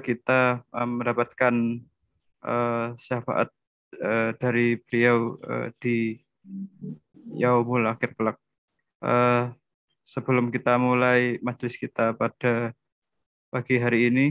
kita 0.00 0.62
uh, 0.72 0.88
mendapatkan 0.88 1.54
uh, 2.44 2.96
syafaat 2.96 3.48
uh, 4.00 4.30
dari 4.38 4.78
beliau 4.78 5.38
uh, 5.42 5.68
di 5.82 6.20
yaumul 7.34 7.86
akhir 7.86 8.14
kelak. 8.14 8.38
Uh, 9.02 9.52
sebelum 10.06 10.54
kita 10.54 10.78
mulai 10.78 11.42
majelis 11.42 11.74
kita 11.76 12.14
pada 12.14 12.72
pagi 13.50 13.76
hari 13.76 14.08
ini, 14.08 14.26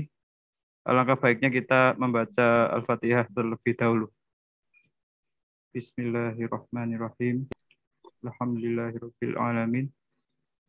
alangkah 0.88 1.20
baiknya 1.20 1.52
kita 1.52 1.94
membaca 2.00 2.72
Al-Fatihah 2.72 3.28
terlebih 3.32 3.76
dahulu. 3.76 4.08
Bismillahirrahmanirrahim. 5.76 7.44
Alhamdulillahirabbil 8.24 9.36
alamin. 9.36 9.92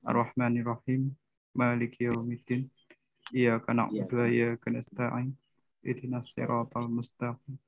Arrahmanirrahim. 0.02 1.14
Maliki 1.54 2.10
yaumiddin. 2.10 2.66
Iyyaka 3.34 3.74
na'budu 3.74 4.14
wa 4.22 4.26
iyyaka 4.30 4.70
nasta'in. 4.70 5.34
Ihdinas 5.86 6.30
siratal 6.34 6.86
mustaqim. 6.90 7.58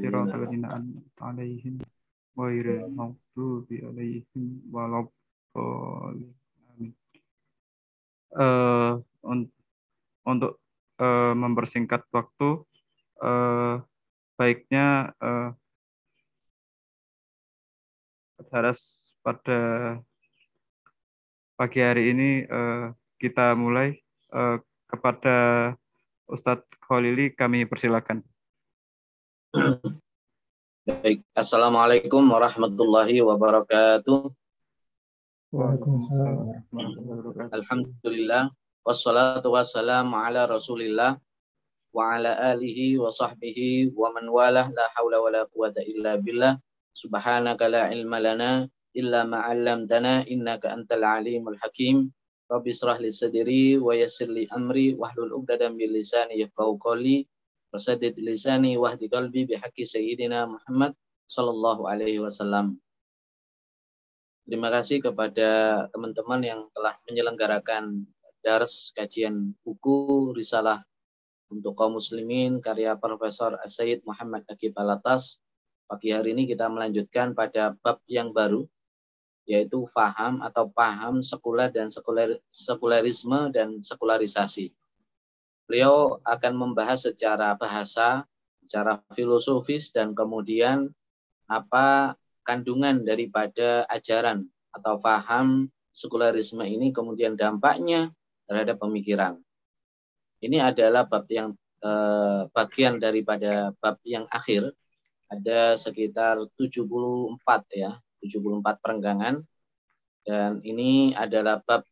Siratal 0.00 0.40
ladzina 0.40 0.76
an'amta 0.76 1.20
'alaihim 1.20 1.80
ghairil 2.36 2.88
maghdubi 2.92 3.84
'alaihim 3.84 4.64
waladdallin. 4.72 6.32
Amin. 6.72 6.92
Uh, 8.32 9.00
untuk 10.24 10.60
uh, 11.00 11.32
mempersingkat 11.34 12.04
waktu, 12.12 12.64
uh, 13.24 13.82
baiknya 14.36 15.12
uh, 15.20 15.52
Haras 18.50 19.14
pada 19.22 20.02
pagi 21.54 21.78
hari 21.78 22.10
ini 22.10 22.42
uh, 22.50 22.90
kita 23.22 23.54
mulai 23.54 24.02
uh, 24.34 24.58
kepada 24.90 25.36
Ustadz 26.26 26.66
Khalili 26.82 27.30
kami 27.30 27.62
persilakan. 27.70 28.26
Baik, 30.86 31.22
Assalamualaikum 31.38 32.26
warahmatullahi 32.26 33.22
wabarakatuh. 33.22 34.34
Waalaikumsalam. 35.54 36.66
Alhamdulillah 37.54 38.50
wassalatu 38.86 39.54
wassalamu 39.54 40.14
ala 40.18 40.46
Rasulillah 40.50 41.18
wa 41.90 42.14
ala 42.14 42.54
alihi 42.54 42.98
wa 42.98 43.10
sahbihi 43.10 43.94
wa 43.94 44.14
man 44.14 44.30
walah 44.30 44.70
la 44.70 44.86
haula 44.94 45.18
wa 45.18 45.30
la 45.30 45.42
quwata 45.50 45.82
illa 45.82 46.18
billah 46.22 46.54
Subhanaka 46.94 47.70
la 47.70 47.90
ilma 47.94 48.18
lana 48.18 48.66
illa 48.94 49.22
ma 49.22 49.46
'allamtana 49.46 50.26
innaka 50.26 50.74
antal 50.74 51.06
alimul 51.06 51.56
hakim. 51.62 52.10
Rabbi 52.50 52.74
israh 52.74 52.98
li 52.98 53.14
sadri 53.14 53.78
wa 53.78 53.94
yassir 53.94 54.26
li 54.26 54.44
amri 54.50 54.98
wahlul 54.98 55.30
'uqdatam 55.30 55.78
min 55.78 55.94
lisani 55.94 56.42
yafqahu 56.42 56.82
qawli. 56.82 57.22
Wasaddid 57.70 58.18
lisani 58.18 58.74
wahdi 58.74 59.06
qalbi 59.06 59.46
bihaqqi 59.46 59.86
sayyidina 59.86 60.50
Muhammad 60.50 60.98
sallallahu 61.30 61.86
alaihi 61.86 62.18
wasallam. 62.18 62.74
Terima 64.50 64.74
kasih 64.74 64.98
kepada 64.98 65.86
teman-teman 65.94 66.42
yang 66.42 66.60
telah 66.74 66.98
menyelenggarakan 67.06 68.02
dars 68.42 68.90
kajian 68.98 69.54
buku 69.62 70.34
risalah 70.34 70.82
untuk 71.54 71.78
kaum 71.78 71.94
muslimin 71.94 72.58
karya 72.58 72.98
Profesor 72.98 73.54
Sayyid 73.62 74.02
Muhammad 74.02 74.42
Naqib 74.50 74.74
Alatas 74.74 75.38
Pagi 75.90 76.14
hari 76.14 76.38
ini 76.38 76.46
kita 76.46 76.70
melanjutkan 76.70 77.34
pada 77.34 77.74
bab 77.82 77.98
yang 78.06 78.30
baru, 78.30 78.62
yaitu 79.50 79.82
faham 79.90 80.38
atau 80.46 80.70
paham 80.70 81.18
sekuler 81.18 81.74
dan 81.74 81.90
sekuler, 81.90 82.38
sekularisme 82.46 83.50
dan 83.50 83.82
sekularisasi. 83.82 84.70
Beliau 85.66 86.22
akan 86.22 86.54
membahas 86.54 87.10
secara 87.10 87.58
bahasa, 87.58 88.22
secara 88.62 89.02
filosofis, 89.10 89.90
dan 89.90 90.14
kemudian 90.14 90.94
apa 91.50 92.14
kandungan 92.46 93.02
daripada 93.02 93.82
ajaran 93.90 94.46
atau 94.70 95.02
faham 95.02 95.66
sekularisme 95.90 96.62
ini, 96.62 96.94
kemudian 96.94 97.34
dampaknya 97.34 98.14
terhadap 98.46 98.78
pemikiran. 98.78 99.34
Ini 100.38 100.62
adalah 100.62 101.10
bab 101.10 101.26
yang 101.26 101.58
eh, 101.82 102.46
bagian 102.54 103.02
daripada 103.02 103.74
bab 103.82 103.98
yang 104.06 104.30
akhir 104.30 104.70
ada 105.30 105.78
sekitar 105.78 106.38
74 106.58 107.38
ya, 107.70 107.98
74 108.20 108.80
perenggangan. 108.84 109.42
Dan 110.20 110.60
ini 110.62 111.16
adalah 111.16 111.64
bab 111.64 111.82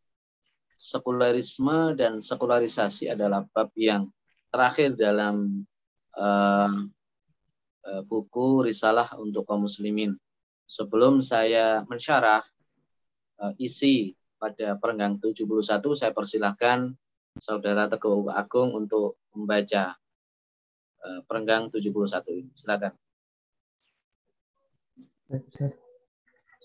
sekularisme 0.78 1.98
dan 1.98 2.22
sekularisasi 2.22 3.10
adalah 3.10 3.42
bab 3.50 3.74
yang 3.74 4.06
terakhir 4.54 4.94
dalam 4.94 5.66
uh, 6.14 6.70
uh, 7.82 8.02
buku 8.06 8.68
Risalah 8.68 9.18
untuk 9.18 9.48
kaum 9.48 9.66
muslimin. 9.66 10.14
Sebelum 10.68 11.24
saya 11.24 11.82
mensyarah 11.88 12.44
uh, 13.40 13.52
isi 13.58 14.14
pada 14.38 14.78
perenggang 14.78 15.18
71, 15.18 15.82
saya 15.98 16.12
persilahkan 16.14 16.94
Saudara 17.42 17.90
Teguh 17.90 18.30
Agung 18.30 18.74
untuk 18.74 19.18
membaca 19.34 19.94
perenggang 21.30 21.70
71 21.70 22.26
ini. 22.34 22.50
Silakan. 22.54 22.92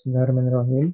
Bismillahirrahmanirrahim. 0.04 0.92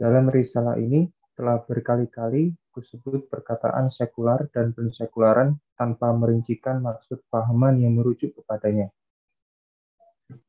Dalam 0.00 0.24
risalah 0.32 0.80
ini 0.80 1.04
telah 1.36 1.60
berkali-kali 1.60 2.48
kusebut 2.72 3.28
perkataan 3.28 3.92
sekular 3.92 4.48
dan 4.48 4.72
pensekularan 4.72 5.60
tanpa 5.76 6.16
merincikan 6.16 6.80
maksud 6.80 7.20
pahaman 7.28 7.76
yang 7.76 8.00
merujuk 8.00 8.32
kepadanya. 8.40 8.88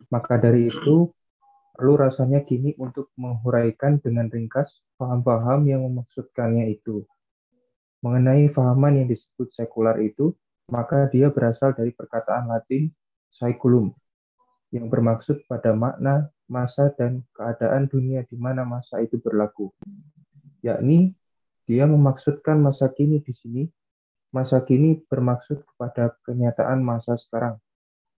Maka 0.08 0.40
dari 0.40 0.72
itu, 0.72 1.12
perlu 1.76 2.00
rasanya 2.00 2.48
kini 2.48 2.72
untuk 2.80 3.12
menghuraikan 3.20 4.00
dengan 4.00 4.32
ringkas 4.32 4.80
paham-paham 4.96 5.68
yang 5.68 5.84
memaksudkannya 5.92 6.72
itu. 6.72 7.04
Mengenai 8.00 8.48
pahaman 8.48 9.04
yang 9.04 9.08
disebut 9.12 9.52
sekular 9.52 10.00
itu, 10.00 10.32
maka 10.72 11.12
dia 11.12 11.28
berasal 11.28 11.76
dari 11.76 11.92
perkataan 11.92 12.48
Latin 12.48 12.88
saeculum, 13.36 13.92
yang 14.76 14.92
bermaksud 14.92 15.48
pada 15.48 15.72
makna, 15.72 16.28
masa, 16.52 16.92
dan 17.00 17.24
keadaan 17.32 17.88
dunia 17.88 18.28
di 18.28 18.36
mana 18.36 18.68
masa 18.68 19.00
itu 19.00 19.16
berlaku. 19.16 19.72
Yakni, 20.60 21.16
dia 21.64 21.88
memaksudkan 21.88 22.60
masa 22.60 22.92
kini 22.92 23.24
di 23.24 23.32
sini. 23.32 23.64
Masa 24.36 24.60
kini 24.68 25.00
bermaksud 25.08 25.64
kepada 25.64 26.20
kenyataan 26.28 26.84
masa 26.84 27.16
sekarang. 27.16 27.56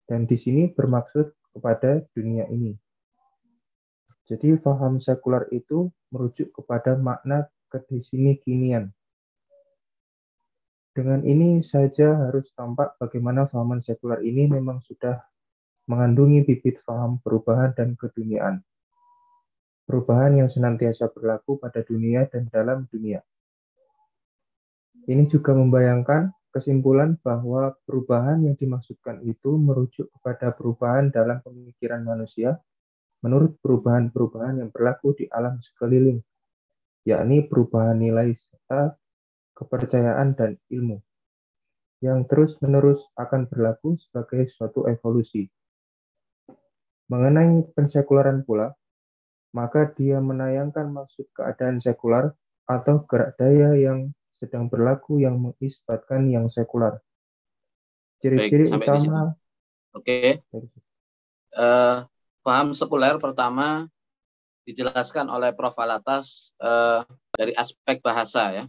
Dan 0.10 0.26
di 0.26 0.34
sini 0.34 0.74
bermaksud 0.74 1.30
kepada 1.54 2.02
dunia 2.18 2.50
ini. 2.50 2.74
Jadi 4.26 4.58
faham 4.60 4.98
sekular 4.98 5.46
itu 5.54 5.94
merujuk 6.10 6.50
kepada 6.58 6.98
makna 6.98 7.46
kedisini 7.70 8.42
kinian. 8.42 8.90
Dengan 10.98 11.22
ini 11.22 11.62
saja 11.62 12.18
harus 12.28 12.50
tampak 12.58 12.98
bagaimana 12.98 13.46
fahaman 13.46 13.78
sekular 13.78 14.18
ini 14.26 14.50
memang 14.50 14.82
sudah 14.82 15.22
mengandungi 15.88 16.44
bibit 16.44 16.84
faham 16.84 17.18
perubahan 17.24 17.72
dan 17.74 17.96
keduniaan. 17.96 18.60
Perubahan 19.88 20.44
yang 20.44 20.52
senantiasa 20.52 21.08
berlaku 21.16 21.56
pada 21.58 21.80
dunia 21.80 22.28
dan 22.28 22.52
dalam 22.52 22.84
dunia. 22.92 23.24
Ini 25.08 25.24
juga 25.32 25.56
membayangkan 25.56 26.36
kesimpulan 26.52 27.16
bahwa 27.24 27.72
perubahan 27.88 28.44
yang 28.44 28.60
dimaksudkan 28.60 29.24
itu 29.24 29.56
merujuk 29.56 30.12
kepada 30.20 30.52
perubahan 30.52 31.08
dalam 31.08 31.40
pemikiran 31.40 32.04
manusia 32.04 32.60
menurut 33.24 33.56
perubahan-perubahan 33.64 34.62
yang 34.62 34.70
berlaku 34.70 35.16
di 35.18 35.26
alam 35.32 35.58
sekeliling, 35.58 36.22
yakni 37.08 37.48
perubahan 37.48 37.98
nilai 37.98 38.36
serta 38.36 38.94
kepercayaan 39.58 40.38
dan 40.38 40.60
ilmu, 40.70 41.02
yang 42.06 42.30
terus-menerus 42.30 43.02
akan 43.18 43.50
berlaku 43.50 43.98
sebagai 43.98 44.46
suatu 44.54 44.86
evolusi. 44.86 45.50
Mengenai 47.08 47.64
pensekularan 47.72 48.44
pula, 48.44 48.76
maka 49.56 49.88
dia 49.96 50.20
menayangkan 50.20 50.92
maksud 50.92 51.32
keadaan 51.32 51.80
sekular 51.80 52.36
atau 52.68 53.08
gerak 53.08 53.40
daya 53.40 53.80
yang 53.80 54.12
sedang 54.38 54.68
berlaku 54.68 55.24
yang 55.24 55.40
mengisbatkan 55.40 56.28
yang 56.28 56.52
sekular. 56.52 57.00
Ciri-ciri 58.20 58.68
utama. 58.68 59.34
Oke. 59.96 60.44
Okay. 60.44 60.60
Uh, 61.56 61.58
eh, 61.58 61.98
paham 62.44 62.76
sekuler 62.76 63.16
pertama 63.18 63.88
dijelaskan 64.68 65.32
oleh 65.32 65.56
Prof. 65.56 65.80
Alatas 65.80 66.52
uh, 66.60 67.08
dari 67.34 67.56
aspek 67.56 68.04
bahasa 68.04 68.52
ya. 68.52 68.66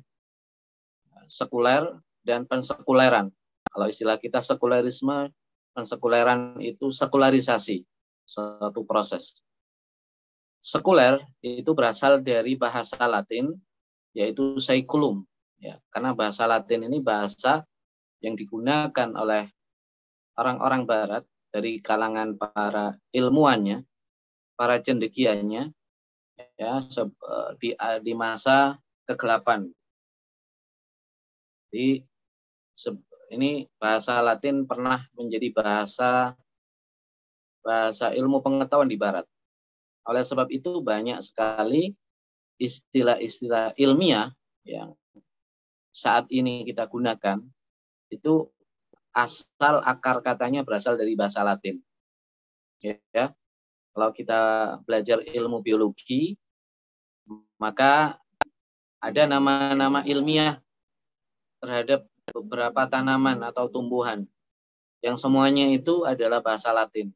Sekuler 1.26 1.84
dan 2.22 2.46
pensekuleran. 2.46 3.34
Kalau 3.68 3.86
istilah 3.90 4.16
kita 4.16 4.40
sekulerisme, 4.40 5.28
pensekuleran 5.76 6.56
itu 6.62 6.88
sekularisasi 6.88 7.84
suatu 8.28 8.84
proses. 8.84 9.40
Sekuler 10.60 11.16
itu 11.40 11.72
berasal 11.72 12.20
dari 12.20 12.52
bahasa 12.60 13.00
Latin 13.08 13.56
yaitu 14.12 14.60
seiculum 14.60 15.24
Ya, 15.58 15.74
karena 15.90 16.14
bahasa 16.14 16.46
Latin 16.46 16.86
ini 16.86 17.02
bahasa 17.02 17.66
yang 18.22 18.38
digunakan 18.38 19.10
oleh 19.18 19.50
orang-orang 20.38 20.86
barat 20.86 21.24
dari 21.50 21.82
kalangan 21.82 22.38
para 22.38 22.94
ilmuannya, 23.10 23.82
para 24.54 24.78
cendekianya 24.78 25.74
ya 26.54 26.78
eh, 26.78 27.50
di 27.58 27.74
eh, 27.74 27.98
di 27.98 28.12
masa 28.14 28.78
kegelapan. 29.02 29.66
Jadi 31.68 32.06
ini 33.34 33.66
bahasa 33.82 34.22
Latin 34.22 34.62
pernah 34.62 35.02
menjadi 35.18 35.50
bahasa 35.50 36.38
bahasa 37.68 38.16
ilmu 38.16 38.40
pengetahuan 38.40 38.88
di 38.88 38.96
barat. 38.96 39.28
Oleh 40.08 40.24
sebab 40.24 40.48
itu 40.48 40.80
banyak 40.80 41.20
sekali 41.20 41.92
istilah-istilah 42.56 43.76
ilmiah 43.76 44.32
yang 44.64 44.96
saat 45.92 46.32
ini 46.32 46.64
kita 46.64 46.88
gunakan 46.88 47.44
itu 48.08 48.48
asal 49.12 49.84
akar 49.84 50.24
katanya 50.24 50.64
berasal 50.64 50.96
dari 50.96 51.12
bahasa 51.12 51.44
Latin. 51.44 51.76
Ya, 52.80 53.36
kalau 53.92 54.14
kita 54.16 54.40
belajar 54.88 55.20
ilmu 55.28 55.60
biologi, 55.60 56.40
maka 57.60 58.16
ada 59.02 59.22
nama-nama 59.28 60.06
ilmiah 60.08 60.62
terhadap 61.60 62.06
beberapa 62.32 62.86
tanaman 62.86 63.42
atau 63.42 63.66
tumbuhan 63.66 64.24
yang 65.02 65.18
semuanya 65.18 65.66
itu 65.70 66.06
adalah 66.06 66.42
bahasa 66.42 66.70
Latin. 66.74 67.10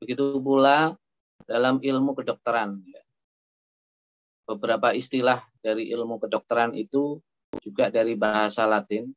Begitu 0.00 0.40
pula 0.40 0.96
dalam 1.44 1.76
ilmu 1.78 2.16
kedokteran. 2.16 2.80
Beberapa 4.48 4.96
istilah 4.96 5.44
dari 5.60 5.92
ilmu 5.92 6.16
kedokteran 6.16 6.72
itu 6.74 7.20
juga 7.60 7.92
dari 7.92 8.16
bahasa 8.16 8.64
Latin. 8.64 9.12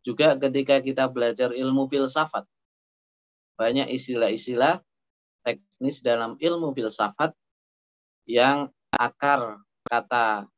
Juga 0.00 0.38
ketika 0.40 0.80
kita 0.80 1.06
belajar 1.12 1.52
ilmu 1.52 1.86
filsafat, 1.92 2.48
banyak 3.60 3.92
istilah-istilah 3.92 4.80
teknis 5.44 6.00
dalam 6.00 6.40
ilmu 6.40 6.72
filsafat 6.72 7.36
yang 8.24 8.72
akar 8.96 9.60
kata 9.86 10.48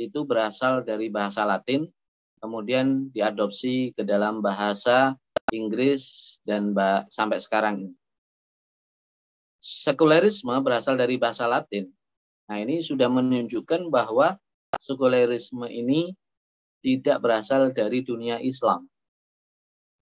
itu 0.00 0.24
berasal 0.24 0.82
dari 0.82 1.12
bahasa 1.12 1.44
Latin, 1.44 1.86
kemudian 2.42 3.08
diadopsi 3.14 3.94
ke 3.94 4.02
dalam 4.02 4.42
bahasa 4.42 5.14
Inggris 5.54 6.36
dan 6.42 6.74
sampai 7.08 7.38
sekarang 7.38 7.94
Sekularisme 9.62 10.50
berasal 10.58 10.98
dari 10.98 11.14
bahasa 11.22 11.46
Latin. 11.46 11.86
Nah, 12.50 12.58
ini 12.58 12.82
sudah 12.82 13.06
menunjukkan 13.06 13.94
bahwa 13.94 14.34
sekularisme 14.74 15.70
ini 15.70 16.18
tidak 16.82 17.22
berasal 17.22 17.70
dari 17.70 18.02
dunia 18.02 18.42
Islam. 18.42 18.90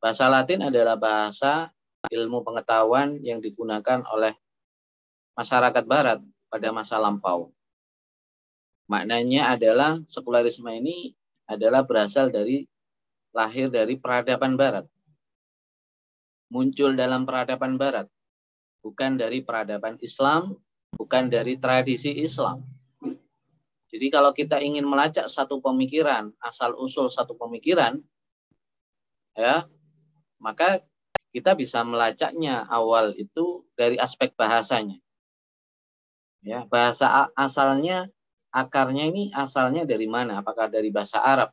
Bahasa 0.01 0.33
Latin 0.33 0.65
adalah 0.65 0.97
bahasa 0.97 1.69
ilmu 2.09 2.41
pengetahuan 2.41 3.21
yang 3.21 3.45
digunakan 3.45 4.01
oleh 4.09 4.33
masyarakat 5.37 5.85
barat 5.85 6.25
pada 6.49 6.73
masa 6.73 6.97
lampau. 6.97 7.53
Maknanya 8.89 9.53
adalah 9.53 10.01
sekularisme 10.09 10.73
ini 10.73 11.13
adalah 11.51 11.83
berasal 11.83 12.31
dari 12.31 12.63
lahir 13.35 13.67
dari 13.67 13.99
peradaban 13.99 14.55
barat. 14.55 14.87
Muncul 16.51 16.95
dalam 16.95 17.27
peradaban 17.27 17.75
barat. 17.75 18.07
Bukan 18.81 19.19
dari 19.19 19.43
peradaban 19.43 19.99
Islam, 19.99 20.55
bukan 20.95 21.27
dari 21.27 21.59
tradisi 21.59 22.15
Islam. 22.23 22.63
Jadi 23.91 24.07
kalau 24.09 24.31
kita 24.31 24.63
ingin 24.63 24.87
melacak 24.87 25.27
satu 25.27 25.59
pemikiran, 25.59 26.31
asal 26.39 26.79
usul 26.79 27.11
satu 27.11 27.35
pemikiran, 27.35 27.99
ya, 29.35 29.67
maka 30.39 30.87
kita 31.35 31.59
bisa 31.59 31.83
melacaknya 31.83 32.67
awal 32.71 33.15
itu 33.19 33.67
dari 33.75 33.99
aspek 33.99 34.31
bahasanya. 34.39 34.99
Ya, 36.41 36.65
bahasa 36.71 37.29
asalnya 37.37 38.09
akarnya 38.51 39.07
ini 39.11 39.31
asalnya 39.35 39.87
dari 39.87 40.07
mana? 40.11 40.43
Apakah 40.43 40.71
dari 40.71 40.91
bahasa 40.91 41.23
Arab? 41.23 41.51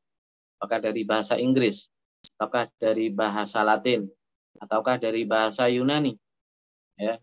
Apakah 0.58 0.82
dari 0.82 1.06
bahasa 1.06 1.38
Inggris? 1.38 1.90
Ataukah 2.38 2.70
dari 2.82 3.14
bahasa 3.14 3.62
Latin? 3.62 4.10
Ataukah 4.58 4.98
dari 4.98 5.24
bahasa 5.26 5.70
Yunani? 5.70 6.18
Ya. 6.98 7.22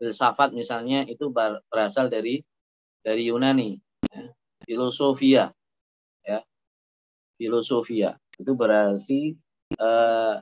Filsafat 0.00 0.56
misalnya 0.56 1.04
itu 1.04 1.28
berasal 1.68 2.08
dari 2.08 2.40
dari 3.04 3.28
Yunani. 3.28 3.76
Ya 4.14 4.32
filosofia 4.70 5.50
ya 6.22 6.40
filosofia 7.34 8.14
itu 8.36 8.52
berarti 8.54 9.34
eh, 9.74 10.34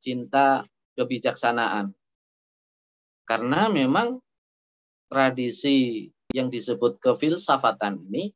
cinta 0.00 0.64
kebijaksanaan 0.96 1.92
karena 3.28 3.70
memang 3.70 4.18
tradisi 5.06 6.10
yang 6.36 6.48
disebut 6.48 7.00
kefilsafatan 7.02 8.06
ini 8.10 8.30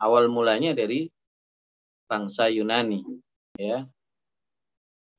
awal 0.00 0.28
mulanya 0.28 0.76
dari 0.76 1.08
bangsa 2.08 2.52
Yunani 2.52 3.00
ya 3.56 3.88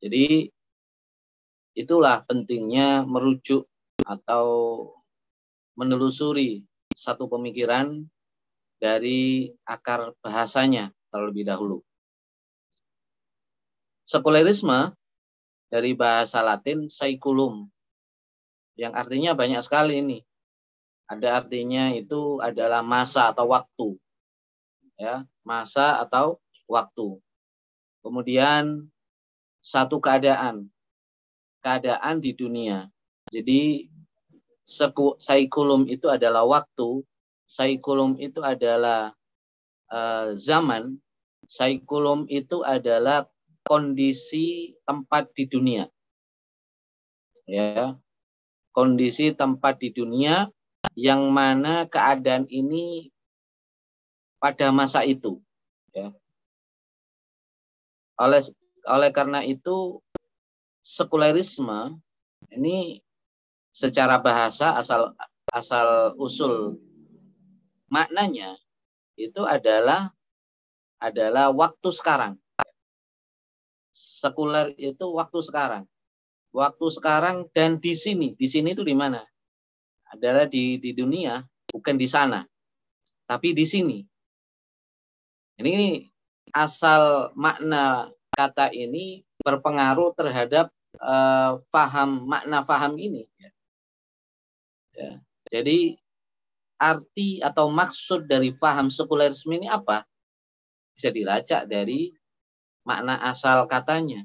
jadi 0.03 0.51
itulah 1.75 2.23
pentingnya 2.23 3.03
merujuk 3.03 3.67
atau 4.05 4.47
menelusuri 5.75 6.63
satu 6.95 7.27
pemikiran 7.27 8.07
dari 8.79 9.51
akar 9.67 10.15
bahasanya 10.23 10.91
terlebih 11.11 11.47
dahulu. 11.47 11.83
Sekularisme 14.07 14.95
dari 15.67 15.91
bahasa 15.97 16.39
Latin 16.45 16.87
saikulum 16.87 17.67
yang 18.79 18.95
artinya 18.95 19.35
banyak 19.35 19.59
sekali 19.63 19.99
ini. 19.99 20.19
Ada 21.05 21.43
artinya 21.43 21.93
itu 21.93 22.41
adalah 22.41 22.81
masa 22.81 23.29
atau 23.29 23.49
waktu. 23.53 23.97
Ya, 24.97 25.27
masa 25.45 26.01
atau 26.01 26.41
waktu. 26.65 27.21
Kemudian 28.01 28.89
satu 29.61 30.01
keadaan. 30.01 30.69
Keadaan 31.61 32.21
di 32.21 32.33
dunia. 32.33 32.89
Jadi 33.29 33.89
saikulum 35.17 35.89
itu 35.89 36.09
adalah 36.09 36.45
waktu 36.45 37.05
Saikulum 37.45 38.17
itu 38.17 38.41
adalah 38.41 39.13
uh, 39.93 40.33
zaman, 40.33 40.97
saikulum 41.45 42.25
itu 42.25 42.65
adalah 42.65 43.29
kondisi 43.61 44.73
tempat 44.81 45.29
di 45.37 45.45
dunia. 45.45 45.85
Ya. 47.45 47.93
Kondisi 48.75 49.31
tempat 49.31 49.79
di 49.79 49.93
dunia 49.93 50.51
yang 50.93 51.33
mana 51.33 51.89
keadaan 51.89 52.45
ini 52.45 53.09
pada 54.37 54.69
masa 54.69 55.01
itu, 55.01 55.41
ya. 55.89 56.13
Oleh 58.21 58.45
oleh 58.85 59.09
karena 59.09 59.41
itu 59.41 59.97
sekularisme 60.85 61.97
ini 62.53 63.01
secara 63.73 64.21
bahasa 64.21 64.77
asal 64.77 65.17
asal 65.49 66.13
usul 66.21 66.77
maknanya 67.89 68.55
itu 69.17 69.41
adalah 69.43 70.13
adalah 71.01 71.51
waktu 71.51 71.89
sekarang. 71.91 72.33
Sekuler 73.95 74.75
itu 74.75 75.05
waktu 75.15 75.39
sekarang. 75.39 75.83
Waktu 76.51 76.85
sekarang 76.91 77.47
dan 77.51 77.79
di 77.79 77.95
sini. 77.95 78.35
Di 78.35 78.47
sini 78.47 78.75
itu 78.75 78.83
di 78.83 78.95
mana? 78.95 79.23
Adalah 80.15 80.47
di 80.47 80.79
di 80.79 80.95
dunia, 80.95 81.43
bukan 81.67 81.99
di 81.99 82.07
sana. 82.07 82.47
Tapi 83.27 83.51
di 83.51 83.65
sini. 83.67 83.99
Ini 85.59 86.03
asal 86.55 87.31
makna 87.35 88.11
kata 88.31 88.71
ini 88.71 89.23
berpengaruh 89.43 90.15
terhadap 90.15 90.71
uh, 90.99 91.59
faham 91.71 92.27
makna 92.27 92.63
faham 92.63 92.95
ini. 92.95 93.27
Ya. 93.39 93.51
ya. 94.95 95.11
Jadi 95.51 95.99
arti 96.79 97.39
atau 97.39 97.71
maksud 97.71 98.27
dari 98.27 98.51
faham 98.55 98.91
sekularisme 98.91 99.55
ini 99.55 99.67
apa? 99.67 100.03
Bisa 100.95 101.11
dilacak 101.11 101.67
dari 101.67 102.11
makna 102.87 103.19
asal 103.23 103.67
katanya. 103.67 104.23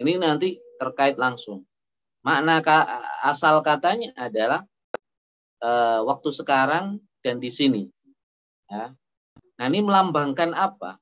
Ini 0.00 0.16
nanti 0.16 0.56
terkait 0.80 1.20
langsung. 1.20 1.69
Makna 2.20 2.60
asal 3.24 3.64
katanya 3.64 4.12
adalah 4.16 4.68
e, 5.56 5.70
waktu 6.04 6.28
sekarang 6.36 7.00
dan 7.24 7.40
di 7.40 7.48
sini. 7.48 7.88
Ya. 8.68 8.92
Nah 9.56 9.66
ini 9.68 9.80
melambangkan 9.80 10.52
apa? 10.52 11.00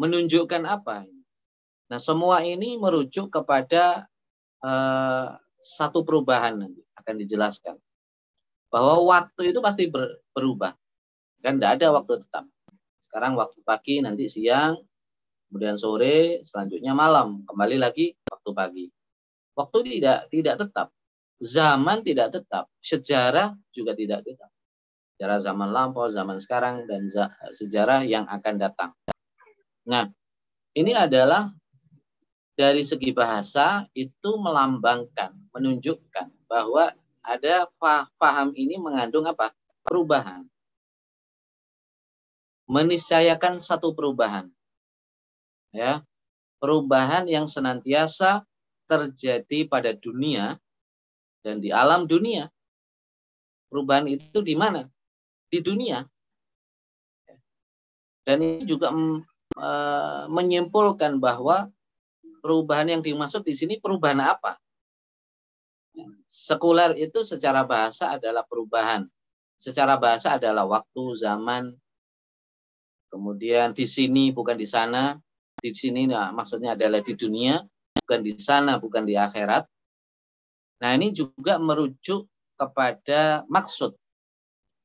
Menunjukkan 0.00 0.64
apa? 0.64 1.04
Nah 1.92 2.00
semua 2.00 2.40
ini 2.40 2.80
merujuk 2.80 3.28
kepada 3.28 4.08
e, 4.64 4.72
satu 5.60 6.00
perubahan 6.02 6.64
nanti 6.64 6.80
akan 6.96 7.14
dijelaskan 7.20 7.76
bahwa 8.72 9.04
waktu 9.04 9.52
itu 9.52 9.60
pasti 9.60 9.92
ber, 9.92 10.24
berubah. 10.32 10.72
Kan 11.44 11.60
tidak 11.60 11.76
ada 11.76 11.86
waktu 11.92 12.24
tetap. 12.24 12.48
Sekarang 13.04 13.36
waktu 13.36 13.60
pagi, 13.60 14.00
nanti 14.00 14.24
siang, 14.32 14.80
kemudian 15.52 15.76
sore, 15.76 16.40
selanjutnya 16.48 16.96
malam, 16.96 17.44
kembali 17.44 17.76
lagi 17.76 18.16
waktu 18.24 18.50
pagi. 18.56 18.86
Waktu 19.52 19.78
tidak 19.84 20.32
tidak 20.32 20.56
tetap, 20.64 20.88
zaman 21.40 22.00
tidak 22.00 22.28
tetap, 22.32 22.64
sejarah 22.80 23.52
juga 23.72 23.92
tidak 23.92 24.24
tetap. 24.24 24.48
Sejarah 25.14 25.38
zaman 25.38 25.68
lampau, 25.70 26.08
zaman 26.08 26.40
sekarang, 26.40 26.88
dan 26.88 27.06
sejarah 27.52 28.02
yang 28.02 28.24
akan 28.26 28.54
datang. 28.58 28.90
Nah, 29.86 30.08
ini 30.72 30.96
adalah 30.96 31.52
dari 32.56 32.82
segi 32.82 33.12
bahasa 33.12 33.84
itu 33.92 34.30
melambangkan, 34.40 35.36
menunjukkan 35.52 36.48
bahwa 36.48 36.90
ada 37.22 37.68
paham 38.18 38.50
ini 38.56 38.80
mengandung 38.80 39.28
apa? 39.28 39.52
Perubahan. 39.84 40.48
Meniscayakan 42.66 43.60
satu 43.60 43.92
perubahan 43.92 44.48
ya 45.72 46.04
perubahan 46.60 47.26
yang 47.26 47.48
senantiasa 47.48 48.44
terjadi 48.92 49.58
pada 49.64 49.96
dunia 49.96 50.60
dan 51.40 51.58
di 51.58 51.72
alam 51.72 52.04
dunia. 52.04 52.52
Perubahan 53.72 54.04
itu 54.04 54.44
di 54.44 54.52
mana? 54.52 54.84
Di 55.48 55.64
dunia. 55.64 56.04
Dan 58.22 58.38
ini 58.44 58.62
juga 58.68 58.92
e, 59.56 59.70
menyimpulkan 60.28 61.18
bahwa 61.18 61.72
perubahan 62.44 62.92
yang 62.92 63.02
dimaksud 63.02 63.42
di 63.42 63.56
sini 63.56 63.80
perubahan 63.80 64.20
apa? 64.20 64.60
Sekuler 66.28 66.96
itu 67.00 67.24
secara 67.24 67.64
bahasa 67.64 68.14
adalah 68.14 68.44
perubahan. 68.44 69.08
Secara 69.56 69.96
bahasa 69.96 70.36
adalah 70.36 70.66
waktu, 70.66 71.04
zaman, 71.16 71.70
kemudian 73.12 73.76
di 73.76 73.86
sini 73.86 74.32
bukan 74.32 74.58
di 74.58 74.66
sana, 74.66 75.14
di 75.60 75.70
sini 75.70 76.10
nah, 76.10 76.34
maksudnya 76.34 76.74
adalah 76.74 76.98
di 76.98 77.14
dunia, 77.14 77.62
bukan 78.02 78.20
di 78.26 78.32
sana, 78.34 78.76
bukan 78.82 79.06
di 79.06 79.14
akhirat. 79.14 79.64
Nah, 80.82 80.90
ini 80.98 81.14
juga 81.14 81.62
merujuk 81.62 82.26
kepada 82.58 83.46
maksud 83.46 83.94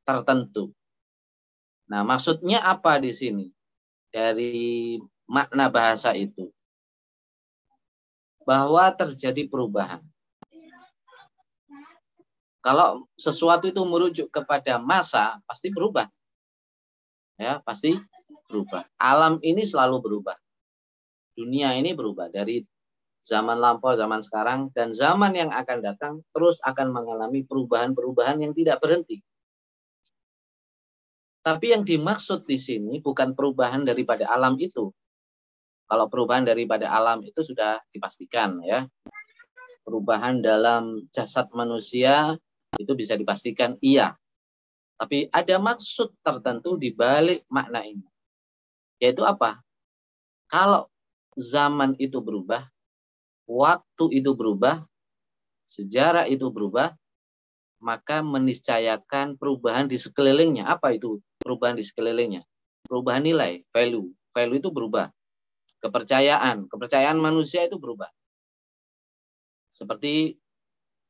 tertentu. 0.06 0.72
Nah, 1.90 2.06
maksudnya 2.06 2.62
apa 2.62 3.02
di 3.02 3.12
sini? 3.12 3.46
Dari 4.14 4.96
makna 5.28 5.68
bahasa 5.68 6.14
itu. 6.14 6.54
Bahwa 8.46 8.94
terjadi 8.94 9.50
perubahan. 9.50 10.00
Kalau 12.62 13.08
sesuatu 13.16 13.68
itu 13.72 13.80
merujuk 13.84 14.28
kepada 14.32 14.78
masa, 14.78 15.40
pasti 15.48 15.72
berubah. 15.72 16.08
Ya, 17.40 17.60
pasti 17.64 17.96
berubah. 18.48 18.88
Alam 19.00 19.40
ini 19.44 19.64
selalu 19.64 20.04
berubah 20.04 20.38
dunia 21.38 21.78
ini 21.78 21.94
berubah 21.94 22.34
dari 22.34 22.66
zaman 23.28 23.60
lampau, 23.60 23.92
zaman 24.00 24.24
sekarang, 24.24 24.72
dan 24.72 24.96
zaman 24.96 25.36
yang 25.36 25.52
akan 25.52 25.84
datang 25.84 26.14
terus 26.32 26.56
akan 26.64 26.96
mengalami 26.96 27.44
perubahan-perubahan 27.44 28.40
yang 28.40 28.56
tidak 28.56 28.80
berhenti. 28.80 29.20
Tapi 31.44 31.76
yang 31.76 31.84
dimaksud 31.84 32.48
di 32.48 32.56
sini 32.56 33.04
bukan 33.04 33.36
perubahan 33.36 33.84
daripada 33.84 34.28
alam 34.32 34.56
itu. 34.60 34.92
Kalau 35.88 36.12
perubahan 36.12 36.44
daripada 36.44 36.92
alam 36.92 37.24
itu 37.24 37.40
sudah 37.40 37.80
dipastikan 37.92 38.60
ya. 38.64 38.84
Perubahan 39.88 40.44
dalam 40.44 41.08
jasad 41.16 41.48
manusia 41.56 42.36
itu 42.76 42.92
bisa 42.92 43.16
dipastikan 43.16 43.80
iya. 43.80 44.20
Tapi 45.00 45.32
ada 45.32 45.56
maksud 45.56 46.12
tertentu 46.20 46.76
di 46.76 46.92
balik 46.92 47.48
makna 47.48 47.80
ini. 47.88 48.04
Yaitu 49.00 49.24
apa? 49.24 49.64
Kalau 50.52 50.92
zaman 51.40 51.96
itu 51.96 52.20
berubah, 52.20 52.68
waktu 53.48 54.06
itu 54.12 54.36
berubah, 54.36 54.84
sejarah 55.64 56.28
itu 56.28 56.52
berubah, 56.52 56.94
maka 57.80 58.20
meniscayakan 58.22 59.40
perubahan 59.40 59.88
di 59.88 59.96
sekelilingnya. 59.98 60.68
Apa 60.68 60.94
itu 60.94 61.24
perubahan 61.40 61.80
di 61.80 61.86
sekelilingnya? 61.88 62.44
Perubahan 62.86 63.24
nilai, 63.24 63.64
value. 63.72 64.12
Value 64.36 64.60
itu 64.60 64.70
berubah. 64.70 65.10
Kepercayaan, 65.82 66.68
kepercayaan 66.68 67.18
manusia 67.18 67.66
itu 67.66 67.78
berubah. 67.78 68.10
Seperti 69.72 70.36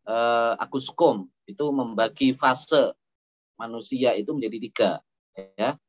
eh, 0.08 0.54
Aguskom 0.60 1.32
itu 1.48 1.66
membagi 1.72 2.36
fase 2.36 2.92
manusia 3.56 4.14
itu 4.14 4.36
menjadi 4.36 4.58
tiga, 4.60 4.92
ya, 5.56 5.80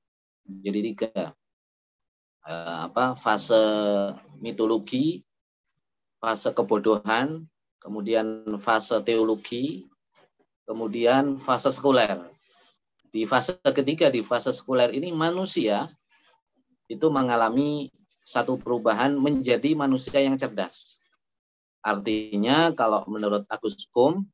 menjadi 0.47 0.81
tiga 0.95 1.23
eh, 2.47 2.79
apa 2.87 3.19
fase 3.19 3.59
mitologi, 4.39 5.27
fase 6.19 6.51
kebodohan, 6.55 7.47
kemudian 7.83 8.59
fase 8.59 8.99
teologi, 9.03 9.87
kemudian 10.67 11.39
fase 11.41 11.71
sekuler. 11.71 12.23
Di 13.09 13.25
fase 13.25 13.57
ketiga 13.63 14.13
di 14.13 14.21
fase 14.21 14.53
sekuler 14.53 14.93
ini 14.93 15.15
manusia 15.15 15.89
itu 16.91 17.09
mengalami 17.09 17.89
satu 18.21 18.61
perubahan 18.61 19.17
menjadi 19.17 19.73
manusia 19.73 20.21
yang 20.21 20.37
cerdas. 20.37 21.01
Artinya 21.81 22.77
kalau 22.77 23.09
menurut 23.09 23.49
Agus 23.49 23.89
Kum 23.89 24.29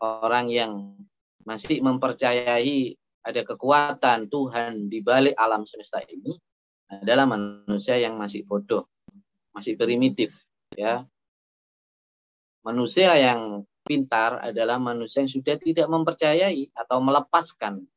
orang 0.00 0.48
yang 0.48 0.96
masih 1.44 1.84
mempercayai 1.84 2.96
ada 3.20 3.44
kekuatan 3.44 4.32
Tuhan 4.32 4.88
di 4.88 5.04
balik 5.04 5.36
alam 5.36 5.68
semesta 5.68 6.00
ini, 6.08 6.32
adalah 6.88 7.28
manusia 7.28 8.00
yang 8.00 8.16
masih 8.16 8.48
bodoh, 8.48 8.88
masih 9.52 9.76
primitif, 9.76 10.32
ya. 10.74 11.06
Manusia 12.66 13.16
yang 13.16 13.64
pintar 13.86 14.44
adalah 14.44 14.76
manusia 14.76 15.24
yang 15.24 15.32
sudah 15.32 15.56
tidak 15.56 15.88
mempercayai 15.88 16.68
atau 16.76 17.00
melepaskan 17.00 17.88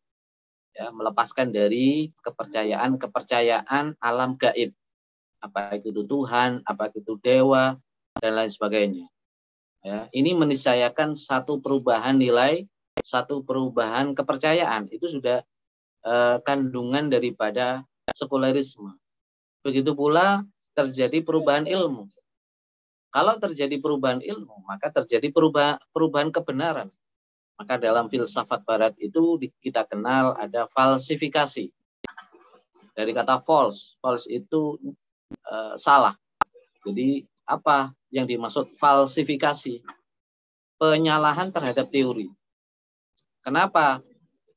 ya, 0.75 0.89
melepaskan 0.95 1.51
dari 1.51 2.11
kepercayaan-kepercayaan 2.23 3.99
alam 3.99 4.39
gaib. 4.39 4.71
Apa 5.41 5.75
itu 5.81 6.05
Tuhan, 6.05 6.61
apa 6.63 6.93
itu 6.93 7.17
dewa 7.19 7.75
dan 8.21 8.31
lain 8.37 8.51
sebagainya. 8.51 9.07
Ya, 9.81 10.05
ini 10.13 10.37
meniscayakan 10.37 11.17
satu 11.17 11.57
perubahan 11.57 12.21
nilai, 12.21 12.69
satu 13.01 13.41
perubahan 13.41 14.13
kepercayaan. 14.13 14.93
Itu 14.93 15.09
sudah 15.09 15.41
eh, 16.05 16.37
kandungan 16.45 17.09
daripada 17.09 17.81
sekulerisme. 18.13 18.93
Begitu 19.65 19.97
pula 19.97 20.45
terjadi 20.77 21.25
perubahan 21.25 21.65
ilmu. 21.65 22.05
Kalau 23.11 23.35
terjadi 23.37 23.75
perubahan 23.77 24.23
ilmu, 24.23 24.63
maka 24.63 24.87
terjadi 24.87 25.27
perubahan, 25.29 25.77
perubahan 25.91 26.31
kebenaran. 26.31 26.87
Maka 27.59 27.77
dalam 27.77 28.07
filsafat 28.07 28.63
barat 28.63 28.95
itu 28.97 29.37
kita 29.59 29.85
kenal 29.85 30.33
ada 30.39 30.65
falsifikasi. 30.71 31.69
Dari 32.95 33.11
kata 33.11 33.43
false, 33.43 33.99
false 33.99 34.25
itu 34.31 34.79
uh, 35.45 35.75
salah. 35.75 36.15
Jadi 36.87 37.27
apa 37.45 37.91
yang 38.09 38.25
dimaksud 38.25 38.71
falsifikasi? 38.79 39.83
Penyalahan 40.81 41.53
terhadap 41.53 41.93
teori. 41.93 42.31
Kenapa 43.45 44.01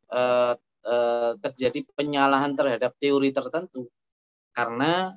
uh, 0.09 0.57
Eh, 0.85 1.33
terjadi 1.41 1.81
penyalahan 1.97 2.53
terhadap 2.53 2.93
teori 3.01 3.33
tertentu 3.33 3.89
karena 4.53 5.17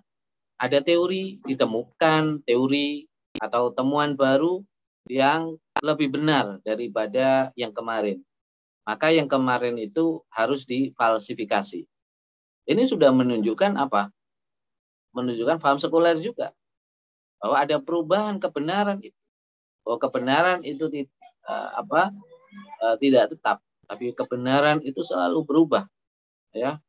ada 0.56 0.80
teori 0.80 1.44
ditemukan 1.44 2.40
teori 2.48 3.04
atau 3.38 3.70
temuan 3.74 4.18
baru 4.18 4.62
yang 5.08 5.56
lebih 5.82 6.14
benar 6.14 6.60
daripada 6.66 7.54
yang 7.56 7.72
kemarin. 7.72 8.22
Maka 8.88 9.12
yang 9.12 9.28
kemarin 9.28 9.76
itu 9.76 10.24
harus 10.32 10.64
difalsifikasi. 10.64 11.84
Ini 12.68 12.84
sudah 12.88 13.12
menunjukkan 13.12 13.76
apa? 13.76 14.12
Menunjukkan 15.12 15.60
paham 15.60 15.80
sekuler 15.80 16.16
juga. 16.20 16.56
Bahwa 17.40 17.56
ada 17.64 17.78
perubahan 17.84 18.40
kebenaran 18.40 19.04
itu. 19.04 19.16
Bahwa 19.84 19.98
kebenaran 20.00 20.60
itu 20.64 20.88
uh, 21.48 21.70
apa? 21.76 22.16
Uh, 22.80 22.96
tidak 23.00 23.36
tetap. 23.36 23.60
Tapi 23.88 24.16
kebenaran 24.16 24.80
itu 24.84 25.04
selalu 25.04 25.44
berubah. 25.44 25.84
Ya. 26.56 26.80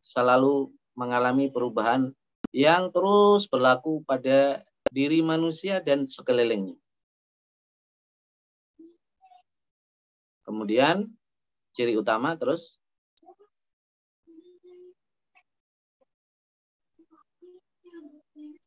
Selalu 0.00 0.72
mengalami 0.96 1.52
perubahan 1.52 2.16
yang 2.56 2.88
terus 2.88 3.44
berlaku 3.44 4.00
pada 4.08 4.64
diri 4.90 5.20
manusia 5.22 5.82
dan 5.82 6.06
sekelilingnya. 6.06 6.78
Kemudian 10.46 11.10
ciri 11.74 11.98
utama 11.98 12.38
terus. 12.38 12.78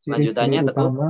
Lanjutannya 0.09 0.65
utama. 0.67 1.09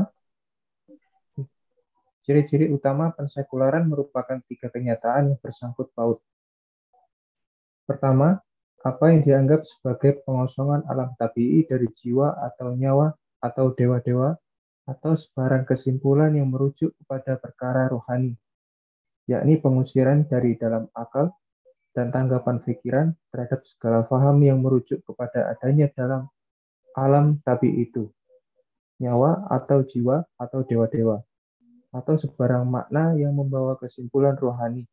Ciri-ciri 2.29 2.69
utama 2.69 3.09
pensekularan 3.17 3.89
merupakan 3.89 4.37
tiga 4.45 4.69
kenyataan 4.69 5.33
yang 5.33 5.39
bersangkut 5.41 5.89
paut. 5.97 6.21
Pertama, 7.89 8.37
apa 8.85 9.05
yang 9.09 9.25
dianggap 9.25 9.65
sebagai 9.65 10.21
pengosongan 10.21 10.85
alam 10.85 11.09
tabii 11.17 11.65
dari 11.65 11.89
jiwa 11.99 12.37
atau 12.37 12.77
nyawa 12.77 13.17
atau 13.41 13.73
dewa-dewa 13.73 14.37
atau 14.89 15.13
sebarang 15.13 15.69
kesimpulan 15.69 16.34
yang 16.34 16.50
merujuk 16.50 16.98
kepada 16.98 17.38
perkara 17.38 17.86
rohani, 17.93 18.34
yakni 19.29 19.62
pengusiran 19.62 20.25
dari 20.25 20.58
dalam 20.58 20.89
akal 20.98 21.29
dan 21.93 22.10
tanggapan 22.10 22.58
pikiran 22.65 23.08
terhadap 23.29 23.62
segala 23.69 24.10
faham 24.10 24.41
yang 24.41 24.58
merujuk 24.65 25.05
kepada 25.05 25.53
adanya 25.53 25.93
dalam 25.93 26.25
alam 26.98 27.38
tabi 27.46 27.86
itu, 27.86 28.10
nyawa 28.98 29.46
atau 29.53 29.86
jiwa 29.86 30.25
atau 30.41 30.65
dewa-dewa, 30.65 31.22
atau 31.93 32.17
sebarang 32.17 32.65
makna 32.65 33.13
yang 33.13 33.38
membawa 33.38 33.77
kesimpulan 33.77 34.34
rohani, 34.41 34.89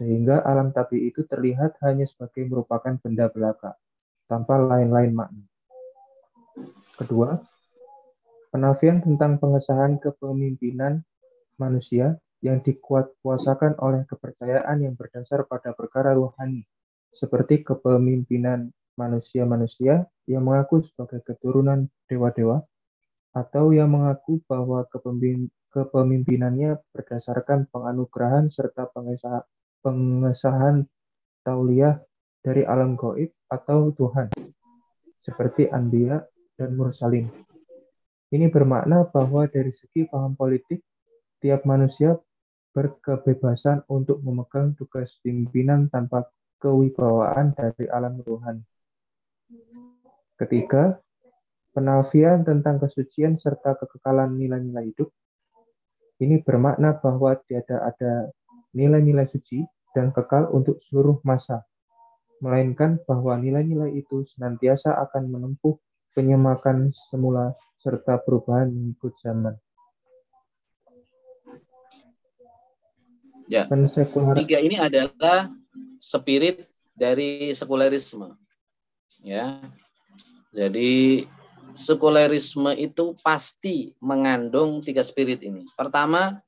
sehingga 0.00 0.40
alam 0.48 0.72
tabi 0.72 1.12
itu 1.12 1.28
terlihat 1.28 1.76
hanya 1.84 2.08
sebagai 2.08 2.48
merupakan 2.48 2.96
benda 3.04 3.28
belaka, 3.28 3.76
tanpa 4.24 4.56
lain-lain 4.56 5.12
makna. 5.12 5.44
Kedua, 6.96 7.36
penafian 8.50 8.98
tentang 9.02 9.38
pengesahan 9.38 10.02
kepemimpinan 10.02 11.06
manusia 11.56 12.18
yang 12.42 12.58
dikuat-kuasakan 12.64 13.78
oleh 13.78 14.02
kepercayaan 14.08 14.82
yang 14.82 14.94
berdasar 14.98 15.46
pada 15.46 15.76
perkara 15.76 16.16
rohani, 16.16 16.66
seperti 17.12 17.62
kepemimpinan 17.62 18.72
manusia-manusia 18.96 20.08
yang 20.26 20.44
mengaku 20.44 20.82
sebagai 20.88 21.22
keturunan 21.24 21.88
dewa-dewa, 22.08 22.64
atau 23.36 23.70
yang 23.70 23.92
mengaku 23.92 24.42
bahwa 24.50 24.82
kepemimpinannya 25.70 26.82
berdasarkan 26.90 27.70
penganugerahan 27.70 28.50
serta 28.50 28.90
pengesahan 29.84 30.88
tauliah 31.46 32.02
dari 32.40 32.64
alam 32.64 32.96
goib 32.96 33.30
atau 33.52 33.92
Tuhan, 33.94 34.32
seperti 35.20 35.68
Anbiya 35.68 36.24
dan 36.56 36.72
Mursalin. 36.74 37.28
Ini 38.30 38.46
bermakna 38.46 39.10
bahwa 39.10 39.50
dari 39.50 39.74
segi 39.74 40.06
paham 40.06 40.38
politik, 40.38 40.86
tiap 41.42 41.66
manusia 41.66 42.14
berkebebasan 42.70 43.82
untuk 43.90 44.22
memegang 44.22 44.78
tugas 44.78 45.18
pimpinan 45.26 45.90
tanpa 45.90 46.30
kewibawaan 46.62 47.50
dari 47.58 47.90
alam 47.90 48.22
Tuhan. 48.22 48.62
Ketiga, 50.38 51.02
penafian 51.74 52.46
tentang 52.46 52.78
kesucian 52.78 53.34
serta 53.34 53.74
kekekalan 53.74 54.38
nilai-nilai 54.38 54.94
hidup. 54.94 55.10
Ini 56.22 56.46
bermakna 56.46 57.02
bahwa 57.02 57.34
tiada 57.50 57.82
ada 57.82 58.30
nilai-nilai 58.78 59.26
suci 59.26 59.66
dan 59.90 60.14
kekal 60.14 60.54
untuk 60.54 60.78
seluruh 60.86 61.18
masa, 61.26 61.66
melainkan 62.38 63.02
bahwa 63.10 63.34
nilai-nilai 63.42 63.98
itu 63.98 64.22
senantiasa 64.36 64.94
akan 65.10 65.34
menempuh 65.34 65.74
penyemakan 66.14 66.90
semula 67.10 67.54
serta 67.80 68.20
perubahan 68.20 68.68
mengikut 68.68 69.14
zaman. 69.22 69.56
Ya, 73.50 73.66
tiga 74.38 74.62
ini 74.62 74.78
adalah 74.78 75.50
spirit 75.98 76.70
dari 76.94 77.50
sekularisme. 77.50 78.38
Ya, 79.26 79.58
jadi 80.54 81.26
sekularisme 81.74 82.70
itu 82.78 83.18
pasti 83.26 83.90
mengandung 83.98 84.86
tiga 84.86 85.02
spirit 85.02 85.42
ini. 85.42 85.66
Pertama, 85.74 86.38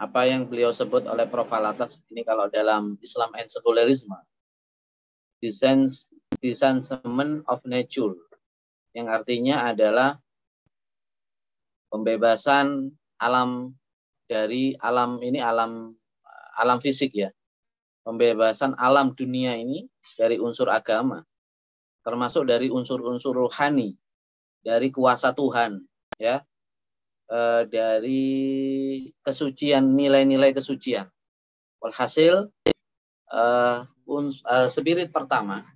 apa 0.00 0.24
yang 0.24 0.48
beliau 0.48 0.72
sebut 0.72 1.04
oleh 1.04 1.28
Prof. 1.28 1.52
Alatas 1.52 2.00
ini 2.08 2.24
kalau 2.24 2.48
dalam 2.48 2.96
Islam 3.04 3.36
and 3.36 3.52
Secularism 3.52 4.10
Desensement 6.40 7.44
of 7.44 7.60
Nature 7.68 8.16
yang 8.92 9.08
artinya 9.08 9.68
adalah 9.68 10.20
pembebasan 11.92 12.92
alam 13.20 13.72
dari 14.28 14.76
alam 14.80 15.20
ini 15.20 15.40
alam 15.40 15.92
alam 16.56 16.78
fisik 16.80 17.12
ya 17.16 17.30
pembebasan 18.04 18.76
alam 18.76 19.12
dunia 19.12 19.56
ini 19.56 19.88
dari 20.16 20.40
unsur 20.40 20.68
agama 20.68 21.24
termasuk 22.02 22.48
dari 22.48 22.68
unsur-unsur 22.72 23.36
rohani 23.36 23.94
dari 24.62 24.88
kuasa 24.94 25.34
Tuhan 25.34 25.82
ya 26.18 26.42
uh, 27.32 27.62
dari 27.66 28.24
kesucian 29.24 29.96
nilai-nilai 29.96 30.52
kesucian. 30.52 31.08
Walhasil 31.82 32.52
uh, 33.32 33.78
uh, 33.86 34.66
spirit 34.70 35.10
pertama 35.10 35.66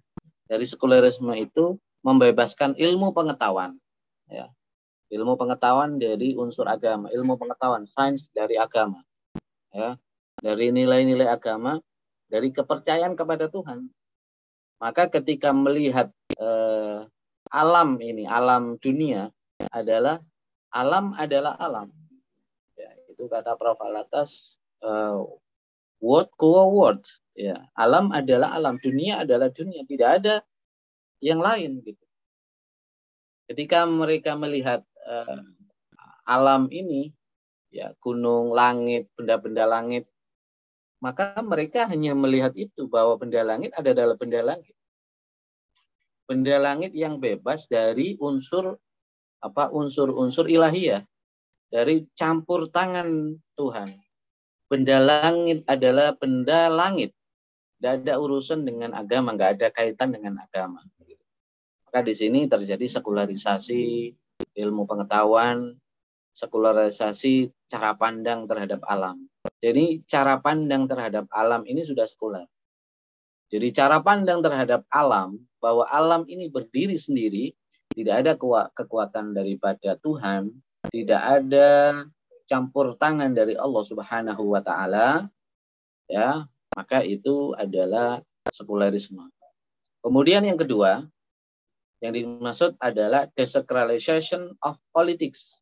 dari 0.47 0.63
sekularisme 0.69 1.35
itu 1.35 1.81
membebaskan 2.07 2.79
ilmu 2.79 3.11
pengetahuan, 3.11 3.75
ya, 4.31 4.47
ilmu 5.11 5.35
pengetahuan 5.35 5.99
dari 5.99 6.39
unsur 6.39 6.71
agama, 6.71 7.11
ilmu 7.11 7.35
pengetahuan 7.35 7.83
sains 7.91 8.31
dari 8.31 8.55
agama, 8.55 9.03
ya, 9.75 9.99
dari 10.39 10.71
nilai-nilai 10.71 11.27
agama, 11.27 11.83
dari 12.31 12.55
kepercayaan 12.55 13.19
kepada 13.19 13.51
Tuhan. 13.51 13.91
Maka 14.79 15.11
ketika 15.11 15.51
melihat 15.51 16.15
eh, 16.39 17.03
alam 17.51 17.99
ini, 17.99 18.23
alam 18.23 18.79
dunia 18.79 19.35
adalah 19.75 20.23
alam 20.71 21.11
adalah 21.17 21.59
alam. 21.59 21.91
Ya, 22.77 22.91
itu 23.09 23.27
kata 23.27 23.57
Prof. 23.57 23.81
Alatas, 23.81 24.61
uh, 24.85 25.25
word 26.05 26.29
core 26.37 26.69
word. 26.69 27.01
Ya, 27.33 27.69
alam 27.77 28.13
adalah 28.13 28.53
alam, 28.53 28.77
dunia 28.81 29.25
adalah 29.25 29.49
dunia, 29.53 29.85
tidak 29.89 30.11
ada 30.21 30.35
yang 31.21 31.41
lain 31.41 31.81
gitu. 31.83 32.05
Ketika 33.47 33.87
mereka 33.87 34.35
melihat 34.35 34.83
uh, 35.07 35.43
alam 36.27 36.67
ini, 36.75 37.15
ya 37.71 37.95
gunung, 38.03 38.51
langit, 38.51 39.07
benda-benda 39.15 39.65
langit, 39.65 40.11
maka 40.99 41.39
mereka 41.45 41.87
hanya 41.87 42.17
melihat 42.17 42.51
itu 42.59 42.91
bahwa 42.91 43.15
benda 43.21 43.45
langit 43.47 43.71
ada 43.79 43.95
dalam 43.95 44.17
benda 44.19 44.43
langit. 44.43 44.75
Benda 46.27 46.59
langit 46.59 46.91
yang 46.97 47.23
bebas 47.23 47.71
dari 47.71 48.19
unsur 48.19 48.75
apa 49.39 49.71
unsur-unsur 49.71 50.51
ilahiyah 50.51 51.07
dari 51.71 52.03
campur 52.19 52.67
tangan 52.73 53.39
Tuhan. 53.55 53.95
Benda 54.67 54.99
langit 54.99 55.63
adalah 55.71 56.19
benda 56.19 56.67
langit. 56.67 57.15
Tidak 57.79 58.03
ada 58.03 58.19
urusan 58.19 58.67
dengan 58.67 58.97
agama, 58.97 59.37
nggak 59.37 59.61
ada 59.61 59.69
kaitan 59.71 60.11
dengan 60.11 60.43
agama. 60.43 60.83
Maka 61.97 62.13
di 62.13 62.29
sini 62.29 62.45
terjadi 62.45 63.01
sekularisasi 63.01 64.13
ilmu 64.53 64.85
pengetahuan, 64.85 65.81
sekularisasi 66.37 67.49
cara 67.73 67.97
pandang 67.97 68.45
terhadap 68.45 68.85
alam. 68.85 69.25
Jadi 69.65 70.05
cara 70.05 70.37
pandang 70.37 70.85
terhadap 70.85 71.25
alam 71.33 71.65
ini 71.65 71.89
sudah 71.89 72.05
sekuler. 72.05 72.45
Jadi 73.49 73.73
cara 73.73 74.05
pandang 74.05 74.45
terhadap 74.45 74.85
alam 74.93 75.41
bahwa 75.57 75.89
alam 75.89 76.29
ini 76.29 76.53
berdiri 76.53 77.01
sendiri 77.01 77.57
tidak 77.97 78.15
ada 78.21 78.33
kekuatan 78.77 79.33
daripada 79.33 79.97
Tuhan, 79.97 80.53
tidak 80.93 81.23
ada 81.25 82.05
campur 82.45 82.93
tangan 83.01 83.33
dari 83.33 83.57
Allah 83.57 83.85
Subhanahu 83.89 84.53
wa 84.53 84.61
taala, 84.61 85.33
ya, 86.13 86.45
maka 86.77 87.01
itu 87.01 87.57
adalah 87.57 88.21
sekularisme. 88.53 89.33
Kemudian 90.05 90.45
yang 90.45 90.61
kedua, 90.61 91.09
yang 92.05 92.13
dimaksud 92.13 92.77
adalah 92.77 93.29
desacralization 93.33 94.53
of 94.61 94.77
politics. 94.93 95.61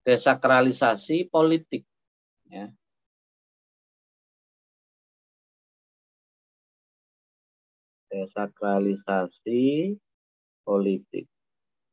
Desakralisasi 0.00 1.28
politik, 1.28 1.84
ya. 2.48 2.72
Desakralisasi 8.08 9.94
politik. 10.64 11.28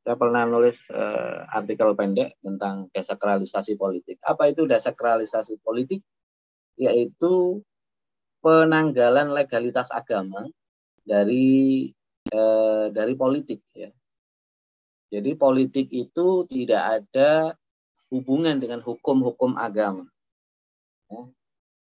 Saya 0.08 0.16
pernah 0.16 0.48
nulis 0.48 0.80
uh, 0.88 1.44
artikel 1.52 1.92
pendek 2.00 2.40
tentang 2.40 2.88
desakralisasi 2.96 3.76
politik. 3.76 4.24
Apa 4.24 4.56
itu 4.56 4.64
desakralisasi 4.64 5.60
politik? 5.60 6.00
Yaitu 6.80 7.60
penanggalan 8.40 9.36
legalitas 9.36 9.92
agama 9.92 10.48
dari 11.04 11.92
uh, 12.32 12.92
dari 12.92 13.14
politik 13.14 13.64
ya. 13.76 13.92
Jadi 15.08 15.40
politik 15.40 15.88
itu 15.92 16.44
tidak 16.52 16.84
ada 17.00 17.56
hubungan 18.12 18.60
dengan 18.60 18.84
hukum-hukum 18.84 19.56
agama. 19.56 20.04
Ya. 21.08 21.24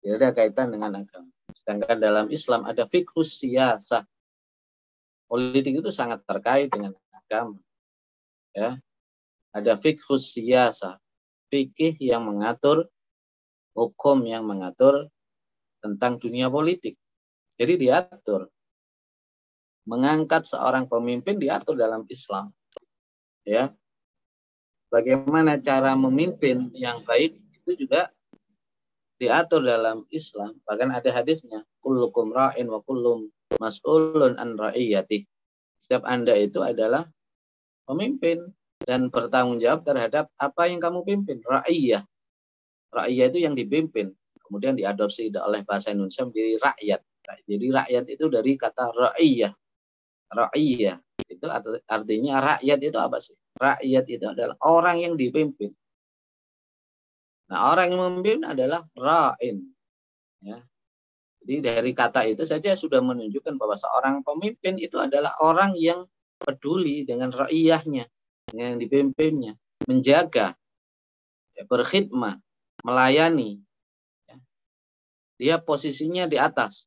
Tidak 0.02 0.16
ada 0.18 0.30
kaitan 0.34 0.74
dengan 0.74 1.06
agama. 1.06 1.30
Sedangkan 1.54 2.02
dalam 2.02 2.26
Islam 2.34 2.66
ada 2.66 2.90
fikus 2.90 3.38
siyasah 3.38 4.02
politik 5.32 5.80
itu 5.80 5.88
sangat 5.88 6.20
terkait 6.28 6.68
dengan 6.68 6.92
agama. 7.08 7.56
Ya. 8.52 8.76
Ada 9.56 9.80
fikhus 9.80 10.36
siyasa, 10.36 11.00
fikih 11.48 11.96
yang 11.96 12.28
mengatur 12.28 12.92
hukum 13.72 14.28
yang 14.28 14.44
mengatur 14.44 15.08
tentang 15.80 16.20
dunia 16.20 16.52
politik. 16.52 17.00
Jadi 17.56 17.88
diatur 17.88 18.52
mengangkat 19.86 20.46
seorang 20.46 20.86
pemimpin 20.86 21.38
diatur 21.38 21.74
dalam 21.74 22.06
Islam. 22.06 22.54
Ya. 23.42 23.74
Bagaimana 24.92 25.56
cara 25.58 25.96
memimpin 25.96 26.68
yang 26.76 27.00
baik 27.08 27.40
itu 27.64 27.86
juga 27.86 28.12
diatur 29.16 29.64
dalam 29.64 30.04
Islam. 30.12 30.58
Bahkan 30.66 30.90
ada 30.92 31.10
hadisnya, 31.14 31.64
kullukum 31.80 32.34
ra'in 32.34 32.68
wa 32.68 32.82
kullum 32.84 33.30
mas'ulun 33.56 34.36
an 34.36 34.58
ra'iyati. 34.58 35.24
Setiap 35.80 36.02
Anda 36.04 36.36
itu 36.36 36.60
adalah 36.60 37.08
pemimpin 37.88 38.52
dan 38.82 39.08
bertanggung 39.08 39.62
jawab 39.62 39.86
terhadap 39.86 40.26
apa 40.36 40.66
yang 40.66 40.82
kamu 40.82 41.06
pimpin, 41.06 41.38
ra'iyah. 41.40 42.02
Ra'iyah 42.92 43.26
itu 43.32 43.38
yang 43.46 43.54
dipimpin. 43.56 44.12
Kemudian 44.44 44.76
diadopsi 44.76 45.32
oleh 45.32 45.64
bahasa 45.64 45.96
Indonesia 45.96 46.28
menjadi 46.28 46.52
rakyat. 46.60 47.00
Jadi 47.48 47.66
rakyat 47.72 48.04
itu 48.12 48.24
dari 48.28 48.52
kata 48.60 48.92
ra'iyah. 48.92 49.52
Ra'iyah 50.32 50.96
itu 51.28 51.46
artinya 51.88 52.34
rakyat 52.40 52.78
itu 52.80 52.98
apa 52.98 53.16
sih? 53.20 53.36
Rakyat 53.56 54.04
itu 54.08 54.24
adalah 54.24 54.56
orang 54.64 54.96
yang 55.04 55.14
dipimpin. 55.16 55.72
Nah, 57.52 57.76
orang 57.76 57.92
yang 57.92 58.00
memimpin 58.00 58.40
adalah 58.48 58.88
ra'in. 58.96 59.60
Ya. 60.40 60.64
Jadi 61.42 61.56
dari 61.60 61.92
kata 61.92 62.24
itu 62.24 62.48
saja 62.48 62.72
sudah 62.72 63.02
menunjukkan 63.04 63.60
bahwa 63.60 63.76
seorang 63.76 64.24
pemimpin 64.24 64.78
itu 64.80 64.96
adalah 64.96 65.36
orang 65.42 65.76
yang 65.76 66.08
peduli 66.40 67.04
dengan 67.04 67.34
rakyatnya, 67.34 68.08
dengan 68.48 68.66
yang 68.74 68.80
dipimpinnya, 68.80 69.52
menjaga, 69.84 70.54
ya, 71.52 71.62
berkhidmat, 71.68 72.40
melayani. 72.86 73.60
Ya. 74.30 74.36
Dia 75.36 75.56
posisinya 75.60 76.24
di 76.30 76.38
atas, 76.40 76.86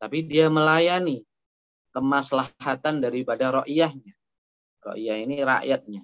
tapi 0.00 0.26
dia 0.26 0.48
melayani 0.50 1.22
kemaslahatan 1.94 3.00
daripada 3.00 3.62
rakyatnya. 3.62 4.12
Rakyat 4.84 5.16
ini 5.24 5.36
rakyatnya. 5.40 6.02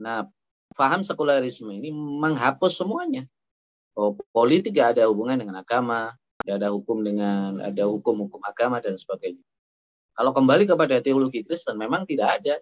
Nah, 0.00 0.30
faham 0.72 1.02
sekularisme 1.02 1.74
ini 1.74 1.90
menghapus 1.92 2.80
semuanya. 2.80 3.26
Oh, 3.94 4.16
politik 4.34 4.74
gak 4.74 4.98
ada 4.98 5.06
hubungan 5.06 5.38
dengan 5.38 5.60
agama, 5.62 6.14
gak 6.42 6.56
ada 6.62 6.74
hukum 6.74 7.02
dengan 7.02 7.62
ada 7.62 7.84
hukum-hukum 7.86 8.42
agama 8.42 8.82
dan 8.82 8.98
sebagainya. 8.98 9.42
Kalau 10.14 10.30
kembali 10.30 10.66
kepada 10.66 11.02
teologi 11.02 11.42
Kristen, 11.42 11.74
memang 11.74 12.06
tidak 12.06 12.38
ada 12.42 12.54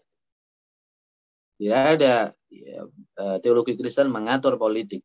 tidak 1.61 1.81
ada 1.97 2.14
ya, 2.49 2.81
eh, 3.23 3.37
teologi 3.45 3.77
Kristen 3.77 4.09
mengatur 4.09 4.57
politik. 4.57 5.05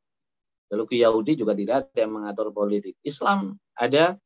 Teologi 0.67 0.99
Yahudi 0.99 1.39
juga 1.39 1.55
tidak 1.55 1.87
ada 1.87 1.99
yang 2.07 2.11
mengatur 2.17 2.51
politik. 2.51 2.99
Islam 3.03 3.55
ada 3.77 4.19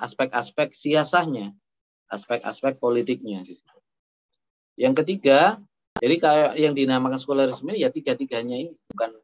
aspek-aspek 0.00 0.72
uh, 0.72 0.76
siasahnya, 0.76 1.52
aspek-aspek 2.08 2.80
politiknya. 2.80 3.44
Yang 4.74 4.94
ketiga, 5.04 5.60
jadi 6.00 6.16
kayak 6.18 6.52
yang 6.58 6.74
dinamakan 6.74 7.20
sekularisme 7.20 7.70
ya 7.76 7.92
tiga-tiganya 7.92 8.56
ini 8.58 8.72
bukan 8.90 9.14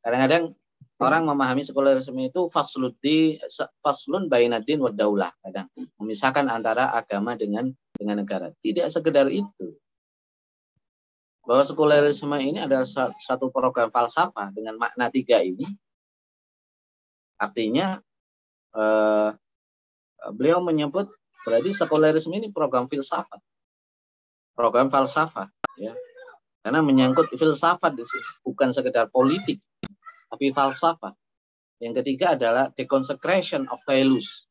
kadang-kadang 0.00 0.54
orang 1.00 1.22
memahami 1.26 1.64
sekularisme 1.64 2.20
itu 2.20 2.46
faslun 2.52 2.94
di 3.00 3.40
faslun 3.80 4.28
bainadin 4.28 4.78
wa 4.78 4.92
daulah 4.92 5.32
kadang 5.42 5.66
memisahkan 5.98 6.46
antara 6.46 6.92
agama 6.94 7.34
dengan 7.34 7.72
dengan 7.96 8.20
negara. 8.22 8.52
Tidak 8.62 8.86
sekedar 8.86 9.26
itu. 9.32 9.74
Bahwa 11.44 11.64
sekularisme 11.66 12.36
ini 12.38 12.62
adalah 12.62 12.86
satu 13.16 13.50
program 13.50 13.90
falsafah 13.90 14.54
dengan 14.54 14.78
makna 14.78 15.10
tiga 15.10 15.42
ini. 15.42 15.66
Artinya 17.40 17.98
eh, 18.76 19.28
beliau 20.36 20.60
menyebut 20.60 21.08
berarti 21.44 21.72
sekularisme 21.72 22.36
ini 22.36 22.52
program 22.52 22.86
filsafat. 22.86 23.40
Program 24.52 24.92
falsafah 24.92 25.48
ya. 25.80 25.96
Karena 26.60 26.84
menyangkut 26.84 27.32
filsafat 27.32 27.96
di 27.96 28.04
sini, 28.04 28.28
bukan 28.44 28.68
sekedar 28.68 29.08
politik, 29.08 29.64
tapi 30.28 30.52
falsafah. 30.52 31.16
Yang 31.80 32.04
ketiga 32.04 32.36
adalah 32.36 32.68
deconsecration 32.76 33.64
of 33.72 33.80
values. 33.88 34.44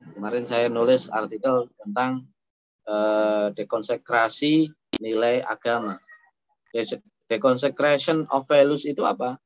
Kemarin 0.00 0.48
saya 0.48 0.72
nulis 0.72 1.12
artikel 1.12 1.68
tentang 1.76 2.24
uh, 2.88 3.52
dekonsekrasi 3.52 4.72
nilai 4.96 5.44
agama. 5.44 6.00
Deconsecration 7.28 8.24
of 8.32 8.48
values 8.48 8.88
itu 8.88 9.04
apa? 9.04 9.36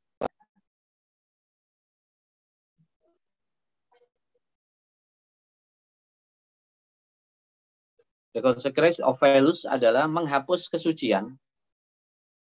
The 8.31 8.40
consecration 8.43 9.03
of 9.03 9.19
values 9.19 9.66
adalah 9.66 10.07
menghapus 10.07 10.71
kesucian. 10.71 11.35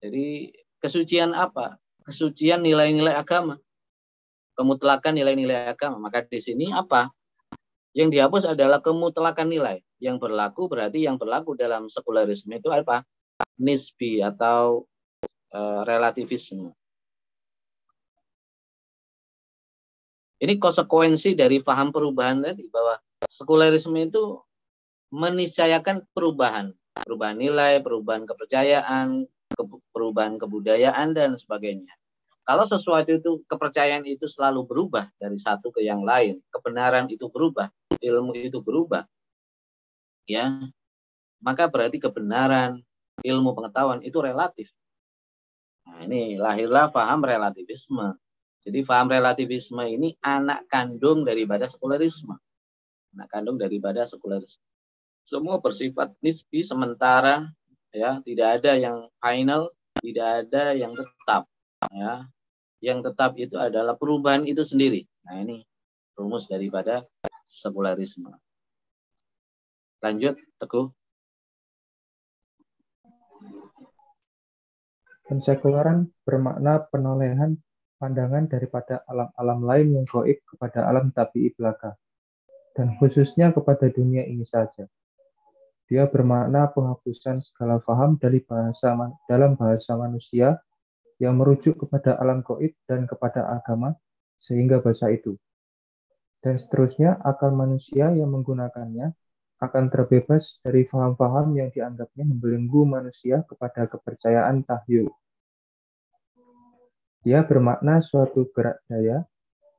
Jadi 0.04 0.52
kesucian 0.84 1.32
apa? 1.32 1.80
Kesucian 2.04 2.60
nilai-nilai 2.60 3.15
agama. 3.15 3.56
Kemutlakan 4.60 5.15
nilai-nilai 5.15 5.71
agama. 5.71 5.95
Maka 6.04 6.28
di 6.28 6.43
sini 6.43 6.76
apa? 6.76 7.08
Yang 7.95 8.19
dihapus 8.19 8.43
adalah 8.52 8.84
kemutlakan 8.84 9.47
nilai. 9.47 9.80
Yang 9.97 10.28
berlaku 10.28 10.67
berarti 10.67 11.08
yang 11.08 11.15
berlaku 11.15 11.56
dalam 11.56 11.88
sekularisme 11.88 12.52
itu 12.60 12.67
apa? 12.69 13.08
Nisbi 13.58 14.21
atau 14.21 14.86
e, 15.50 15.60
relativisme. 15.88 16.76
Ini 20.38 20.62
konsekuensi 20.62 21.34
dari 21.34 21.58
paham 21.63 21.89
perubahan 21.89 22.45
tadi 22.45 22.69
bahwa 22.69 23.02
sekularisme 23.26 23.97
itu 23.97 24.38
meniscayakan 25.12 26.04
perubahan, 26.12 26.76
perubahan 27.04 27.39
nilai, 27.39 27.80
perubahan 27.80 28.28
kepercayaan, 28.28 29.24
ke, 29.56 29.63
perubahan 29.96 30.36
kebudayaan 30.36 31.15
dan 31.15 31.39
sebagainya. 31.39 31.93
Kalau 32.48 32.63
sesuatu 32.63 33.12
itu 33.12 33.43
kepercayaan 33.48 34.08
itu 34.08 34.24
selalu 34.28 34.63
berubah 34.67 35.12
dari 35.20 35.36
satu 35.36 35.67
ke 35.72 35.84
yang 35.84 36.04
lain, 36.04 36.39
kebenaran 36.48 37.12
itu 37.12 37.28
berubah, 37.28 37.67
ilmu 38.00 38.32
itu 38.39 38.63
berubah, 38.63 39.04
ya, 40.24 40.63
maka 41.43 41.67
berarti 41.67 42.00
kebenaran, 42.00 42.80
ilmu 43.20 43.52
pengetahuan 43.52 44.00
itu 44.00 44.20
relatif. 44.24 44.72
Nah, 45.88 46.04
ini 46.08 46.39
lahirlah 46.39 46.91
paham 46.91 47.24
relativisme. 47.24 48.15
Jadi 48.63 48.84
paham 48.84 49.08
relativisme 49.08 49.84
ini 49.88 50.15
anak 50.20 50.67
kandung 50.67 51.24
daripada 51.24 51.67
sekularisme. 51.67 52.36
Anak 53.15 53.28
kandung 53.32 53.56
daripada 53.56 54.04
sekularisme 54.04 54.66
semua 55.27 55.59
bersifat 55.59 56.15
nisbi 56.23 56.63
sementara 56.63 57.51
ya 57.91 58.23
tidak 58.23 58.63
ada 58.63 58.79
yang 58.79 59.11
final 59.21 59.69
tidak 60.01 60.47
ada 60.47 60.73
yang 60.77 60.93
tetap 60.93 61.43
ya. 61.91 62.25
Yang 62.77 63.09
tetap 63.11 63.31
itu 63.41 63.57
adalah 63.57 63.97
perubahan 63.97 64.45
itu 64.45 64.61
sendiri. 64.61 65.09
Nah 65.25 65.41
ini 65.41 65.65
rumus 66.13 66.45
daripada 66.45 67.01
sekularisme. 67.49 68.29
Lanjut 70.05 70.37
teguh. 70.61 70.93
Pensekuleran 75.27 76.07
bermakna 76.23 76.87
penolehan 76.87 77.59
pandangan 77.97 78.47
daripada 78.47 79.03
alam-alam 79.09 79.59
lain 79.65 79.87
yang 79.99 80.05
goib 80.07 80.39
kepada 80.45 80.87
alam 80.87 81.11
tabi'i 81.11 81.51
belaka, 81.57 81.97
dan 82.77 82.95
khususnya 82.95 83.51
kepada 83.51 83.91
dunia 83.91 84.23
ini 84.23 84.45
saja. 84.47 84.87
Dia 85.88 86.04
bermakna 86.08 86.67
penghapusan 86.76 87.39
segala 87.39 87.80
faham 87.80 88.19
dari 88.19 88.43
bahasa 88.43 88.91
dalam 89.32 89.56
bahasa 89.56 89.95
manusia 89.95 90.60
yang 91.17 91.39
merujuk 91.39 91.80
kepada 91.80 92.19
alam 92.19 92.43
goib 92.43 92.76
dan 92.86 93.08
kepada 93.08 93.47
agama 93.56 93.95
sehingga 94.43 94.84
bahasa 94.84 95.08
itu. 95.10 95.39
Dan 96.43 96.60
seterusnya 96.60 97.17
akal 97.23 97.56
manusia 97.56 98.12
yang 98.13 98.30
menggunakannya 98.36 99.15
akan 99.58 99.89
terbebas 99.89 100.62
dari 100.62 100.86
faham-faham 100.86 101.58
yang 101.58 101.73
dianggapnya 101.73 102.23
membelenggu 102.30 102.86
manusia 102.86 103.41
kepada 103.50 103.89
kepercayaan 103.89 104.62
tahyul. 104.67 105.10
Dia 107.26 107.41
bermakna 107.41 107.97
suatu 108.04 108.45
gerak 108.54 108.86
daya 108.86 109.26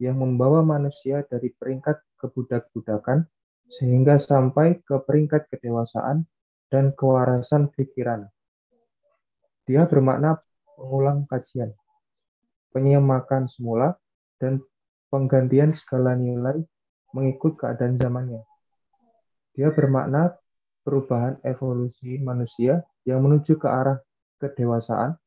yang 0.03 0.19
membawa 0.19 0.67
manusia 0.67 1.23
dari 1.31 1.55
peringkat 1.55 2.03
kebudak-budakan 2.19 3.31
sehingga 3.69 4.17
sampai 4.17 4.81
ke 4.81 4.97
peringkat 5.05 5.53
kedewasaan 5.53 6.25
dan 6.73 6.97
kewarasan 6.97 7.69
pikiran. 7.73 8.29
Dia 9.69 9.85
bermakna 9.85 10.41
pengulang 10.77 11.29
kajian, 11.29 11.77
penyemakan 12.73 13.45
semula, 13.45 14.01
dan 14.41 14.65
penggantian 15.13 15.73
segala 15.77 16.17
nilai 16.17 16.65
mengikut 17.13 17.61
keadaan 17.61 18.01
zamannya. 18.01 18.41
Dia 19.53 19.69
bermakna 19.73 20.37
perubahan 20.85 21.37
evolusi 21.45 22.17
manusia 22.21 22.81
yang 23.05 23.21
menuju 23.21 23.61
ke 23.61 23.69
arah 23.69 24.01
kedewasaan, 24.41 25.21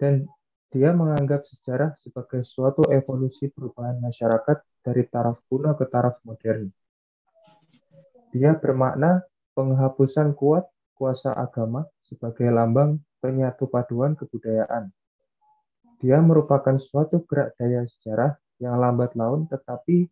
dan 0.00 0.24
dia 0.68 0.92
menganggap 0.92 1.48
sejarah 1.48 1.96
sebagai 1.96 2.44
suatu 2.44 2.84
evolusi 2.92 3.48
perubahan 3.48 4.00
masyarakat 4.04 4.60
dari 4.84 5.04
taraf 5.08 5.40
kuno 5.48 5.72
ke 5.76 5.84
taraf 5.88 6.20
modern. 6.24 6.68
Dia 8.32 8.56
bermakna 8.56 9.24
penghapusan 9.56 10.36
kuat 10.36 10.68
kuasa 10.98 11.32
agama 11.32 11.86
sebagai 12.04 12.50
lambang 12.52 13.00
penyatu 13.22 13.70
paduan 13.70 14.18
kebudayaan. 14.18 14.90
Dia 15.98 16.22
merupakan 16.22 16.78
suatu 16.78 17.26
gerak 17.26 17.58
daya 17.58 17.82
sejarah 17.82 18.38
yang 18.62 18.78
lambat 18.78 19.14
laun 19.18 19.50
tetapi 19.50 20.06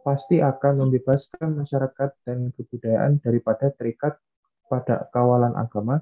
pasti 0.00 0.40
akan 0.40 0.86
membebaskan 0.86 1.60
masyarakat 1.60 2.10
dan 2.24 2.52
kebudayaan 2.56 3.20
daripada 3.20 3.68
terikat 3.76 4.16
pada 4.70 5.10
kawalan 5.12 5.52
agama 5.58 6.00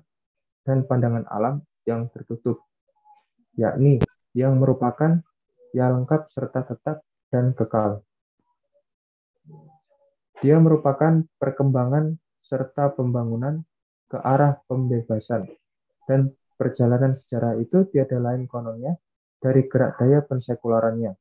dan 0.63 0.87
pandangan 0.87 1.27
alam 1.33 1.65
yang 1.89 2.07
tertutup, 2.13 2.63
yakni 3.57 3.99
yang 4.37 4.61
merupakan 4.61 5.19
yang 5.73 6.03
lengkap 6.03 6.29
serta 6.31 6.63
tetap 6.69 7.03
dan 7.33 7.57
kekal. 7.57 8.05
Dia 10.39 10.57
merupakan 10.63 11.27
perkembangan 11.43 12.15
serta 12.47 12.95
pembangunan 12.95 13.67
ke 14.07 14.17
arah 14.23 14.57
pembebasan 14.71 15.51
dan 16.07 16.33
perjalanan 16.55 17.13
sejarah 17.13 17.59
itu 17.59 17.91
tiada 17.91 18.23
lain 18.23 18.47
kononnya 18.47 18.97
dari 19.43 19.67
gerak 19.67 19.99
daya 19.99 20.23
pensekularannya. 20.23 21.13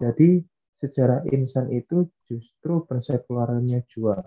Jadi 0.00 0.44
sejarah 0.76 1.24
insan 1.32 1.72
itu 1.72 2.04
justru 2.28 2.84
pensekularannya 2.84 3.80
jua, 3.88 4.20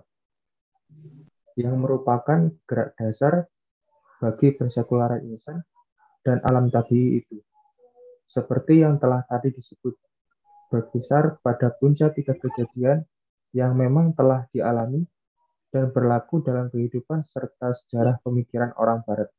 yang 1.54 1.78
merupakan 1.78 2.50
gerak 2.66 2.98
dasar 2.98 3.46
bagi 4.18 4.52
pensekularan 4.58 5.22
insan 5.30 5.62
dan 6.26 6.42
alam 6.42 6.66
tabi 6.68 7.22
itu. 7.22 7.38
Seperti 8.30 8.82
yang 8.82 8.98
telah 8.98 9.22
tadi 9.26 9.50
disebut, 9.50 9.94
berkisar 10.70 11.42
pada 11.42 11.74
puncak 11.74 12.14
tiga 12.14 12.38
kejadian 12.38 13.02
yang 13.50 13.74
memang 13.74 14.14
telah 14.14 14.46
dialami 14.54 15.02
dan 15.70 15.90
berlaku 15.90 16.42
dalam 16.42 16.66
kehidupan 16.70 17.22
serta 17.22 17.74
sejarah 17.82 18.18
pemikiran 18.22 18.74
orang 18.78 19.02
Barat. 19.06 19.30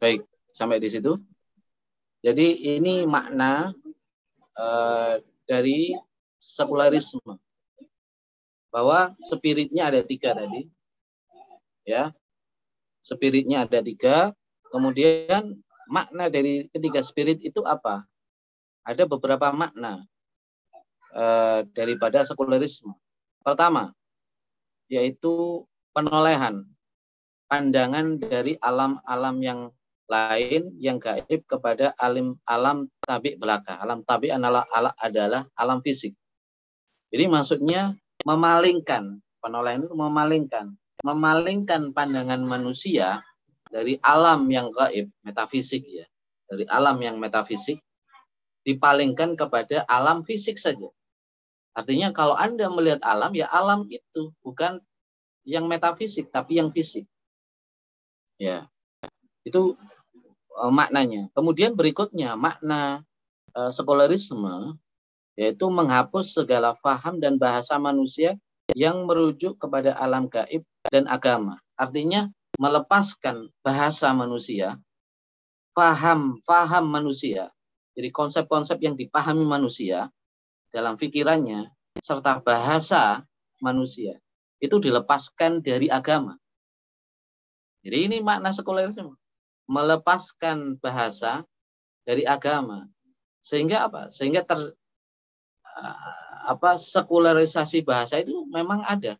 Baik, 0.00 0.24
sampai 0.52 0.80
di 0.80 0.88
situ. 0.88 1.16
Jadi 2.24 2.76
ini 2.76 3.04
makna 3.04 3.72
uh, 4.56 5.20
dari 5.44 5.94
sekularisme. 6.40 7.36
Bahwa 8.68 9.16
spiritnya 9.24 9.88
ada 9.88 10.04
tiga 10.04 10.36
tadi. 10.36 10.68
Ya, 11.88 12.12
spiritnya 13.00 13.64
ada 13.64 13.80
tiga. 13.80 14.36
Kemudian 14.68 15.56
makna 15.88 16.28
dari 16.28 16.68
ketiga 16.68 17.00
spirit 17.00 17.40
itu 17.40 17.64
apa? 17.64 18.04
Ada 18.84 19.08
beberapa 19.08 19.48
makna 19.52 20.04
uh, 21.14 21.64
daripada 21.72 22.24
sekularisme. 22.24 22.92
Pertama, 23.40 23.92
yaitu 24.88 25.64
penolehan 25.92 26.64
pandangan 27.48 28.20
dari 28.20 28.60
alam-alam 28.60 29.36
yang 29.40 29.60
lain 30.08 30.72
yang 30.80 30.96
gaib 30.96 31.44
kepada 31.44 31.92
alim 32.00 32.36
alam 32.48 32.88
tabi 33.04 33.36
belaka. 33.36 33.76
Alam 33.80 34.04
tabi 34.08 34.32
adalah, 34.32 34.64
adalah 35.00 35.44
alam 35.56 35.84
fisik. 35.84 36.16
Jadi 37.12 37.24
maksudnya 37.28 37.96
memalingkan, 38.24 39.20
penolakan 39.40 39.84
itu 39.84 39.96
memalingkan, 39.96 40.66
memalingkan 41.04 41.92
pandangan 41.92 42.40
manusia 42.40 43.20
dari 43.68 44.00
alam 44.00 44.48
yang 44.48 44.72
gaib, 44.72 45.12
metafisik 45.24 45.84
ya, 45.84 46.08
dari 46.48 46.64
alam 46.68 46.96
yang 47.04 47.20
metafisik 47.20 47.80
dipalingkan 48.68 49.32
kepada 49.32 49.88
alam 49.88 50.20
fisik 50.20 50.60
saja. 50.60 50.92
Artinya 51.72 52.12
kalau 52.12 52.36
Anda 52.36 52.68
melihat 52.68 53.00
alam 53.00 53.32
ya 53.32 53.48
alam 53.48 53.88
itu 53.88 54.36
bukan 54.44 54.84
yang 55.48 55.64
metafisik 55.64 56.28
tapi 56.28 56.60
yang 56.60 56.68
fisik. 56.68 57.08
Ya. 58.36 58.68
Itu 59.40 59.80
uh, 60.52 60.68
maknanya. 60.68 61.32
Kemudian 61.32 61.72
berikutnya 61.72 62.36
makna 62.36 63.08
uh, 63.56 63.72
sekularisme 63.72 64.76
yaitu 65.38 65.70
menghapus 65.70 66.34
segala 66.34 66.74
faham 66.82 67.22
dan 67.22 67.38
bahasa 67.40 67.78
manusia 67.78 68.36
yang 68.76 69.06
merujuk 69.08 69.56
kepada 69.56 69.96
alam 69.96 70.28
gaib 70.28 70.66
dan 70.92 71.08
agama. 71.08 71.56
Artinya 71.78 72.28
melepaskan 72.58 73.48
bahasa 73.62 74.10
manusia, 74.10 74.76
faham-faham 75.78 76.90
manusia, 76.90 77.54
jadi 77.98 78.14
konsep-konsep 78.14 78.78
yang 78.78 78.94
dipahami 78.94 79.42
manusia 79.42 80.06
dalam 80.70 80.94
pikirannya 80.94 81.66
serta 81.98 82.38
bahasa 82.38 83.26
manusia 83.58 84.22
itu 84.62 84.78
dilepaskan 84.78 85.58
dari 85.58 85.90
agama. 85.90 86.38
Jadi 87.82 87.98
ini 88.06 88.16
makna 88.22 88.54
sekularisme 88.54 89.18
melepaskan 89.66 90.78
bahasa 90.78 91.42
dari 92.06 92.22
agama. 92.22 92.86
Sehingga 93.42 93.90
apa? 93.90 94.14
Sehingga 94.14 94.46
ter 94.46 94.78
apa 96.46 96.78
sekularisasi 96.78 97.82
bahasa 97.82 98.22
itu 98.22 98.46
memang 98.46 98.86
ada. 98.86 99.18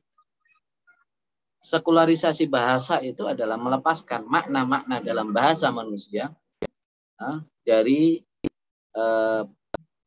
Sekularisasi 1.59 2.47
bahasa 2.47 3.03
itu 3.03 3.27
adalah 3.27 3.59
melepaskan 3.59 4.23
makna-makna 4.23 5.03
dalam 5.03 5.35
bahasa 5.35 5.67
manusia 5.75 6.31
dari 7.67 8.28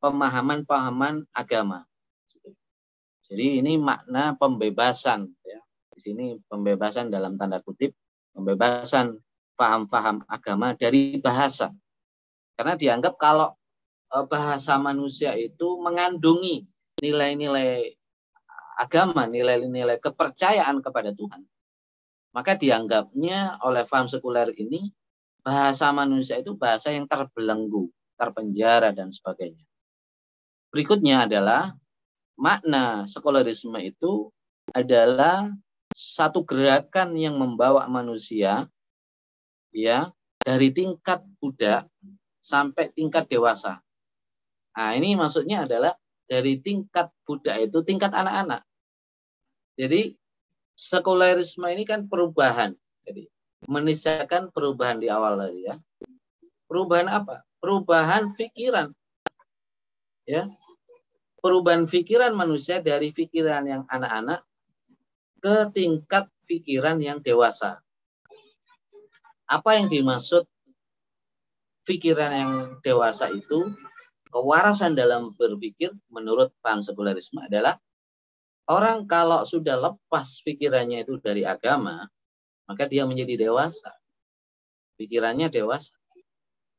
pemahaman-pemahaman 0.02 1.30
agama. 1.32 1.86
Jadi 3.32 3.63
ini 3.63 3.80
makna 3.80 4.36
pembebasan 4.36 5.32
ya. 5.48 5.60
Di 5.96 6.00
sini 6.04 6.36
pembebasan 6.52 7.08
dalam 7.08 7.39
tanda 7.39 7.63
kutip, 7.63 7.96
pembebasan 8.36 9.15
paham-paham 9.56 10.26
agama 10.28 10.76
dari 10.76 11.15
bahasa. 11.22 11.72
Karena 12.60 12.76
dianggap 12.76 13.15
kalau 13.15 13.56
e, 14.12 14.17
bahasa 14.28 14.76
manusia 14.82 15.32
itu 15.38 15.80
mengandungi 15.80 16.67
nilai-nilai 17.00 17.96
agama, 18.82 19.30
nilai-nilai 19.30 20.02
kepercayaan 20.02 20.84
kepada 20.84 21.15
Tuhan. 21.15 21.46
Maka 22.36 22.60
dianggapnya 22.60 23.63
oleh 23.63 23.88
faham 23.88 24.12
sekuler 24.12 24.52
ini 24.60 24.91
bahasa 25.39 25.88
manusia 25.96 26.36
itu 26.41 26.58
bahasa 26.58 26.91
yang 26.91 27.08
terbelenggu, 27.08 27.88
terpenjara 28.22 28.94
dan 28.94 29.10
sebagainya. 29.10 29.66
Berikutnya 30.70 31.26
adalah 31.26 31.74
makna 32.38 33.10
sekularisme 33.10 33.82
itu 33.82 34.30
adalah 34.70 35.50
satu 35.92 36.46
gerakan 36.46 37.18
yang 37.18 37.36
membawa 37.42 37.90
manusia 37.90 38.70
ya 39.74 40.14
dari 40.46 40.70
tingkat 40.70 41.26
budak 41.42 41.90
sampai 42.40 42.94
tingkat 42.94 43.26
dewasa. 43.26 43.82
Nah, 44.78 44.96
ini 44.96 45.18
maksudnya 45.18 45.68
adalah 45.68 45.98
dari 46.30 46.62
tingkat 46.64 47.12
budak 47.28 47.60
itu 47.60 47.84
tingkat 47.84 48.16
anak-anak. 48.16 48.64
Jadi 49.76 50.16
sekularisme 50.78 51.68
ini 51.68 51.84
kan 51.84 52.08
perubahan. 52.08 52.72
Jadi 53.04 53.28
menisahkan 53.68 54.50
perubahan 54.50 54.98
di 54.98 55.12
awal 55.12 55.38
tadi 55.38 55.68
ya. 55.68 55.76
Perubahan 56.66 57.12
apa? 57.12 57.44
Perubahan 57.62 58.34
pikiran. 58.34 58.89
Ya. 60.26 60.50
Perubahan 61.41 61.86
pikiran 61.86 62.34
manusia 62.34 62.82
dari 62.82 63.13
pikiran 63.13 63.65
yang 63.65 63.84
anak-anak 63.89 64.45
ke 65.41 65.74
tingkat 65.74 66.30
pikiran 66.45 67.02
yang 67.02 67.17
dewasa 67.21 67.82
apa 69.52 69.76
yang 69.76 69.91
dimaksud 69.91 70.47
pikiran 71.84 72.32
yang 72.32 72.52
dewasa 72.80 73.28
itu 73.36 73.67
kewarasan 74.32 74.95
dalam 74.95 75.36
berpikir 75.36 75.91
menurut 76.08 76.56
paham 76.63 76.80
sekularisme 76.80 77.43
adalah 77.43 77.76
orang 78.71 79.04
kalau 79.10 79.43
sudah 79.43 79.76
lepas 79.76 80.39
pikirannya 80.47 81.04
itu 81.04 81.19
dari 81.19 81.43
agama 81.43 82.08
maka 82.63 82.88
dia 82.88 83.04
menjadi 83.04 83.52
dewasa 83.52 83.91
pikirannya 84.95 85.52
dewasa 85.52 85.91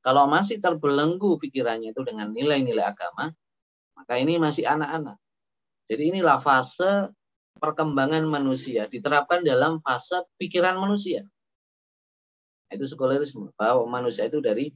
kalau 0.02 0.28
masih 0.28 0.58
terbelenggu 0.58 1.38
pikirannya 1.38 1.94
itu 1.94 2.02
dengan 2.02 2.30
nilai-nilai 2.34 2.84
agama 2.84 3.30
maka 3.96 4.18
ini 4.18 4.36
masih 4.36 4.66
anak-anak 4.68 5.16
jadi 5.86 6.12
inilah 6.14 6.42
fase 6.42 7.10
perkembangan 7.56 8.26
manusia 8.26 8.90
diterapkan 8.90 9.46
dalam 9.46 9.78
fase 9.80 10.26
pikiran 10.36 10.76
manusia 10.76 11.24
itu 12.72 12.88
sekularisme 12.88 13.52
bahwa 13.54 13.84
manusia 13.86 14.26
itu 14.26 14.40
dari 14.40 14.72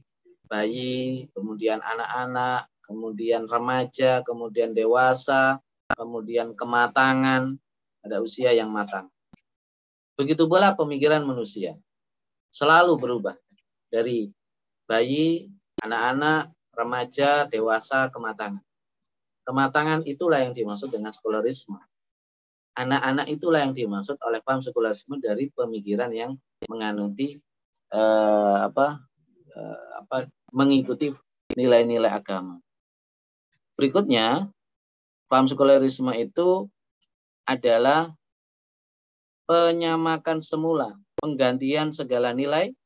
bayi, 0.47 1.27
kemudian 1.35 1.83
anak-anak, 1.83 2.71
kemudian 2.87 3.45
remaja, 3.45 4.23
kemudian 4.23 4.71
dewasa, 4.71 5.59
kemudian 5.93 6.55
kematangan, 6.55 7.59
ada 8.01 8.17
usia 8.23 8.55
yang 8.55 8.71
matang. 8.71 9.11
Begitu 10.15 10.47
pula 10.47 10.73
pemikiran 10.73 11.21
manusia. 11.27 11.77
Selalu 12.49 12.95
berubah 12.97 13.35
dari 13.91 14.31
bayi, 14.87 15.51
anak-anak, 15.83 16.55
remaja, 16.73 17.45
dewasa, 17.51 18.07
kematangan. 18.09 18.63
Kematangan 19.43 20.03
itulah 20.07 20.41
yang 20.43 20.55
dimaksud 20.55 20.89
dengan 20.89 21.11
sekularisme. 21.11 21.77
anak-anak 22.77 23.25
itulah 23.33 23.65
yang 23.65 23.73
dimaksud 23.73 24.21
oleh 24.21 24.37
paham 24.45 24.61
sekularisme 24.61 25.17
dari 25.17 25.49
pemikiran 25.49 26.13
yang 26.13 26.37
menganuti 26.69 27.41
eh, 27.89 28.57
apa 28.61 29.01
eh, 29.49 29.87
apa 29.97 30.29
mengikuti 30.53 31.09
nilai-nilai 31.57 32.13
agama. 32.13 32.61
Berikutnya, 33.73 34.45
paham 35.25 35.49
sekularisme 35.49 36.13
itu 36.21 36.69
adalah 37.49 38.13
penyamakan 39.49 40.37
semula, 40.37 40.93
penggantian 41.17 41.89
segala 41.89 42.29
nilai 42.29 42.77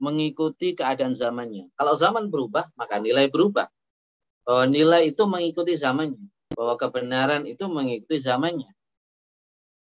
mengikuti 0.00 0.72
keadaan 0.72 1.12
zamannya. 1.12 1.68
Kalau 1.76 1.94
zaman 1.94 2.32
berubah, 2.32 2.72
maka 2.74 2.96
nilai 2.98 3.28
berubah. 3.28 3.68
Bahwa 4.42 4.64
nilai 4.66 5.12
itu 5.12 5.22
mengikuti 5.28 5.76
zamannya. 5.76 6.26
Bahwa 6.56 6.74
kebenaran 6.80 7.44
itu 7.44 7.68
mengikuti 7.68 8.16
zamannya. 8.18 8.72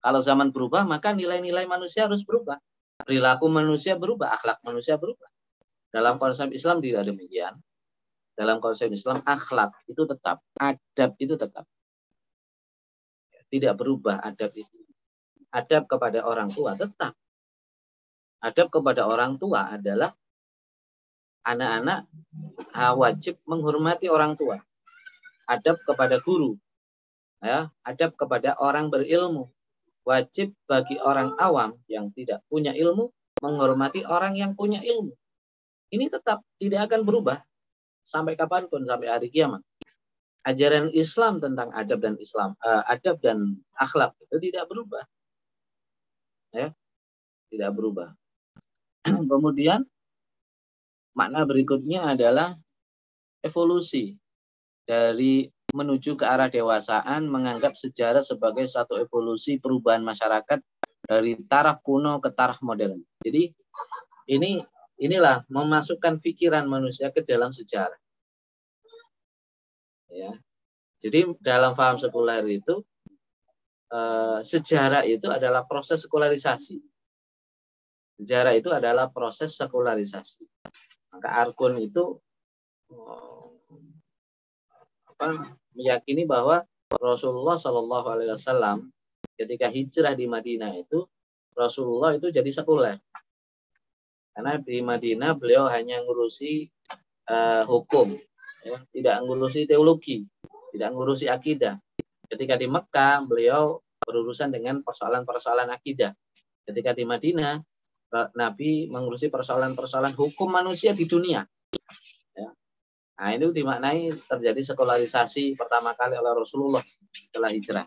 Kalau 0.02 0.20
zaman 0.20 0.50
berubah, 0.50 0.84
maka 0.84 1.14
nilai-nilai 1.14 1.70
manusia 1.70 2.10
harus 2.10 2.26
berubah. 2.26 2.58
Perilaku 3.00 3.48
manusia 3.48 3.96
berubah, 3.96 4.36
akhlak 4.36 4.60
manusia 4.66 5.00
berubah. 5.00 5.30
Dalam 5.94 6.20
konsep 6.20 6.52
Islam 6.52 6.84
tidak 6.84 7.08
demikian. 7.08 7.56
Dalam 8.36 8.60
konsep 8.64 8.90
Islam, 8.92 9.22
akhlak 9.24 9.72
itu 9.88 10.04
tetap, 10.08 10.40
adab 10.58 11.12
itu 11.20 11.36
tetap. 11.36 11.68
Tidak 13.50 13.74
berubah 13.76 14.24
adab 14.24 14.52
itu. 14.56 14.80
Adab 15.50 15.90
kepada 15.90 16.24
orang 16.24 16.48
tua 16.54 16.78
tetap 16.78 17.18
adab 18.40 18.72
kepada 18.72 19.08
orang 19.08 19.36
tua 19.36 19.76
adalah 19.76 20.16
anak-anak 21.44 22.08
wajib 22.96 23.40
menghormati 23.48 24.08
orang 24.08 24.36
tua. 24.36 24.60
Adab 25.50 25.82
kepada 25.84 26.22
guru. 26.22 26.56
Ya, 27.40 27.72
adab 27.82 28.14
kepada 28.20 28.60
orang 28.60 28.92
berilmu. 28.92 29.50
Wajib 30.04 30.56
bagi 30.66 30.98
orang 31.00 31.36
awam 31.38 31.78
yang 31.86 32.10
tidak 32.14 32.44
punya 32.50 32.74
ilmu 32.74 33.12
menghormati 33.40 34.04
orang 34.04 34.36
yang 34.36 34.52
punya 34.54 34.84
ilmu. 34.84 35.16
Ini 35.90 36.12
tetap 36.12 36.46
tidak 36.62 36.92
akan 36.92 37.02
berubah 37.08 37.40
sampai 38.06 38.38
kapan 38.38 38.70
pun 38.70 38.86
sampai 38.86 39.10
hari 39.10 39.30
kiamat. 39.32 39.62
Ajaran 40.46 40.90
Islam 40.96 41.44
tentang 41.44 41.70
adab 41.76 42.00
dan 42.00 42.16
Islam, 42.18 42.56
uh, 42.64 42.84
adab 42.88 43.20
dan 43.20 43.60
akhlak 43.76 44.16
itu 44.24 44.50
tidak 44.50 44.66
berubah. 44.72 45.04
Ya, 46.56 46.74
tidak 47.54 47.72
berubah. 47.76 48.19
Kemudian 49.32 49.84
makna 51.16 51.44
berikutnya 51.44 52.16
adalah 52.16 52.56
evolusi 53.44 54.16
dari 54.84 55.48
menuju 55.70 56.18
ke 56.18 56.26
arah 56.26 56.50
dewasaan 56.50 57.30
menganggap 57.30 57.78
sejarah 57.78 58.26
sebagai 58.26 58.66
satu 58.66 58.98
evolusi 58.98 59.62
perubahan 59.62 60.02
masyarakat 60.02 60.60
dari 61.06 61.38
taraf 61.46 61.82
kuno 61.86 62.18
ke 62.18 62.34
taraf 62.34 62.62
modern. 62.66 62.98
Jadi 63.22 63.54
ini 64.30 64.62
inilah 65.00 65.46
memasukkan 65.48 66.18
pikiran 66.20 66.66
manusia 66.66 67.14
ke 67.14 67.22
dalam 67.22 67.54
sejarah. 67.54 67.98
Ya. 70.10 70.34
Jadi 71.00 71.38
dalam 71.40 71.78
paham 71.78 72.02
sekuler 72.02 72.44
itu 72.50 72.82
eh, 73.94 74.40
sejarah 74.42 75.06
itu 75.06 75.30
adalah 75.30 75.64
proses 75.70 76.04
sekularisasi. 76.04 76.82
Sejarah 78.20 78.52
itu 78.52 78.68
adalah 78.68 79.08
proses 79.08 79.56
sekularisasi. 79.56 80.44
Maka 81.16 81.40
Arkun 81.40 81.80
itu 81.80 82.20
apa, 85.08 85.56
meyakini 85.72 86.28
bahwa 86.28 86.68
Rasulullah 87.00 87.56
Shallallahu 87.56 88.08
Alaihi 88.12 88.36
Wasallam 88.36 88.92
ketika 89.40 89.72
hijrah 89.72 90.20
di 90.20 90.28
Madinah 90.28 90.76
itu 90.76 91.08
Rasulullah 91.56 92.20
itu 92.20 92.28
jadi 92.28 92.52
sekuler. 92.52 93.00
Karena 94.36 94.60
di 94.60 94.80
Madinah 94.84 95.36
beliau 95.36 95.68
hanya 95.68 96.00
ngurusi 96.04 96.68
uh, 97.28 97.64
hukum, 97.68 98.16
ya, 98.64 98.80
tidak 98.96 99.16
ngurusi 99.24 99.68
teologi, 99.68 100.24
tidak 100.72 100.96
ngurusi 100.96 101.28
akidah. 101.28 101.76
Ketika 102.30 102.56
di 102.56 102.68
Mekah 102.68 103.26
beliau 103.28 103.84
berurusan 104.00 104.50
dengan 104.50 104.80
persoalan-persoalan 104.82 105.70
akidah. 105.76 106.16
Ketika 106.64 106.96
di 106.96 107.04
Madinah 107.04 107.60
Nabi 108.10 108.90
mengurusi 108.90 109.30
persoalan-persoalan 109.30 110.18
hukum 110.18 110.50
manusia 110.50 110.98
di 110.98 111.06
dunia. 111.06 111.46
Ya. 112.34 112.50
Nah 113.22 113.30
itu 113.38 113.54
dimaknai 113.54 114.10
terjadi 114.14 114.74
sekularisasi 114.74 115.54
pertama 115.54 115.94
kali 115.94 116.18
oleh 116.18 116.34
Rasulullah 116.34 116.82
setelah 117.14 117.54
hijrah. 117.54 117.86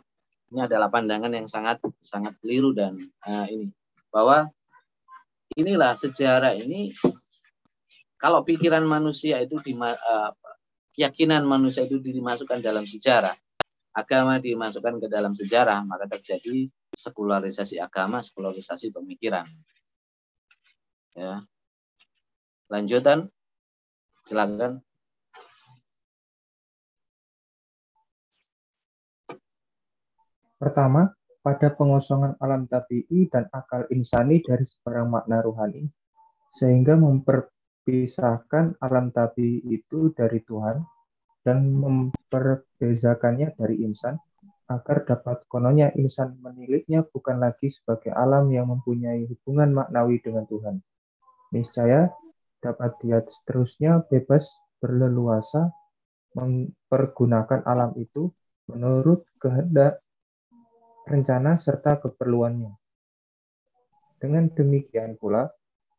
Ini 0.52 0.68
adalah 0.68 0.92
pandangan 0.92 1.32
yang 1.32 1.48
sangat 1.48 1.82
sangat 1.98 2.36
keliru 2.38 2.76
dan 2.76 3.00
uh, 3.24 3.46
ini 3.48 3.72
bahwa 4.12 4.46
inilah 5.56 5.96
sejarah 5.96 6.54
ini 6.54 6.92
kalau 8.20 8.46
pikiran 8.46 8.86
manusia 8.86 9.42
itu 9.42 9.58
di 9.58 9.74
uh, 9.74 10.30
keyakinan 10.94 11.42
manusia 11.42 11.88
itu 11.88 11.98
dimasukkan 11.98 12.60
dalam 12.60 12.86
sejarah, 12.86 13.34
agama 13.96 14.38
dimasukkan 14.38 15.02
ke 15.02 15.08
dalam 15.08 15.32
sejarah, 15.32 15.82
maka 15.88 16.06
terjadi 16.06 16.68
sekularisasi 16.92 17.80
agama, 17.80 18.20
sekularisasi 18.20 18.92
pemikiran. 18.92 19.48
Ya. 21.12 21.44
Lanjutan, 22.72 23.28
silakan. 24.24 24.80
Pertama, 30.56 31.12
pada 31.42 31.74
pengosongan 31.74 32.38
alam 32.38 32.70
tabii 32.70 33.28
dan 33.28 33.50
akal 33.50 33.84
insani 33.90 34.40
dari 34.40 34.62
sebarang 34.62 35.10
makna 35.10 35.42
rohani, 35.42 35.90
sehingga 36.54 36.94
memperpisahkan 36.96 38.78
alam 38.78 39.10
tabii 39.10 39.66
itu 39.68 40.14
dari 40.14 40.38
Tuhan 40.46 40.80
dan 41.42 41.66
memperbezakannya 41.66 43.58
dari 43.58 43.82
insan, 43.82 44.16
agar 44.70 45.02
dapat 45.04 45.42
kononnya 45.50 45.90
insan 45.98 46.38
meniliknya 46.38 47.04
bukan 47.10 47.42
lagi 47.42 47.68
sebagai 47.68 48.14
alam 48.14 48.48
yang 48.54 48.70
mempunyai 48.70 49.26
hubungan 49.26 49.74
maknawi 49.74 50.22
dengan 50.22 50.46
Tuhan, 50.46 50.78
Niscaya 51.52 52.08
dapat 52.64 52.96
dia 53.04 53.20
seterusnya 53.20 54.02
bebas 54.08 54.48
berleluasa 54.80 55.68
mempergunakan 56.32 57.60
alam 57.68 57.92
itu 58.00 58.32
menurut 58.72 59.28
kehendak, 59.36 60.00
rencana, 61.04 61.60
serta 61.60 62.00
keperluannya. 62.00 62.72
Dengan 64.16 64.48
demikian 64.54 65.18
pula, 65.18 65.50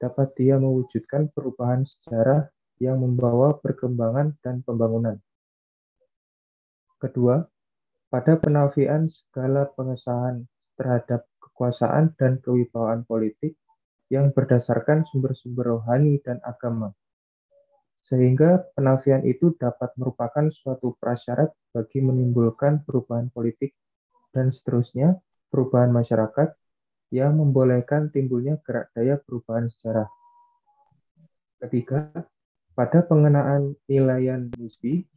dapat 0.02 0.34
dia 0.34 0.58
mewujudkan 0.58 1.30
perubahan 1.32 1.86
sejarah 1.86 2.50
yang 2.82 3.04
membawa 3.04 3.60
perkembangan 3.60 4.36
dan 4.42 4.66
pembangunan. 4.66 5.20
Kedua, 6.98 7.44
pada 8.08 8.40
penafian 8.40 9.12
segala 9.12 9.68
pengesahan 9.76 10.48
terhadap 10.80 11.28
kekuasaan 11.44 12.16
dan 12.16 12.40
kewibawaan 12.40 13.04
politik, 13.04 13.60
yang 14.14 14.30
berdasarkan 14.30 15.10
sumber-sumber 15.10 15.74
rohani 15.74 16.22
dan 16.22 16.38
agama. 16.46 16.94
Sehingga 18.06 18.62
penafian 18.78 19.26
itu 19.26 19.58
dapat 19.58 19.90
merupakan 19.98 20.46
suatu 20.54 20.94
prasyarat 21.02 21.50
bagi 21.74 21.98
menimbulkan 22.06 22.86
perubahan 22.86 23.34
politik 23.34 23.74
dan 24.30 24.54
seterusnya 24.54 25.18
perubahan 25.50 25.90
masyarakat 25.90 26.54
yang 27.10 27.42
membolehkan 27.42 28.14
timbulnya 28.14 28.62
gerak 28.62 28.94
daya 28.94 29.18
perubahan 29.18 29.66
sejarah. 29.74 30.06
Ketiga, 31.58 32.14
pada 32.78 33.02
pengenaan 33.02 33.74
nilaian 33.90 34.50
nisbi 34.62 35.10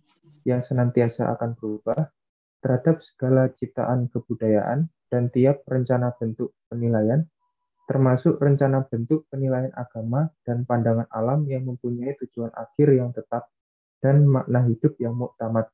yang 0.48 0.64
senantiasa 0.64 1.36
akan 1.36 1.52
berubah 1.58 2.08
terhadap 2.64 3.04
segala 3.04 3.52
ciptaan 3.52 4.08
kebudayaan 4.08 4.88
dan 5.12 5.28
tiap 5.32 5.64
rencana 5.68 6.14
bentuk 6.16 6.54
penilaian 6.70 7.28
termasuk 7.86 8.42
rencana 8.42 8.82
bentuk 8.90 9.30
penilaian 9.30 9.70
agama 9.78 10.26
dan 10.42 10.66
pandangan 10.66 11.06
alam 11.14 11.46
yang 11.46 11.62
mempunyai 11.62 12.18
tujuan 12.18 12.50
akhir 12.50 12.90
yang 12.90 13.14
tetap 13.14 13.46
dan 14.02 14.26
makna 14.26 14.66
hidup 14.66 14.98
yang 14.98 15.14
muktamad. 15.14 15.70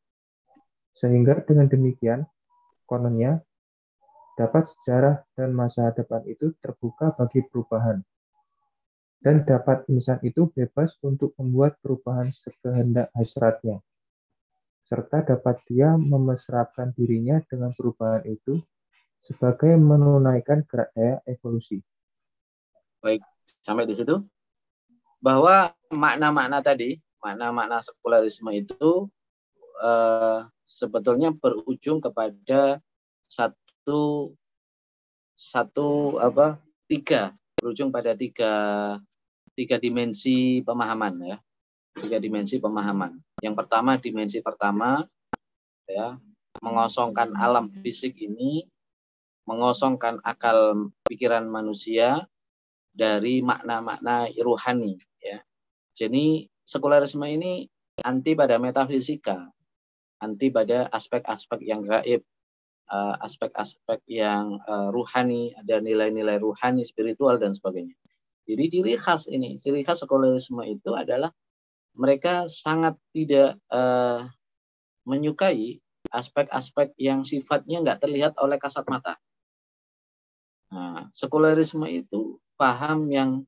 Sehingga 1.01 1.41
dengan 1.49 1.73
demikian, 1.73 2.29
kononnya, 2.85 3.41
dapat 4.37 4.69
sejarah 4.69 5.25
dan 5.35 5.57
masa 5.57 5.93
depan 5.97 6.21
itu 6.29 6.53
terbuka 6.61 7.17
bagi 7.17 7.45
perubahan. 7.49 8.05
Dan 9.23 9.47
dapat 9.47 9.87
insan 9.89 10.19
itu 10.27 10.51
bebas 10.51 10.93
untuk 11.01 11.33
membuat 11.39 11.79
perubahan 11.81 12.29
sekehendak 12.35 13.09
hasratnya. 13.15 13.81
Serta 14.85 15.25
dapat 15.25 15.63
dia 15.71 15.95
memesrapkan 15.95 16.93
dirinya 16.93 17.41
dengan 17.47 17.73
perubahan 17.73 18.27
itu 18.29 18.61
sebagai 19.23 19.79
menunaikan 19.79 20.67
gerak 20.67 20.91
daya 20.93 21.23
evolusi. 21.31 21.79
Baik, 23.03 23.21
sampai 23.67 23.85
di 23.85 23.99
situ. 23.99 24.23
Bahwa 25.19 25.75
makna-makna 25.91 26.63
tadi, 26.63 26.97
makna-makna 27.19 27.83
sekularisme 27.83 28.55
itu 28.55 29.11
eh, 29.83 30.47
sebetulnya 30.67 31.35
berujung 31.35 31.99
kepada 31.99 32.79
satu 33.27 34.33
satu 35.39 36.19
apa 36.23 36.63
tiga 36.87 37.35
berujung 37.59 37.91
pada 37.91 38.15
tiga 38.15 38.53
tiga 39.55 39.77
dimensi 39.79 40.63
pemahaman 40.63 41.15
ya 41.23 41.37
tiga 41.99 42.19
dimensi 42.23 42.63
pemahaman 42.63 43.19
yang 43.43 43.55
pertama 43.59 43.99
dimensi 43.99 44.39
pertama 44.39 45.03
ya 45.87 46.19
mengosongkan 46.63 47.35
alam 47.35 47.71
fisik 47.83 48.17
ini 48.23 48.67
mengosongkan 49.47 50.23
akal 50.23 50.91
pikiran 51.11 51.45
manusia 51.51 52.27
dari 52.93 53.41
makna-makna 53.41 54.29
ruhani 54.41 55.01
ya 55.19 55.41
jadi 55.97 56.47
sekularisme 56.65 57.25
ini 57.25 57.67
anti 58.05 58.37
pada 58.37 58.61
metafisika 58.61 59.49
anti 60.23 60.49
pada 60.53 60.89
aspek-aspek 60.93 61.61
yang 61.65 61.83
gaib 61.89 62.23
eh, 62.93 63.15
aspek-aspek 63.25 64.01
yang 64.07 64.61
uh, 64.69 64.93
ruhani 64.93 65.57
ada 65.57 65.81
nilai-nilai 65.83 66.39
ruhani 66.39 66.85
spiritual 66.85 67.41
dan 67.41 67.57
sebagainya 67.57 67.97
jadi 68.45 68.65
ciri 68.69 68.95
khas 69.01 69.27
ini 69.27 69.57
ciri 69.59 69.83
khas 69.83 70.05
sekularisme 70.05 70.63
itu 70.69 70.93
adalah 70.93 71.33
mereka 71.93 72.49
sangat 72.49 72.97
tidak 73.13 73.61
uh, 73.69 74.25
menyukai 75.05 75.83
aspek-aspek 76.13 76.97
yang 76.99 77.23
sifatnya 77.23 77.85
nggak 77.85 78.01
terlihat 78.03 78.33
oleh 78.41 78.57
kasat 78.61 78.85
mata. 78.89 79.21
Nah, 80.73 81.13
sekularisme 81.13 81.85
itu 81.89 82.41
paham 82.63 83.11
yang 83.11 83.43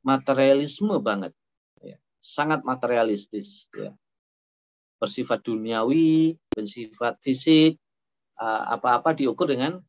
materialisme 0.00 0.96
banget, 1.04 1.36
ya. 1.84 2.00
sangat 2.16 2.64
materialistis, 2.64 3.68
ya. 3.76 3.92
bersifat 4.96 5.44
duniawi, 5.44 6.40
bersifat 6.56 7.20
fisik, 7.20 7.76
apa-apa 8.40 9.12
diukur 9.12 9.52
dengan 9.52 9.84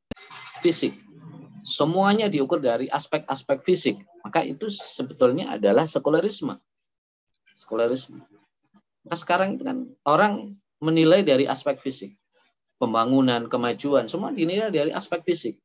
fisik. 0.60 0.92
Semuanya 1.64 2.28
diukur 2.28 2.60
dari 2.60 2.92
aspek-aspek 2.92 3.64
fisik. 3.64 3.96
Maka 4.28 4.44
itu 4.44 4.68
sebetulnya 4.68 5.56
adalah 5.56 5.88
sekularisme 5.88 6.60
sekularisme. 7.56 8.20
Maka 9.08 9.16
sekarang 9.16 9.56
itu 9.58 9.64
kan 9.64 9.88
orang 10.04 10.60
menilai 10.84 11.24
dari 11.24 11.48
aspek 11.48 11.80
fisik. 11.80 12.14
Pembangunan, 12.76 13.48
kemajuan, 13.48 14.12
semua 14.12 14.36
dinilai 14.36 14.68
dari 14.68 14.92
aspek 14.92 15.24
fisik. 15.24 15.56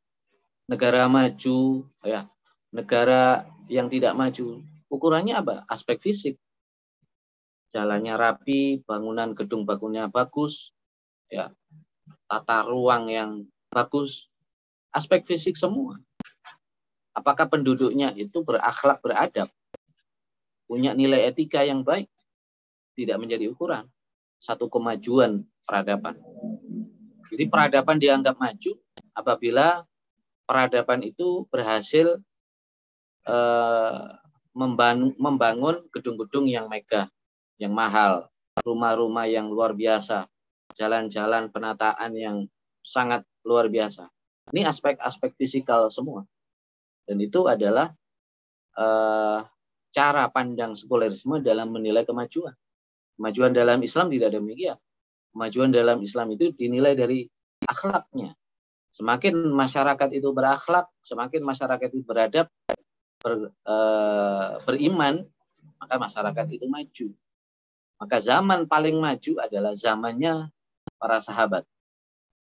Negara 0.71 1.11
maju, 1.11 1.83
ya, 2.07 2.31
negara 2.71 3.47
yang 3.71 3.91
tidak 3.91 4.15
maju, 4.15 4.63
ukurannya 4.91 5.35
apa? 5.39 5.55
Aspek 5.67 6.03
fisik. 6.03 6.37
Jalannya 7.71 8.19
rapi, 8.19 8.83
bangunan 8.83 9.31
gedung 9.31 9.63
bangunnya 9.63 10.11
bagus, 10.11 10.75
ya, 11.31 11.55
tata 12.27 12.67
ruang 12.67 13.07
yang 13.07 13.31
bagus, 13.71 14.27
aspek 14.91 15.23
fisik 15.23 15.55
semua. 15.55 15.95
Apakah 17.15 17.47
penduduknya 17.47 18.11
itu 18.19 18.43
berakhlak 18.43 18.99
beradab? 18.99 19.47
punya 20.71 20.95
nilai 20.95 21.27
etika 21.27 21.67
yang 21.67 21.83
baik 21.83 22.07
tidak 22.95 23.19
menjadi 23.19 23.51
ukuran 23.51 23.91
satu 24.39 24.71
kemajuan 24.71 25.43
peradaban. 25.67 26.15
Jadi 27.27 27.51
peradaban 27.51 27.99
dianggap 27.99 28.39
maju 28.39 28.79
apabila 29.11 29.83
peradaban 30.47 31.03
itu 31.03 31.43
berhasil 31.51 32.23
membangun 35.21 35.87
gedung-gedung 35.95 36.51
yang 36.51 36.67
megah, 36.67 37.07
yang 37.61 37.71
mahal, 37.71 38.27
rumah-rumah 38.67 39.31
yang 39.31 39.49
luar 39.49 39.73
biasa, 39.73 40.27
jalan-jalan 40.75 41.49
penataan 41.51 42.13
yang 42.15 42.37
sangat 42.83 43.23
luar 43.47 43.71
biasa. 43.71 44.09
Ini 44.51 44.67
aspek-aspek 44.67 45.39
fisikal 45.39 45.89
semua. 45.93 46.27
Dan 47.07 47.23
itu 47.23 47.47
adalah 47.47 47.95
eh, 48.75 49.39
cara 49.91 50.25
pandang 50.31 50.75
sekularisme 50.75 51.43
dalam 51.43 51.71
menilai 51.75 52.07
kemajuan. 52.07 52.55
Kemajuan 53.19 53.53
dalam 53.53 53.79
Islam 53.85 54.09
tidak 54.11 54.35
demikian. 54.35 54.79
Kemajuan 55.31 55.71
dalam 55.71 56.03
Islam 56.03 56.35
itu 56.35 56.51
dinilai 56.57 56.99
dari 56.99 57.27
akhlaknya. 57.69 58.35
Semakin 58.91 59.55
masyarakat 59.55 60.11
itu 60.11 60.35
berakhlak, 60.35 60.91
semakin 60.99 61.47
masyarakat 61.47 61.89
itu 61.95 62.03
beradab, 62.03 62.51
ber, 63.21 63.53
e, 63.53 63.77
beriman, 64.65 65.25
maka 65.81 65.95
masyarakat 65.97 66.47
itu 66.57 66.67
maju. 66.67 67.09
Maka 68.01 68.17
zaman 68.21 68.65
paling 68.65 68.97
maju 68.97 69.33
adalah 69.41 69.77
zamannya 69.77 70.49
para 70.97 71.21
sahabat. 71.21 71.69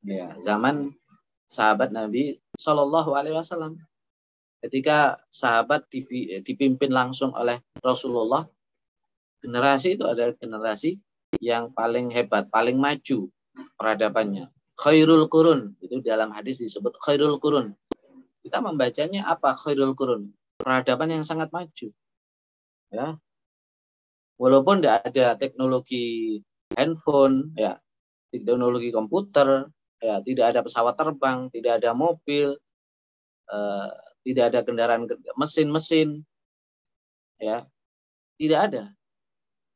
Ya, 0.05 0.37
zaman 0.37 0.93
sahabat 1.49 1.89
Nabi 1.89 2.37
Shallallahu 2.61 3.17
Alaihi 3.17 3.35
Wasallam 3.35 3.81
ketika 4.61 5.21
sahabat 5.29 5.85
dipimpin 6.43 6.89
langsung 6.89 7.33
oleh 7.33 7.61
Rasulullah, 7.81 8.45
generasi 9.41 9.97
itu 9.97 10.05
adalah 10.05 10.33
generasi 10.37 10.97
yang 11.41 11.69
paling 11.73 12.09
hebat, 12.09 12.49
paling 12.49 12.77
maju 12.77 13.29
peradabannya. 13.77 14.49
Khairul 14.77 15.25
kurun, 15.29 15.73
itu 15.81 16.01
dalam 16.05 16.29
hadis 16.33 16.61
disebut 16.61 16.93
khairul 17.01 17.41
kurun. 17.41 17.73
Kita 18.45 18.61
membacanya 18.61 19.25
apa 19.25 19.57
khairul 19.57 19.97
kurun? 19.97 20.29
Peradaban 20.57 21.13
yang 21.13 21.25
sangat 21.25 21.53
maju. 21.53 21.87
Ya. 22.89 23.07
Walaupun 24.37 24.81
tidak 24.81 25.05
ada 25.09 25.37
teknologi 25.37 26.41
handphone, 26.77 27.53
ya, 27.57 27.81
teknologi 28.29 28.93
komputer, 28.93 29.69
ya, 29.97 30.21
tidak 30.21 30.45
ada 30.53 30.59
pesawat 30.61 30.93
terbang, 30.93 31.49
tidak 31.49 31.81
ada 31.81 31.93
mobil, 31.97 32.53
eh, 33.49 33.89
tidak 34.27 34.45
ada 34.53 34.59
kendaraan 34.61 35.09
mesin-mesin, 35.39 36.21
ya, 37.41 37.65
tidak 38.37 38.59
ada. 38.69 38.83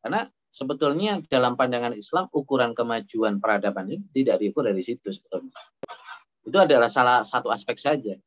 Karena 0.02 0.22
sebetulnya 0.52 1.24
dalam 1.32 1.56
pandangan 1.56 1.96
Islam 1.96 2.28
ukuran 2.30 2.76
kemajuan 2.76 3.40
peradaban 3.40 3.88
ini 3.88 4.06
tidak 4.12 4.44
diukur 4.44 4.68
dari 4.68 4.84
situ 4.84 5.10
sebetulnya. 5.10 5.56
Itu 6.44 6.58
adalah 6.58 6.90
salah 6.90 7.24
satu 7.24 7.50
aspek 7.54 7.80
saja, 7.80 8.18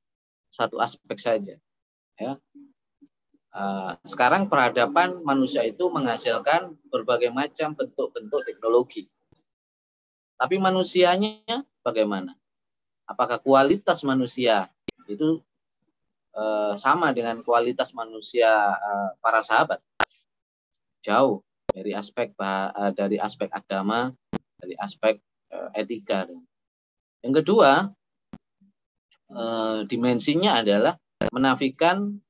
satu 0.48 0.80
aspek 0.80 1.18
saja. 1.18 1.54
Ya. 2.20 2.38
Uh, 3.54 3.94
sekarang 4.02 4.50
peradaban 4.50 5.22
manusia 5.22 5.62
itu 5.62 5.86
menghasilkan 5.86 6.74
berbagai 6.90 7.30
macam 7.30 7.78
bentuk-bentuk 7.78 8.42
teknologi. 8.42 9.06
Tapi 10.34 10.58
manusianya 10.58 11.62
bagaimana? 11.86 12.34
Apakah 13.06 13.38
kualitas 13.38 14.02
manusia 14.02 14.66
itu 15.06 15.38
Eh, 16.34 16.74
sama 16.82 17.14
dengan 17.14 17.46
kualitas 17.46 17.94
manusia 17.94 18.50
eh, 18.74 19.10
para 19.22 19.38
sahabat. 19.38 19.78
Jauh 21.06 21.46
dari 21.70 21.94
aspek 21.94 22.34
eh, 22.34 22.90
dari 22.90 23.22
aspek 23.22 23.54
agama, 23.54 24.10
dari 24.58 24.74
aspek 24.74 25.22
etika. 25.78 26.26
Yang 27.22 27.46
kedua, 27.46 27.94
dimensinya 29.86 30.58
adalah 30.58 30.98
menafikan 31.30 32.20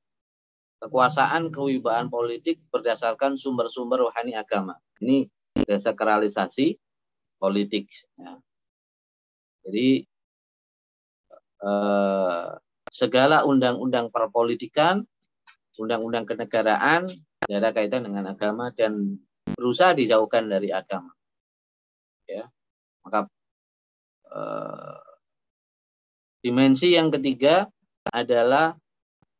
kekuasaan 0.79 1.49
kewibawaan 1.49 2.13
politik 2.13 2.61
berdasarkan 2.69 3.39
sumber-sumber 3.39 4.05
rohani 4.05 4.37
agama. 4.37 4.77
Ini 5.01 5.25
desakralisasi 5.65 6.77
politik. 7.41 7.89
Ya. 8.19 8.37
Jadi 9.65 10.05
segala 12.93 13.43
undang-undang 13.43 14.13
perpolitikan, 14.13 15.01
undang-undang 15.81 16.29
kenegaraan 16.29 17.09
ada 17.49 17.69
kaitan 17.73 18.05
dengan 18.05 18.29
agama 18.29 18.73
dan 18.73 19.21
berusaha 19.57 19.93
dijauhkan 19.93 20.49
dari 20.49 20.73
agama. 20.73 21.13
Ya, 22.25 22.49
maka 23.05 23.29
eh, 24.33 24.97
dimensi 26.41 26.97
yang 26.97 27.13
ketiga 27.13 27.69
adalah 28.09 28.73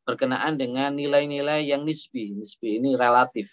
berkenaan 0.06 0.56
dengan 0.56 0.94
nilai-nilai 0.94 1.66
yang 1.66 1.84
nisbi. 1.84 2.32
Nisbi 2.38 2.78
ini 2.78 2.94
relatif, 2.94 3.52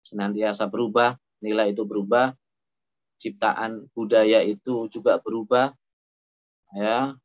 senantiasa 0.00 0.70
berubah, 0.70 1.18
nilai 1.42 1.74
itu 1.74 1.82
berubah, 1.82 2.32
ciptaan 3.18 3.90
budaya 3.92 4.40
itu 4.46 4.86
juga 4.86 5.18
berubah, 5.18 5.74
ya 6.72 7.18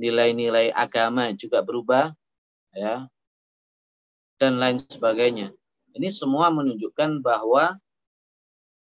nilai-nilai 0.00 0.72
agama 0.72 1.28
juga 1.36 1.60
berubah, 1.60 2.14
ya, 2.72 3.04
dan 4.40 4.56
lain 4.56 4.80
sebagainya. 4.80 5.52
Ini 5.92 6.08
semua 6.08 6.48
menunjukkan 6.48 7.20
bahwa 7.20 7.76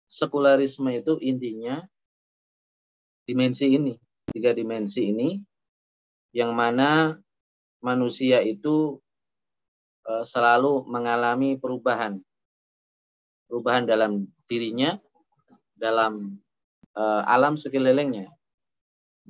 sekularisme 0.06 0.86
itu 0.94 1.18
intinya 1.18 1.82
dimensi 3.26 3.74
ini, 3.74 3.98
tiga 4.30 4.54
dimensi 4.54 5.10
ini, 5.10 5.42
yang 6.30 6.54
mana 6.54 7.18
manusia 7.80 8.44
itu 8.44 9.00
e, 10.04 10.12
selalu 10.24 10.84
mengalami 10.88 11.56
perubahan, 11.56 12.20
perubahan 13.48 13.84
dalam 13.88 14.28
dirinya, 14.48 14.96
dalam 15.76 16.36
e, 16.92 17.00
uh, 17.00 17.22
alam 17.24 17.56
sekelilingnya. 17.56 18.28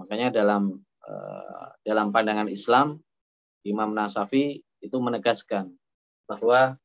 Makanya 0.01 0.33
dalam 0.33 0.81
uh, 1.05 1.69
dalam 1.85 2.09
pandangan 2.09 2.49
Islam 2.49 2.99
Imam 3.69 3.93
Nasafi 3.93 4.65
itu 4.81 4.97
menegaskan 4.97 5.69
bahwa 6.25 6.81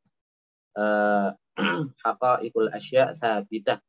uh, 0.75 2.37
ikul 2.43 2.67
asya 2.75 3.15
sabidah 3.15 3.79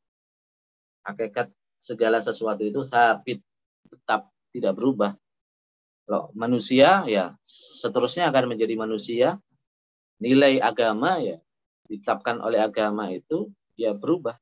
hakikat 1.02 1.50
segala 1.82 2.22
sesuatu 2.22 2.62
itu 2.62 2.86
sabit 2.86 3.42
tetap 3.90 4.30
tidak 4.54 4.74
berubah 4.78 5.14
kalau 6.06 6.30
manusia 6.38 7.02
ya 7.10 7.34
seterusnya 7.82 8.30
akan 8.30 8.54
menjadi 8.54 8.78
manusia. 8.78 9.28
Nilai 10.16 10.62
agama 10.64 11.20
ya 11.20 11.36
ditetapkan 11.90 12.40
oleh 12.40 12.62
agama 12.62 13.10
itu 13.12 13.50
ya 13.76 13.92
berubah. 13.92 14.38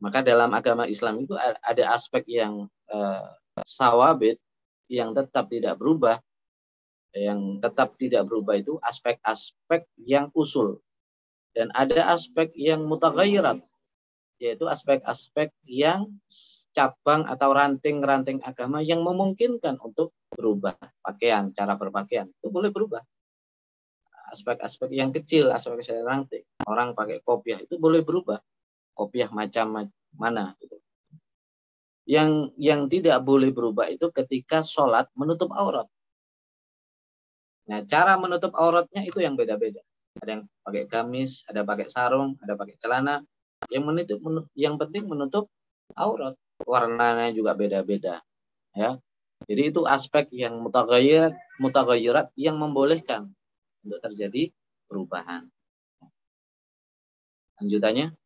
Maka 0.00 0.22
dalam 0.22 0.54
agama 0.54 0.88
Islam 0.88 1.26
itu 1.26 1.34
ada 1.36 1.84
aspek 1.92 2.24
yang 2.30 2.70
eh, 2.88 3.28
sawabit 3.66 4.38
yang 4.86 5.12
tetap 5.12 5.50
tidak 5.50 5.76
berubah. 5.76 6.22
Yang 7.12 7.60
tetap 7.60 7.96
tidak 7.98 8.22
berubah 8.28 8.54
itu 8.56 8.78
aspek-aspek 8.80 9.88
yang 10.00 10.30
usul. 10.38 10.80
Dan 11.50 11.72
ada 11.74 12.14
aspek 12.14 12.52
yang 12.54 12.84
mutaghayyirat 12.86 13.58
yaitu 14.36 14.68
aspek-aspek 14.68 15.48
yang 15.64 16.12
cabang 16.76 17.24
atau 17.24 17.56
ranting-ranting 17.56 18.44
agama 18.44 18.84
yang 18.84 19.00
memungkinkan 19.00 19.80
untuk 19.80 20.12
berubah 20.28 20.76
pakaian, 21.00 21.48
cara 21.56 21.72
berpakaian 21.80 22.28
itu 22.28 22.48
boleh 22.52 22.68
berubah. 22.68 23.00
Aspek-aspek 24.36 24.92
yang 24.92 25.14
kecil, 25.14 25.48
aspek 25.54 25.80
yang 25.88 26.04
ranting, 26.04 26.44
orang 26.68 26.92
pakai 26.92 27.24
kopiah 27.24 27.62
itu 27.62 27.80
boleh 27.80 28.04
berubah. 28.04 28.42
Kopiah 28.92 29.28
macam 29.32 29.88
mana 30.16 30.56
gitu. 30.60 30.76
Yang 32.06 32.54
yang 32.60 32.88
tidak 32.92 33.18
boleh 33.24 33.50
berubah 33.50 33.88
itu 33.88 34.08
ketika 34.12 34.60
sholat 34.60 35.08
menutup 35.16 35.52
aurat. 35.52 35.88
Nah, 37.66 37.82
cara 37.82 38.14
menutup 38.14 38.54
auratnya 38.54 39.02
itu 39.02 39.18
yang 39.18 39.34
beda-beda. 39.34 39.82
Ada 40.22 40.38
yang 40.38 40.42
pakai 40.62 40.84
gamis, 40.86 41.42
ada 41.50 41.66
pakai 41.66 41.90
sarung, 41.90 42.38
ada 42.40 42.54
pakai 42.54 42.78
celana. 42.78 43.20
Yang 43.70 43.84
menutup, 43.84 44.18
yang 44.54 44.74
penting 44.78 45.04
menutup 45.10 45.50
aurat. 45.94 46.34
Warnanya 46.56 47.36
juga 47.36 47.52
beda-beda 47.52 48.24
ya. 48.72 48.96
Jadi 49.44 49.62
itu 49.68 49.84
aspek 49.84 50.32
yang 50.32 50.56
mutaghayyir 50.64 51.36
mutaghayyirat 51.60 52.32
yang 52.32 52.56
membolehkan 52.56 53.28
untuk 53.84 54.00
terjadi 54.00 54.48
perubahan. 54.88 55.52
Lanjutannya? 57.60 58.16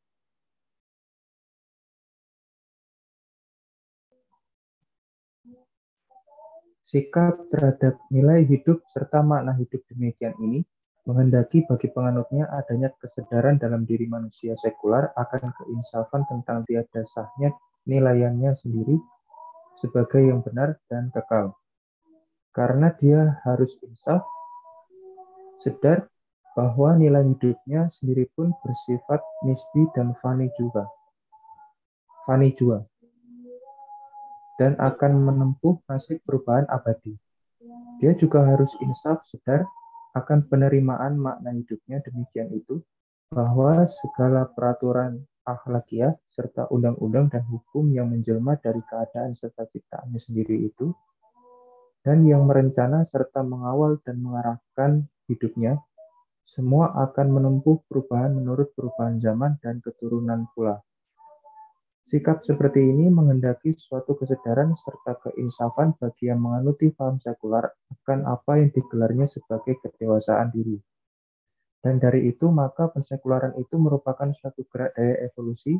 Sikap 6.86 7.46
terhadap 7.50 7.98
nilai 8.10 8.46
hidup 8.46 8.82
serta 8.90 9.22
makna 9.22 9.54
hidup 9.54 9.82
demikian 9.90 10.34
ini 10.42 10.66
menghendaki 11.10 11.66
bagi 11.66 11.90
penganutnya 11.90 12.46
adanya 12.54 12.94
kesadaran 13.02 13.58
dalam 13.58 13.82
diri 13.82 14.06
manusia 14.06 14.54
sekular 14.54 15.10
akan 15.18 15.50
keinsafan 15.58 16.22
tentang 16.30 16.62
tiada 16.70 17.02
sahnya 17.02 17.50
nilaiannya 17.90 18.54
sendiri 18.54 18.94
sebagai 19.82 20.22
yang 20.22 20.38
benar 20.46 20.78
dan 20.86 21.10
kekal. 21.10 21.58
Karena 22.54 22.94
dia 22.94 23.42
harus 23.42 23.74
insaf, 23.82 24.22
sedar 25.66 26.06
bahwa 26.54 26.94
nilai 26.94 27.26
hidupnya 27.26 27.90
sendiri 27.90 28.30
pun 28.38 28.54
bersifat 28.62 29.18
nisbi 29.42 29.90
dan 29.98 30.14
fani 30.22 30.46
juga. 30.54 30.86
Fani 32.26 32.54
juga. 32.54 32.86
Dan 34.62 34.78
akan 34.78 35.26
menempuh 35.26 35.82
nasib 35.90 36.22
perubahan 36.22 36.70
abadi. 36.70 37.18
Dia 37.98 38.14
juga 38.14 38.44
harus 38.44 38.70
insaf 38.84 39.24
sedar 39.26 39.64
akan 40.16 40.50
penerimaan 40.50 41.18
makna 41.18 41.54
hidupnya 41.54 42.02
demikian 42.02 42.50
itu, 42.50 42.82
bahwa 43.30 43.86
segala 43.86 44.50
peraturan 44.50 45.22
akhlakiah 45.46 46.18
serta 46.34 46.66
undang-undang 46.70 47.30
dan 47.30 47.46
hukum 47.46 47.90
yang 47.94 48.10
menjelma 48.10 48.58
dari 48.58 48.82
keadaan 48.90 49.32
serta 49.34 49.66
ciptaannya 49.70 50.18
sendiri 50.18 50.66
itu, 50.66 50.90
dan 52.02 52.24
yang 52.24 52.48
merencana 52.48 53.04
serta 53.06 53.44
mengawal 53.44 54.00
dan 54.02 54.18
mengarahkan 54.18 55.04
hidupnya, 55.28 55.78
semua 56.48 56.90
akan 57.06 57.30
menempuh 57.30 57.86
perubahan 57.86 58.34
menurut 58.34 58.74
perubahan 58.74 59.22
zaman 59.22 59.62
dan 59.62 59.78
keturunan 59.78 60.50
pula. 60.56 60.82
Sikap 62.10 62.42
seperti 62.42 62.82
ini 62.82 63.06
menghendaki 63.06 63.70
suatu 63.70 64.18
kesadaran 64.18 64.74
serta 64.74 65.14
keinsafan 65.22 65.94
bagi 65.94 66.26
yang 66.26 66.42
menganuti 66.42 66.90
paham 66.90 67.22
sekular 67.22 67.70
akan 67.86 68.26
apa 68.26 68.58
yang 68.58 68.74
digelarnya 68.74 69.30
sebagai 69.30 69.78
kedewasaan 69.78 70.50
diri. 70.50 70.74
Dan 71.78 72.02
dari 72.02 72.26
itu 72.26 72.50
maka 72.50 72.90
pensekularan 72.90 73.54
itu 73.62 73.78
merupakan 73.78 74.26
suatu 74.34 74.66
gerak 74.66 74.90
daya 74.98 75.22
evolusi. 75.22 75.78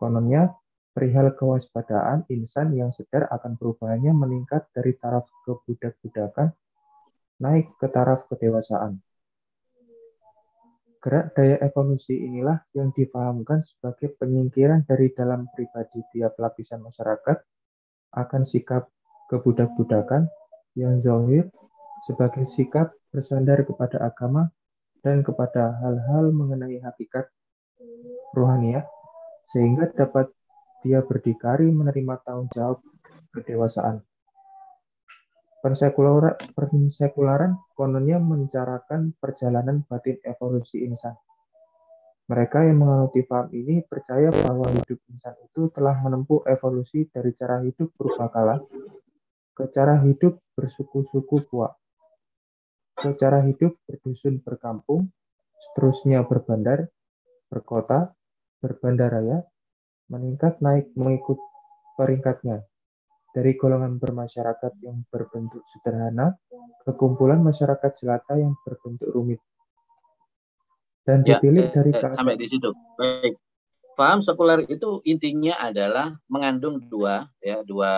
Kononnya, 0.00 0.48
perihal 0.96 1.36
kewaspadaan 1.36 2.24
insan 2.32 2.72
yang 2.72 2.88
sedar 2.96 3.28
akan 3.28 3.60
perubahannya 3.60 4.16
meningkat 4.16 4.64
dari 4.72 4.96
taraf 4.96 5.28
kebudak-budakan 5.44 6.56
naik 7.44 7.68
ke 7.76 7.86
taraf 7.92 8.24
kedewasaan. 8.32 8.96
Gerak 10.98 11.30
daya 11.38 11.62
evolusi 11.62 12.10
inilah 12.10 12.58
yang 12.74 12.90
dipahamkan 12.90 13.62
sebagai 13.62 14.18
penyingkiran 14.18 14.82
dari 14.82 15.14
dalam 15.14 15.46
pribadi 15.54 16.02
tiap 16.10 16.34
lapisan 16.42 16.82
masyarakat 16.82 17.38
akan 18.18 18.42
sikap 18.42 18.90
kebudak-budakan 19.30 20.26
yang 20.74 20.98
zahir 20.98 21.46
sebagai 22.10 22.42
sikap 22.50 22.90
bersandar 23.14 23.62
kepada 23.62 24.02
agama 24.02 24.50
dan 25.06 25.22
kepada 25.22 25.78
hal-hal 25.78 26.34
mengenai 26.34 26.82
hakikat 26.82 27.30
rohaniah 28.34 28.82
sehingga 29.54 29.86
dapat 29.94 30.28
dia 30.82 31.02
berdikari 31.02 31.70
menerima 31.70 32.22
tanggung 32.26 32.50
jawab 32.50 32.82
kedewasaan. 33.34 34.02
Persekularan 35.58 37.52
kononnya 37.74 38.18
mencarakan 38.22 39.14
perjalanan 39.18 39.82
batin 39.86 40.18
evolusi 40.22 40.86
insan. 40.86 41.18
Mereka 42.28 42.68
yang 42.68 42.84
menganuti 42.84 43.24
paham 43.24 43.48
ini 43.56 43.82
percaya 43.82 44.28
bahwa 44.28 44.68
hidup 44.68 45.00
insan 45.08 45.34
itu 45.42 45.72
telah 45.72 45.96
menempuh 45.98 46.44
evolusi 46.44 47.08
dari 47.08 47.32
cara 47.32 47.64
hidup 47.64 47.90
berupa 47.96 48.28
ke 49.56 49.64
cara 49.74 49.98
hidup 50.04 50.38
bersuku-suku 50.54 51.36
puak 51.50 51.74
secara 52.98 53.46
hidup 53.46 53.78
berdusun 53.86 54.42
berkampung, 54.42 55.14
seterusnya 55.54 56.26
berbandar, 56.26 56.90
berkota, 57.46 58.12
berbandaraya, 58.58 59.46
meningkat 60.10 60.58
naik 60.58 60.90
mengikut 60.98 61.38
peringkatnya. 61.94 62.66
Dari 63.28 63.54
golongan 63.54 64.00
bermasyarakat 64.00 64.72
yang 64.82 65.04
berbentuk 65.12 65.62
sederhana 65.70 66.34
ke 66.82 66.92
kumpulan 66.96 67.38
masyarakat 67.44 68.00
jelata 68.00 68.40
yang 68.40 68.56
berbentuk 68.64 69.08
rumit. 69.12 69.38
Dan 71.04 71.24
ya, 71.24 71.36
dipilih 71.38 71.68
ya, 71.68 71.72
dari 71.72 71.92
ya, 71.92 72.16
sampai 72.16 72.36
di 72.36 72.46
situ. 72.48 72.72
Baik. 72.96 73.36
Paham 73.94 74.22
sekuler 74.22 74.64
itu 74.70 75.02
intinya 75.04 75.58
adalah 75.58 76.14
mengandung 76.30 76.78
dua 76.86 77.26
ya 77.42 77.66
dua 77.66 77.92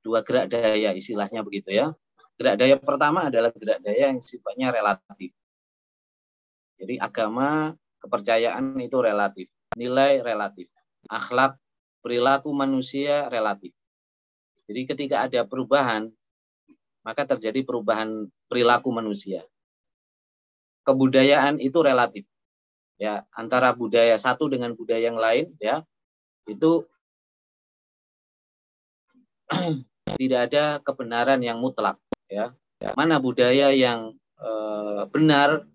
dua 0.00 0.24
gerak 0.24 0.48
daya 0.48 0.96
istilahnya 0.96 1.44
begitu 1.44 1.68
ya 1.68 1.92
Gerak 2.40 2.56
daya 2.56 2.80
pertama 2.80 3.28
adalah 3.28 3.52
gerak 3.52 3.84
daya 3.84 4.16
yang 4.16 4.24
sifatnya 4.24 4.72
relatif. 4.72 5.28
Jadi 6.80 6.96
agama, 6.96 7.76
kepercayaan 8.00 8.80
itu 8.80 8.96
relatif, 8.96 9.52
nilai 9.76 10.24
relatif, 10.24 10.72
akhlak, 11.04 11.60
perilaku 12.00 12.48
manusia 12.56 13.28
relatif. 13.28 13.76
Jadi 14.70 14.86
ketika 14.86 15.26
ada 15.26 15.42
perubahan, 15.42 16.14
maka 17.02 17.26
terjadi 17.26 17.66
perubahan 17.66 18.30
perilaku 18.46 18.94
manusia. 18.94 19.42
Kebudayaan 20.86 21.58
itu 21.58 21.82
relatif. 21.82 22.22
Ya, 22.94 23.26
antara 23.34 23.74
budaya 23.74 24.14
satu 24.14 24.46
dengan 24.46 24.78
budaya 24.78 25.10
yang 25.10 25.18
lain 25.18 25.58
ya, 25.58 25.82
itu 26.46 26.86
tidak 30.22 30.40
ada 30.54 30.78
kebenaran 30.86 31.42
yang 31.42 31.58
mutlak 31.58 31.98
ya. 32.30 32.54
Mana 32.94 33.18
budaya 33.18 33.74
yang 33.74 34.14
e, 34.38 34.50
benar 35.10 35.66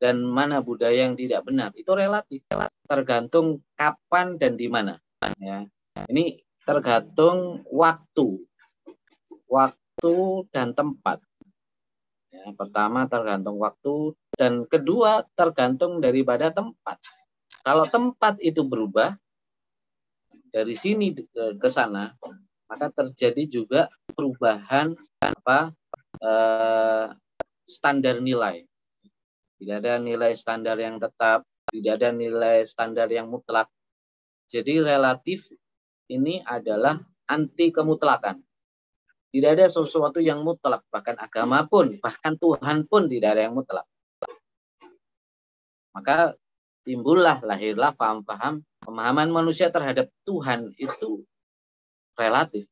dan 0.00 0.24
mana 0.24 0.64
budaya 0.64 1.04
yang 1.04 1.20
tidak 1.20 1.44
benar 1.44 1.76
itu 1.76 1.92
relatif. 1.92 2.40
Tergantung 2.88 3.60
kapan 3.76 4.40
dan 4.40 4.56
di 4.56 4.72
mana 4.72 4.96
ya. 5.36 5.68
Ini 6.08 6.47
tergantung 6.68 7.64
waktu 7.72 8.44
waktu 9.48 10.14
dan 10.52 10.76
tempat 10.76 11.24
ya, 12.28 12.52
pertama 12.52 13.08
tergantung 13.08 13.56
waktu 13.56 14.12
dan 14.36 14.68
kedua 14.68 15.24
tergantung 15.32 16.04
daripada 16.04 16.52
tempat 16.52 17.00
kalau 17.64 17.88
tempat 17.88 18.36
itu 18.44 18.60
berubah 18.68 19.16
dari 20.48 20.72
sini 20.72 21.12
ke, 21.12 21.68
sana, 21.68 22.16
maka 22.68 22.88
terjadi 22.92 23.44
juga 23.44 23.80
perubahan 24.16 24.96
apa 25.20 25.72
eh, 26.24 27.06
standar 27.68 28.24
nilai. 28.24 28.64
Tidak 29.58 29.76
ada 29.84 30.00
nilai 30.00 30.32
standar 30.32 30.78
yang 30.80 30.96
tetap, 30.96 31.44
tidak 31.68 31.92
ada 32.00 32.10
nilai 32.14 32.64
standar 32.64 33.10
yang 33.10 33.28
mutlak. 33.28 33.68
Jadi 34.48 34.80
relatif 34.80 35.44
ini 36.08 36.40
adalah 36.42 36.96
anti 37.28 37.68
kemutlakan. 37.68 38.40
Tidak 39.28 39.50
ada 39.52 39.68
sesuatu 39.68 40.24
yang 40.24 40.40
mutlak, 40.40 40.88
bahkan 40.88 41.20
agama 41.20 41.68
pun, 41.68 42.00
bahkan 42.00 42.32
Tuhan 42.40 42.88
pun 42.88 43.12
tidak 43.12 43.36
ada 43.36 43.42
yang 43.44 43.54
mutlak. 43.54 43.84
Maka 45.92 46.32
timbullah, 46.88 47.44
lahirlah 47.44 47.92
paham-paham, 47.92 48.64
pemahaman 48.80 49.28
manusia 49.28 49.68
terhadap 49.68 50.08
Tuhan 50.24 50.72
itu 50.80 51.28
relatif. 52.16 52.64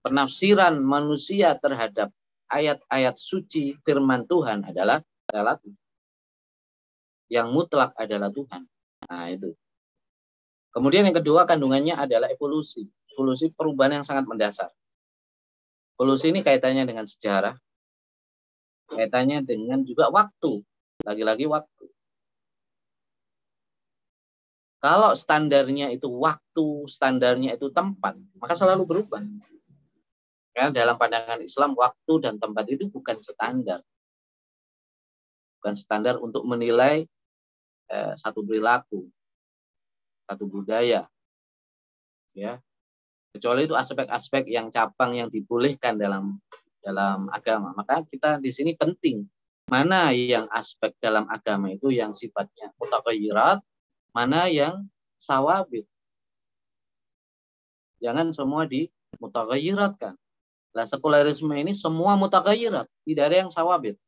Penafsiran 0.00 0.80
manusia 0.80 1.52
terhadap 1.60 2.08
ayat-ayat 2.48 3.20
suci 3.20 3.76
firman 3.84 4.24
Tuhan 4.24 4.64
adalah 4.64 5.04
relatif. 5.28 5.76
Yang 7.28 7.48
mutlak 7.52 7.92
adalah 8.00 8.32
Tuhan. 8.32 8.64
Nah, 9.04 9.28
itu. 9.28 9.52
Kemudian 10.78 11.10
yang 11.10 11.18
kedua 11.18 11.42
kandungannya 11.42 11.98
adalah 11.98 12.30
evolusi. 12.30 12.86
Evolusi 13.10 13.50
perubahan 13.50 13.98
yang 13.98 14.06
sangat 14.06 14.30
mendasar. 14.30 14.70
Evolusi 15.98 16.30
ini 16.30 16.46
kaitannya 16.46 16.86
dengan 16.86 17.02
sejarah, 17.02 17.58
kaitannya 18.94 19.42
dengan 19.42 19.82
juga 19.82 20.06
waktu. 20.14 20.62
Lagi-lagi 21.02 21.50
waktu. 21.50 21.90
Kalau 24.78 25.18
standarnya 25.18 25.90
itu 25.90 26.06
waktu, 26.06 26.86
standarnya 26.86 27.58
itu 27.58 27.74
tempat, 27.74 28.14
maka 28.38 28.54
selalu 28.54 28.86
berubah. 28.86 29.26
Karena 30.54 30.70
dalam 30.70 30.94
pandangan 30.94 31.42
Islam 31.42 31.74
waktu 31.74 32.22
dan 32.22 32.38
tempat 32.38 32.70
itu 32.70 32.86
bukan 32.86 33.18
standar. 33.18 33.82
Bukan 35.58 35.74
standar 35.74 36.22
untuk 36.22 36.46
menilai 36.46 37.02
eh, 37.90 38.14
satu 38.14 38.46
perilaku, 38.46 39.10
satu 40.28 40.44
budaya. 40.44 41.08
Ya. 42.36 42.60
Kecuali 43.32 43.64
itu 43.64 43.72
aspek-aspek 43.72 44.44
yang 44.52 44.68
cabang 44.68 45.16
yang 45.16 45.32
dibolehkan 45.32 45.96
dalam 45.96 46.36
dalam 46.84 47.32
agama. 47.32 47.72
Maka 47.72 48.04
kita 48.04 48.36
di 48.36 48.52
sini 48.52 48.76
penting 48.76 49.24
mana 49.68 50.12
yang 50.16 50.48
aspek 50.48 50.96
dalam 51.00 51.28
agama 51.28 51.68
itu 51.68 51.92
yang 51.92 52.16
sifatnya 52.16 52.72
mutakhayyirat, 52.80 53.60
mana 54.16 54.48
yang 54.48 54.88
sawabit. 55.20 55.84
Jangan 58.00 58.32
semua 58.32 58.64
di 58.64 58.88
kan. 59.98 60.14
Nah, 60.72 60.84
sekularisme 60.86 61.50
ini 61.58 61.74
semua 61.74 62.14
mutakayyirat, 62.14 62.86
tidak 63.02 63.24
ada 63.28 63.36
yang 63.44 63.50
sawabit. 63.50 63.98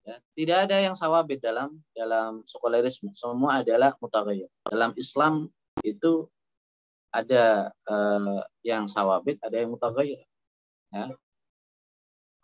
Ya, 0.00 0.16
tidak 0.32 0.58
ada 0.68 0.76
yang 0.80 0.96
sawabit 0.96 1.44
dalam 1.44 1.76
dalam 1.92 2.40
sekularisme, 2.48 3.12
semua 3.12 3.60
adalah 3.60 3.92
mutakayyir. 4.00 4.48
Dalam 4.64 4.96
Islam 4.96 5.52
itu 5.84 6.24
ada 7.12 7.68
uh, 7.84 8.40
yang 8.64 8.88
sawabit, 8.88 9.36
ada 9.44 9.60
yang 9.60 9.76
mutakayyir. 9.76 10.24
Ya. 10.90 11.12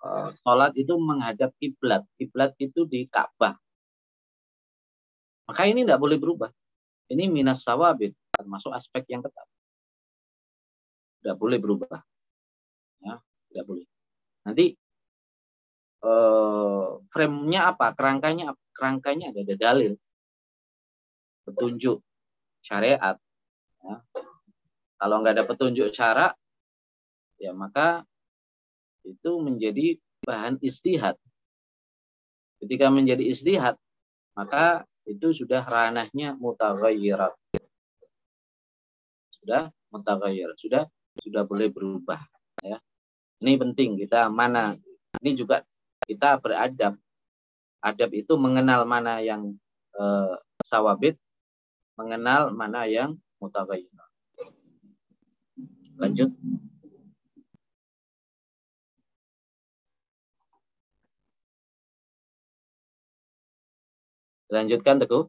Uh, 0.05 0.31
sholat 0.45 0.77
itu 0.77 0.93
menghadap 1.01 1.51
kiblat, 1.57 2.05
kiblat 2.21 2.53
itu 2.61 2.85
di 2.85 3.09
Ka'bah. 3.09 3.57
Maka 5.49 5.63
ini 5.65 5.89
tidak 5.89 6.03
boleh 6.03 6.21
berubah. 6.21 6.53
Ini 7.09 7.31
minas 7.33 7.65
sawabit, 7.65 8.13
termasuk 8.37 8.75
aspek 8.77 9.09
yang 9.09 9.25
ketat. 9.25 9.49
Tidak 11.25 11.35
boleh 11.41 11.57
berubah 11.57 12.05
ya 13.07 13.15
tidak 13.53 13.65
boleh 13.69 13.87
nanti 14.47 14.75
eh, 16.07 16.87
frame-nya 17.11 17.75
apa 17.75 17.93
kerangkanya 17.99 18.55
kerangkanya 18.71 19.35
ada, 19.35 19.41
ada 19.43 19.57
dalil 19.59 19.93
petunjuk 21.47 21.99
syariat 22.63 23.17
ya. 23.83 23.97
kalau 24.99 25.23
nggak 25.23 25.35
ada 25.39 25.45
petunjuk 25.47 25.91
syarak 25.91 26.35
ya 27.43 27.51
maka 27.51 28.07
itu 29.07 29.39
menjadi 29.39 29.99
bahan 30.27 30.59
istihad 30.63 31.15
ketika 32.63 32.91
menjadi 32.91 33.23
istihad 33.23 33.75
maka 34.35 34.87
itu 35.07 35.31
sudah 35.31 35.63
ranahnya 35.63 36.35
mutaghayyirat 36.39 37.35
sudah 39.39 39.71
mutaghayyirat 39.95 40.59
sudah 40.59 40.83
sudah 41.23 41.43
boleh 41.47 41.71
berubah 41.71 42.19
ya 42.67 42.83
ini 43.41 43.53
penting 43.61 44.01
kita 44.01 44.33
mana. 44.33 44.77
Ini 45.21 45.33
juga 45.37 45.61
kita 46.07 46.39
beradab. 46.39 46.95
Adab 47.83 48.11
itu 48.15 48.35
mengenal 48.39 48.87
mana 48.89 49.21
yang 49.21 49.55
eh, 49.99 50.35
sawabit, 50.67 51.19
mengenal 51.99 52.51
mana 52.55 52.87
yang 52.89 53.19
mutabayin. 53.39 53.91
Lanjut. 55.97 56.31
Lanjutkan 64.47 65.03
Teguh. 65.03 65.27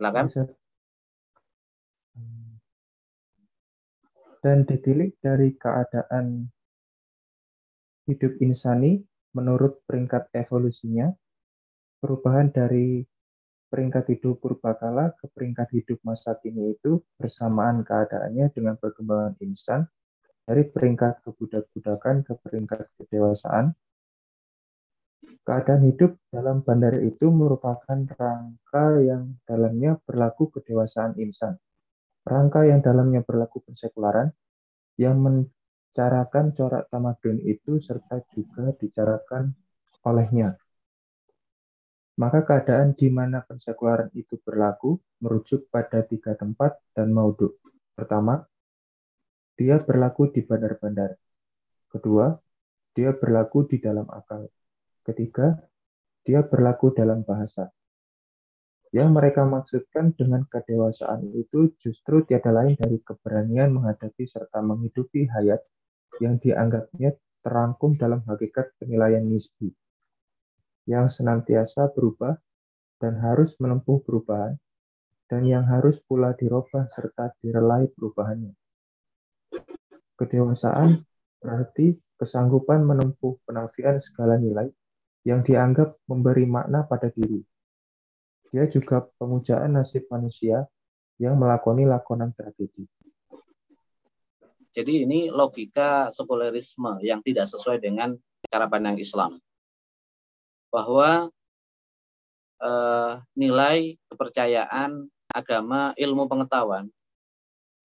Silakan. 0.00 0.26
Dan 4.40 4.64
ditilik 4.64 5.12
dari 5.20 5.52
keadaan 5.52 6.48
hidup 8.08 8.32
insani 8.40 9.04
menurut 9.36 9.82
peringkat 9.86 10.30
evolusinya, 10.34 11.10
perubahan 12.02 12.50
dari 12.50 13.04
peringkat 13.70 14.18
hidup 14.18 14.42
purbakala 14.42 15.14
ke 15.14 15.30
peringkat 15.30 15.68
hidup 15.70 15.98
masa 16.02 16.34
kini 16.42 16.74
itu 16.74 16.98
bersamaan 17.14 17.86
keadaannya 17.86 18.50
dengan 18.50 18.74
perkembangan 18.74 19.38
insan 19.46 19.86
dari 20.42 20.66
peringkat 20.66 21.22
kebudak-budakan 21.22 22.26
ke 22.26 22.32
peringkat 22.42 22.90
kedewasaan. 22.98 23.70
Keadaan 25.46 25.82
hidup 25.86 26.18
dalam 26.34 26.66
bandar 26.66 26.98
itu 26.98 27.30
merupakan 27.30 27.98
rangka 28.18 28.86
yang 28.98 29.38
dalamnya 29.46 30.02
berlaku 30.02 30.50
kedewasaan 30.50 31.14
insan. 31.22 31.54
Rangka 32.26 32.66
yang 32.66 32.82
dalamnya 32.82 33.22
berlaku 33.22 33.62
persekularan 33.62 34.34
yang 34.98 35.16
carakan 35.90 36.54
corak 36.54 36.86
tamadun 36.88 37.38
itu 37.42 37.82
serta 37.82 38.22
juga 38.30 38.70
dicarakan 38.78 39.54
olehnya. 40.06 40.56
Maka 42.20 42.44
keadaan 42.44 42.92
di 42.92 43.08
mana 43.08 43.40
persekularan 43.40 44.12
itu 44.12 44.36
berlaku 44.44 45.00
merujuk 45.24 45.72
pada 45.72 46.04
tiga 46.04 46.36
tempat 46.36 46.76
dan 46.92 47.16
mauduk. 47.16 47.56
Pertama, 47.96 48.44
dia 49.56 49.80
berlaku 49.80 50.28
di 50.28 50.44
bandar-bandar. 50.44 51.16
Kedua, 51.88 52.36
dia 52.92 53.16
berlaku 53.16 53.64
di 53.72 53.80
dalam 53.80 54.04
akal. 54.12 54.52
Ketiga, 55.00 55.56
dia 56.28 56.44
berlaku 56.44 56.92
dalam 56.92 57.24
bahasa. 57.24 57.72
Yang 58.90 59.10
mereka 59.14 59.46
maksudkan 59.46 60.12
dengan 60.18 60.44
kedewasaan 60.50 61.30
itu 61.32 61.72
justru 61.78 62.26
tiada 62.26 62.50
lain 62.50 62.74
dari 62.74 62.98
keberanian 63.00 63.70
menghadapi 63.70 64.26
serta 64.26 64.60
menghidupi 64.60 65.30
hayat 65.30 65.62
yang 66.20 66.36
dianggapnya 66.38 67.16
terangkum 67.40 67.96
dalam 67.96 68.20
hakikat 68.28 68.76
penilaian 68.76 69.24
nisbi, 69.24 69.72
yang 70.84 71.08
senantiasa 71.08 71.90
berubah 71.96 72.36
dan 73.00 73.16
harus 73.18 73.56
menempuh 73.56 74.04
perubahan, 74.04 74.60
dan 75.32 75.48
yang 75.48 75.64
harus 75.64 75.96
pula 76.04 76.36
dirubah 76.36 76.84
serta 76.92 77.32
direlai 77.40 77.88
perubahannya. 77.96 78.52
Kedewasaan 80.20 81.00
berarti 81.40 81.96
kesanggupan 82.20 82.84
menempuh 82.84 83.40
penafian 83.48 83.96
segala 83.96 84.36
nilai 84.36 84.68
yang 85.24 85.40
dianggap 85.40 85.96
memberi 86.04 86.44
makna 86.44 86.84
pada 86.84 87.08
diri. 87.08 87.40
Dia 88.52 88.68
juga 88.68 89.06
pemujaan 89.16 89.80
nasib 89.80 90.04
manusia 90.12 90.68
yang 91.16 91.40
melakoni 91.40 91.88
lakonan 91.88 92.34
tragedi. 92.36 92.84
Jadi 94.70 95.02
ini 95.02 95.28
logika 95.28 96.14
sekulerisme 96.14 97.02
yang 97.02 97.20
tidak 97.26 97.50
sesuai 97.50 97.82
dengan 97.82 98.14
cara 98.46 98.70
pandang 98.70 98.96
Islam. 98.96 99.42
Bahwa 100.70 101.26
eh, 102.62 103.12
nilai 103.34 103.98
kepercayaan 104.06 105.10
agama 105.30 105.94
ilmu 105.98 106.26
pengetahuan 106.26 106.90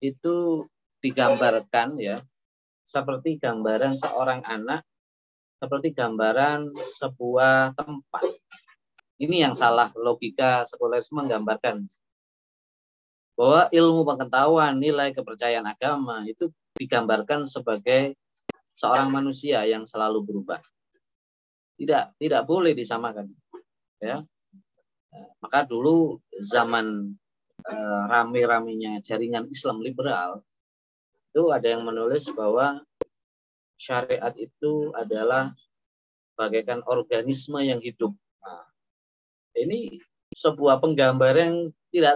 itu 0.01 0.65
digambarkan 1.01 1.97
ya 2.01 2.21
seperti 2.85 3.37
gambaran 3.41 3.97
seorang 3.97 4.41
anak 4.45 4.85
seperti 5.57 5.95
gambaran 5.97 6.69
sebuah 7.01 7.73
tempat. 7.73 8.25
Ini 9.15 9.47
yang 9.47 9.55
salah 9.55 9.89
logika 9.95 10.67
sekulerisme 10.67 11.23
menggambarkan. 11.23 11.87
Bahwa 13.35 13.67
ilmu 13.69 14.01
pengetahuan, 14.07 14.79
nilai 14.79 15.11
kepercayaan 15.11 15.67
agama 15.67 16.23
itu 16.23 16.47
digambarkan 16.79 17.43
sebagai 17.47 18.15
seorang 18.75 19.11
manusia 19.11 19.63
yang 19.67 19.83
selalu 19.87 20.23
berubah. 20.23 20.63
Tidak 21.75 22.15
tidak 22.19 22.41
boleh 22.47 22.71
disamakan. 22.71 23.31
Ya. 23.99 24.23
Maka 25.39 25.67
dulu 25.67 26.19
zaman 26.39 27.15
eh, 27.67 28.03
rame-ramenya 28.11 28.99
jaringan 29.03 29.47
Islam 29.51 29.79
liberal 29.79 30.43
itu 31.35 31.51
ada 31.51 31.67
yang 31.67 31.83
menulis 31.83 32.31
bahwa 32.31 32.79
syariat 33.75 34.31
itu 34.39 34.95
adalah 34.95 35.51
bagaikan 36.39 36.79
organisme 36.87 37.59
yang 37.59 37.83
hidup. 37.83 38.15
Nah, 38.39 38.63
ini 39.59 39.99
sebuah 40.31 40.79
penggambaran 40.79 41.35
yang 41.43 41.57
tidak 41.91 42.15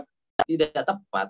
tidak 0.50 0.74
tepat, 0.82 1.30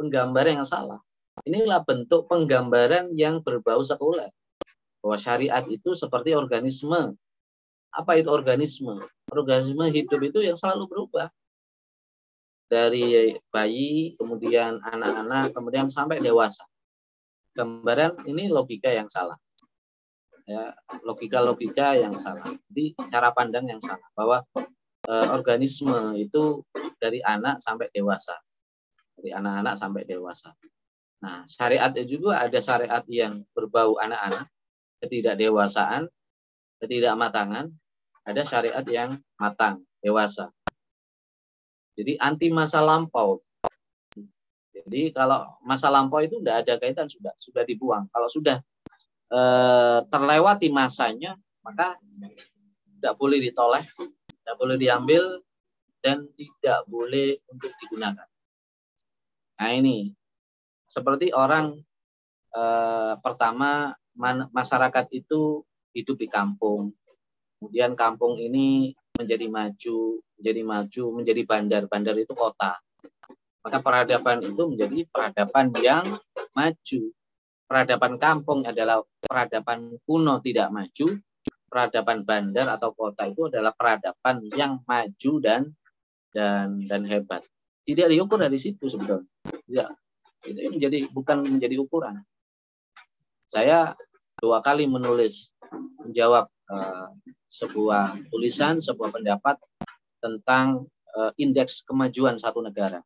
penggambaran 0.00 0.64
yang 0.64 0.68
salah. 0.68 0.96
Inilah 1.44 1.84
bentuk 1.84 2.24
penggambaran 2.32 3.12
yang 3.12 3.44
berbau 3.44 3.84
sekuler. 3.84 4.32
Bahwa 5.04 5.20
syariat 5.20 5.60
itu 5.68 5.92
seperti 5.92 6.32
organisme. 6.32 7.12
Apa 7.92 8.16
itu 8.16 8.32
organisme? 8.32 8.96
Organisme 9.28 9.84
hidup 9.92 10.20
itu 10.24 10.40
yang 10.40 10.56
selalu 10.56 10.88
berubah. 10.88 11.28
Dari 12.66 13.36
bayi, 13.52 14.16
kemudian 14.16 14.80
anak-anak, 14.80 15.52
kemudian 15.52 15.92
sampai 15.92 16.18
dewasa. 16.18 16.64
Gambaran 17.52 18.24
ini 18.24 18.48
logika 18.48 18.88
yang 18.88 19.12
salah. 19.12 19.36
Ya, 20.48 20.72
logika-logika 21.04 21.98
yang 21.98 22.16
salah. 22.16 22.46
Jadi 22.70 22.96
cara 23.10 23.30
pandang 23.34 23.66
yang 23.66 23.82
salah 23.82 24.06
bahwa 24.14 24.42
eh, 25.06 25.26
organisme 25.30 26.14
itu 26.18 26.62
dari 26.98 27.22
anak 27.22 27.62
sampai 27.62 27.90
dewasa. 27.94 28.34
Dari 29.26 29.34
anak-anak 29.34 29.74
sampai 29.74 30.06
dewasa. 30.06 30.54
Nah, 31.18 31.42
syariat 31.50 31.90
juga 32.06 32.38
ada 32.38 32.62
syariat 32.62 33.02
yang 33.10 33.42
berbau 33.58 33.98
anak-anak, 33.98 34.46
ketidakdewasaan, 35.02 36.06
ketidakmatangan, 36.78 37.74
ada 38.22 38.42
syariat 38.46 38.86
yang 38.86 39.18
matang, 39.34 39.82
dewasa. 39.98 40.54
Jadi 41.98 42.14
anti 42.22 42.54
masa 42.54 42.78
lampau. 42.78 43.42
Jadi 44.70 45.10
kalau 45.10 45.58
masa 45.66 45.90
lampau 45.90 46.22
itu 46.22 46.38
tidak 46.38 46.62
ada 46.62 46.78
kaitan 46.78 47.10
sudah 47.10 47.34
sudah 47.34 47.66
dibuang. 47.66 48.06
Kalau 48.14 48.30
sudah 48.30 48.62
e, 49.26 49.40
terlewati 50.06 50.70
masanya, 50.70 51.34
maka 51.66 51.98
tidak 52.94 53.18
boleh 53.18 53.42
ditoleh, 53.42 53.90
tidak 53.90 54.54
boleh 54.54 54.78
diambil, 54.78 55.42
dan 55.98 56.30
tidak 56.38 56.86
boleh 56.86 57.42
untuk 57.50 57.74
digunakan. 57.82 58.30
Nah 59.56 59.70
ini 59.72 60.12
seperti 60.86 61.32
orang 61.32 61.76
eh, 62.54 63.14
pertama 63.20 63.92
man, 64.16 64.48
masyarakat 64.52 65.06
itu 65.12 65.64
hidup 65.96 66.16
di 66.20 66.28
kampung, 66.28 66.92
kemudian 67.56 67.96
kampung 67.96 68.36
ini 68.36 68.92
menjadi 69.16 69.48
maju, 69.48 70.20
menjadi 70.36 70.62
maju, 70.62 71.04
menjadi 71.16 71.42
bandar, 71.48 71.82
bandar 71.88 72.16
itu 72.20 72.32
kota. 72.36 72.76
Maka 73.64 73.82
peradaban 73.82 74.44
itu 74.44 74.62
menjadi 74.62 74.98
peradaban 75.10 75.72
yang 75.80 76.04
maju. 76.54 77.00
Peradaban 77.66 78.14
kampung 78.14 78.62
adalah 78.62 79.02
peradaban 79.18 79.98
kuno 80.06 80.38
tidak 80.38 80.70
maju, 80.70 81.18
peradaban 81.66 82.22
bandar 82.22 82.70
atau 82.70 82.94
kota 82.94 83.26
itu 83.26 83.50
adalah 83.50 83.74
peradaban 83.74 84.46
yang 84.54 84.86
maju 84.86 85.32
dan 85.42 85.74
dan 86.30 86.86
dan 86.86 87.02
hebat. 87.02 87.42
Tidak 87.86 88.10
diukur 88.10 88.42
dari 88.42 88.58
situ 88.58 88.90
sebetulnya. 88.90 89.30
Tidak. 89.46 89.88
Itu 90.50 90.58
menjadi 90.74 91.06
bukan 91.14 91.46
menjadi 91.46 91.78
ukuran. 91.78 92.18
Saya 93.46 93.94
dua 94.42 94.58
kali 94.58 94.90
menulis 94.90 95.54
menjawab 96.02 96.50
uh, 96.66 97.14
sebuah 97.46 98.26
tulisan, 98.34 98.82
sebuah 98.82 99.14
pendapat 99.14 99.62
tentang 100.18 100.90
uh, 101.14 101.30
indeks 101.38 101.86
kemajuan 101.86 102.42
satu 102.42 102.58
negara. 102.58 103.00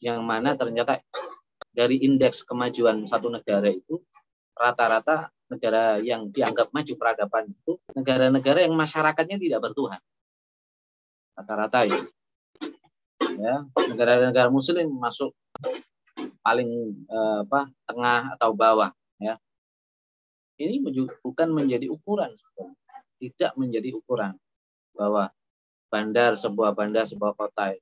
Yang 0.00 0.18
mana 0.24 0.56
ternyata 0.56 1.04
dari 1.68 2.00
indeks 2.00 2.42
kemajuan 2.48 3.04
satu 3.04 3.28
negara 3.28 3.68
itu 3.68 4.00
rata-rata 4.56 5.30
negara 5.52 6.00
yang 6.00 6.28
dianggap 6.32 6.72
maju 6.72 6.92
peradaban 6.96 7.52
itu 7.52 7.76
negara-negara 7.92 8.64
yang 8.64 8.72
masyarakatnya 8.72 9.36
tidak 9.36 9.60
bertuhan. 9.68 10.00
Rata-rata 11.38 11.86
itu 11.86 12.08
ya. 13.38 13.64
Negara-negara 13.88 14.50
muslim 14.50 14.90
masuk 14.98 15.32
paling 16.42 16.68
eh, 17.06 17.38
apa 17.46 17.70
tengah 17.86 18.34
atau 18.38 18.50
bawah 18.52 18.90
ya. 19.22 19.38
Ini 20.58 20.82
bukan 21.22 21.48
menjadi 21.54 21.86
ukuran 21.86 22.34
tidak 23.18 23.52
menjadi 23.58 23.94
ukuran 23.94 24.38
bahwa 24.94 25.30
bandar 25.90 26.38
sebuah 26.38 26.74
bandar 26.74 27.06
sebuah 27.06 27.34
kota 27.34 27.74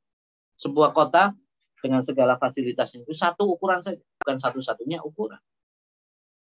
sebuah 0.56 0.90
kota 0.96 1.36
dengan 1.80 2.02
segala 2.02 2.40
fasilitas 2.40 2.96
itu 2.96 3.12
satu 3.12 3.44
ukuran 3.52 3.84
saja 3.84 4.00
bukan 4.24 4.36
satu-satunya 4.40 5.04
ukuran. 5.04 5.38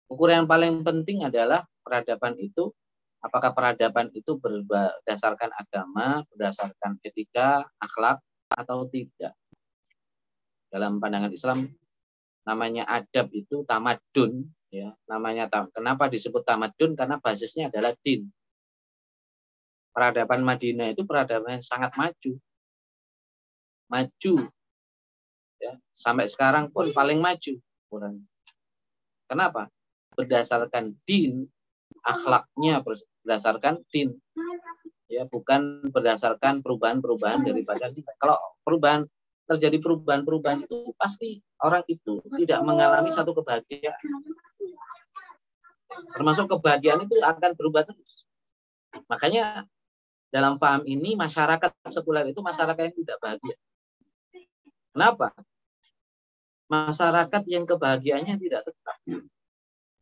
Ukuran 0.09 0.43
yang 0.43 0.49
paling 0.49 0.81
penting 0.81 1.21
adalah 1.21 1.67
peradaban 1.83 2.33
itu 2.39 2.71
apakah 3.19 3.51
peradaban 3.51 4.09
itu 4.15 4.39
berdasarkan 4.39 5.51
agama 5.53 6.23
berdasarkan 6.33 6.97
etika 7.03 7.67
akhlak 7.77 8.23
atau 8.49 8.89
tidak. 8.89 9.37
Dalam 10.69 11.01
pandangan 11.01 11.33
Islam 11.33 11.69
namanya 12.45 12.85
adab 12.89 13.29
itu 13.33 13.61
tamadun 13.65 14.49
ya. 14.73 14.93
Namanya 15.09 15.49
kenapa 15.73 16.09
disebut 16.09 16.45
tamadun 16.45 16.93
karena 16.97 17.21
basisnya 17.21 17.69
adalah 17.69 17.93
din. 18.01 18.29
Peradaban 19.89 20.45
Madinah 20.45 20.93
itu 20.93 21.01
peradaban 21.05 21.57
yang 21.59 21.65
sangat 21.65 21.93
maju. 21.97 22.31
Maju. 23.89 24.33
Ya, 25.59 25.75
sampai 25.91 26.29
sekarang 26.29 26.69
pun 26.69 26.93
paling 26.93 27.19
maju. 27.19 27.57
Kenapa? 29.25 29.67
Berdasarkan 30.13 30.93
din, 31.03 31.49
akhlaknya 32.05 32.85
berdasarkan 32.85 33.81
din 33.89 34.15
ya 35.09 35.25
bukan 35.25 35.89
berdasarkan 35.89 36.61
perubahan-perubahan 36.61 37.41
daripada 37.41 37.89
kita. 37.89 38.13
Kalau 38.21 38.37
perubahan 38.61 39.09
terjadi 39.49 39.81
perubahan-perubahan 39.81 40.69
itu 40.69 40.93
pasti 40.93 41.41
orang 41.65 41.81
itu 41.89 42.21
tidak 42.37 42.61
mengalami 42.61 43.09
satu 43.09 43.33
kebahagiaan. 43.33 43.97
Termasuk 46.13 46.45
kebahagiaan 46.53 47.09
itu 47.09 47.17
akan 47.17 47.57
berubah 47.57 47.89
terus. 47.89 48.29
Makanya 49.09 49.65
dalam 50.29 50.61
paham 50.61 50.85
ini 50.85 51.17
masyarakat 51.17 51.73
sekuler 51.89 52.29
itu 52.29 52.45
masyarakat 52.45 52.93
yang 52.93 52.95
tidak 53.01 53.17
bahagia. 53.17 53.57
Kenapa? 54.93 55.33
Masyarakat 56.69 57.43
yang 57.49 57.65
kebahagiaannya 57.65 58.37
tidak 58.37 58.61
tetap. 58.69 58.97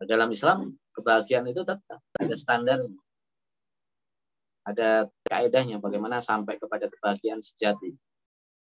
Dalam 0.03 0.29
Islam 0.35 0.75
kebahagiaan 0.91 1.47
itu 1.47 1.63
tetap 1.63 2.03
ada 2.19 2.35
standarnya 2.35 2.91
ada 4.67 5.07
kaedahnya 5.23 5.79
bagaimana 5.79 6.19
sampai 6.19 6.59
kepada 6.59 6.91
kebahagiaan 6.91 7.39
sejati. 7.39 7.95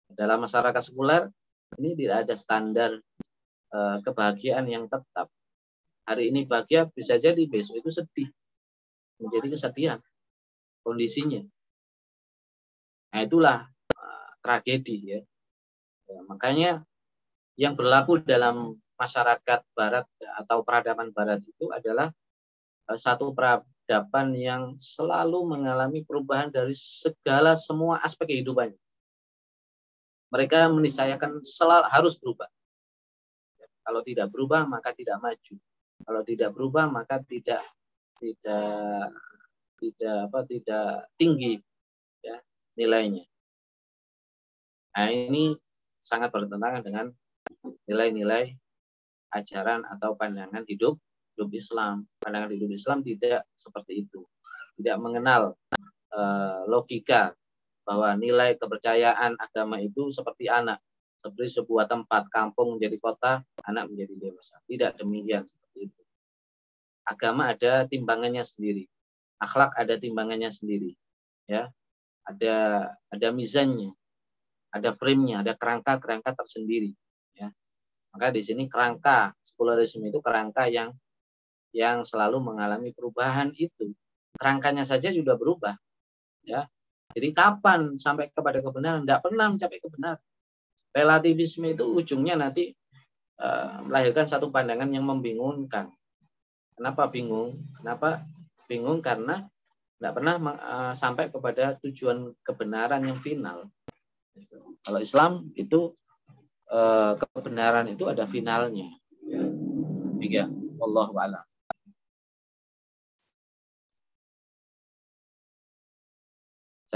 Dalam 0.06 0.46
masyarakat 0.46 0.78
sekuler 0.78 1.26
ini 1.82 1.98
tidak 1.98 2.30
ada 2.30 2.34
standar 2.38 2.90
uh, 3.74 3.98
kebahagiaan 4.06 4.70
yang 4.70 4.86
tetap. 4.86 5.26
Hari 6.06 6.30
ini 6.30 6.46
bahagia 6.46 6.86
bisa 6.94 7.18
jadi 7.18 7.42
besok 7.50 7.82
itu 7.82 7.90
sedih. 7.90 8.30
Menjadi 9.18 9.58
kesedihan 9.58 9.98
kondisinya. 10.86 11.42
Nah, 13.10 13.20
itulah 13.26 13.58
uh, 13.98 14.30
tragedi 14.38 15.18
ya. 15.18 15.20
ya. 16.06 16.18
Makanya 16.30 16.86
yang 17.58 17.74
berlaku 17.74 18.22
dalam 18.22 18.78
masyarakat 18.94 19.66
barat 19.74 20.06
atau 20.38 20.62
peradaban 20.62 21.10
barat 21.10 21.42
itu 21.42 21.66
adalah 21.74 22.14
uh, 22.86 22.94
satu 22.94 23.34
peradaban 23.86 24.34
yang 24.34 24.74
selalu 24.82 25.46
mengalami 25.46 26.02
perubahan 26.02 26.50
dari 26.50 26.74
segala 26.74 27.54
semua 27.54 28.02
aspek 28.02 28.34
kehidupannya. 28.34 28.74
Mereka 30.34 30.66
meniscayakan 30.74 31.46
selalu 31.46 31.86
harus 31.86 32.18
berubah. 32.18 32.50
Kalau 33.86 34.02
tidak 34.02 34.34
berubah 34.34 34.66
maka 34.66 34.90
tidak 34.90 35.22
maju. 35.22 35.54
Kalau 36.02 36.22
tidak 36.26 36.50
berubah 36.50 36.90
maka 36.90 37.22
tidak 37.22 37.62
tidak 38.18 39.14
tidak 39.78 40.16
apa 40.26 40.40
tidak 40.50 40.88
tinggi 41.14 41.62
ya 42.26 42.42
nilainya. 42.74 43.22
Nah, 44.98 45.08
ini 45.14 45.54
sangat 46.02 46.34
bertentangan 46.34 46.82
dengan 46.82 47.06
nilai-nilai 47.86 48.50
ajaran 49.30 49.86
atau 49.86 50.18
pandangan 50.18 50.66
hidup 50.66 50.98
hidup 51.36 51.52
Islam. 51.52 52.08
Pandangan 52.16 52.48
hidup 52.48 52.72
Islam 52.72 53.04
tidak 53.04 53.44
seperti 53.52 54.08
itu. 54.08 54.24
Tidak 54.80 54.96
mengenal 54.96 55.52
uh, 56.16 56.64
logika 56.64 57.36
bahwa 57.84 58.16
nilai 58.16 58.56
kepercayaan 58.56 59.36
agama 59.36 59.78
itu 59.78 60.08
seperti 60.08 60.48
anak, 60.48 60.80
seperti 61.20 61.60
sebuah 61.60 61.86
tempat 61.86 62.32
kampung 62.32 62.80
menjadi 62.80 62.96
kota, 62.96 63.32
anak 63.68 63.92
menjadi 63.92 64.32
dewasa. 64.32 64.58
Tidak 64.64 64.96
demikian 64.96 65.44
seperti 65.44 65.92
itu. 65.92 66.02
Agama 67.04 67.52
ada 67.52 67.84
timbangannya 67.84 68.42
sendiri. 68.42 68.88
Akhlak 69.38 69.76
ada 69.76 70.00
timbangannya 70.00 70.48
sendiri. 70.48 70.96
Ya. 71.44 71.68
Ada 72.24 72.90
ada 73.12 73.28
mizannya. 73.30 73.92
Ada 74.74 74.92
frame-nya, 74.92 75.40
ada 75.40 75.56
kerangka-kerangka 75.56 76.36
tersendiri, 76.36 76.92
ya. 77.32 77.48
Maka 78.12 78.28
di 78.28 78.44
sini 78.44 78.68
kerangka 78.68 79.32
sekularisme 79.40 80.04
itu 80.04 80.20
kerangka 80.20 80.68
yang 80.68 80.92
yang 81.74 82.06
selalu 82.06 82.42
mengalami 82.42 82.92
perubahan 82.92 83.54
itu. 83.56 83.94
Kerangkanya 84.36 84.84
saja 84.84 85.08
sudah 85.10 85.34
berubah. 85.38 85.74
Ya. 86.44 86.68
Jadi 87.16 87.32
kapan 87.32 87.96
sampai 87.96 88.28
kepada 88.28 88.60
kebenaran? 88.60 89.06
Tidak 89.06 89.20
pernah 89.24 89.48
mencapai 89.48 89.80
kebenaran 89.80 90.20
relativisme 90.96 91.76
itu 91.76 91.84
ujungnya 91.84 92.40
nanti 92.40 92.72
uh, 93.36 93.84
melahirkan 93.84 94.24
satu 94.24 94.48
pandangan 94.48 94.88
yang 94.88 95.04
membingungkan. 95.04 95.92
Kenapa 96.72 97.12
bingung? 97.12 97.60
Kenapa 97.76 98.24
bingung? 98.64 99.04
Karena 99.04 99.44
tidak 99.96 100.12
pernah 100.16 100.34
uh, 100.40 100.92
sampai 100.96 101.28
kepada 101.28 101.76
tujuan 101.84 102.32
kebenaran 102.40 103.04
yang 103.04 103.20
final. 103.20 103.68
Kalau 104.80 105.00
Islam 105.00 105.52
itu 105.52 105.92
uh, 106.72 107.20
kebenaran 107.20 107.92
itu 107.92 108.08
ada 108.08 108.24
finalnya. 108.24 108.88
Tiga, 110.16 110.48
Allah 110.80 111.08
a'lam. 111.12 111.44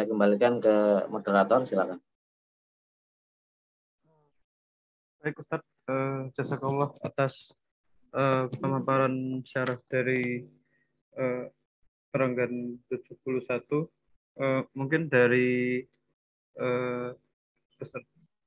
Saya 0.00 0.08
kembalikan 0.08 0.64
ke 0.64 1.04
moderator, 1.12 1.60
silakan. 1.68 2.00
Baik 5.20 5.44
Ustaz, 5.44 5.60
uh, 5.92 6.24
jazakallah 6.32 6.88
atas 7.04 7.52
uh, 8.16 8.48
pemaparan 8.48 9.44
syarah 9.44 9.76
dari 9.92 10.48
uh, 11.20 11.52
perenggan 12.08 12.80
71. 12.88 13.12
Uh, 14.40 14.64
mungkin 14.72 15.12
dari 15.12 15.84
uh, 16.56 17.12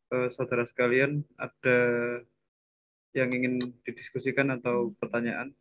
uh, 0.09 0.27
saudara 0.33 0.65
sekalian 0.65 1.21
ada 1.37 1.77
yang 3.13 3.29
ingin 3.29 3.77
didiskusikan 3.85 4.57
atau 4.57 4.89
pertanyaan? 4.97 5.53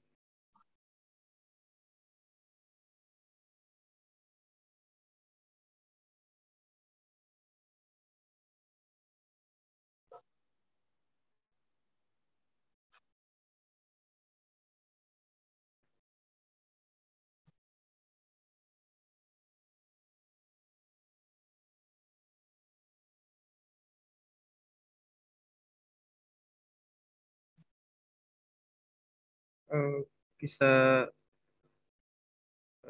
Bisa 30.43 31.07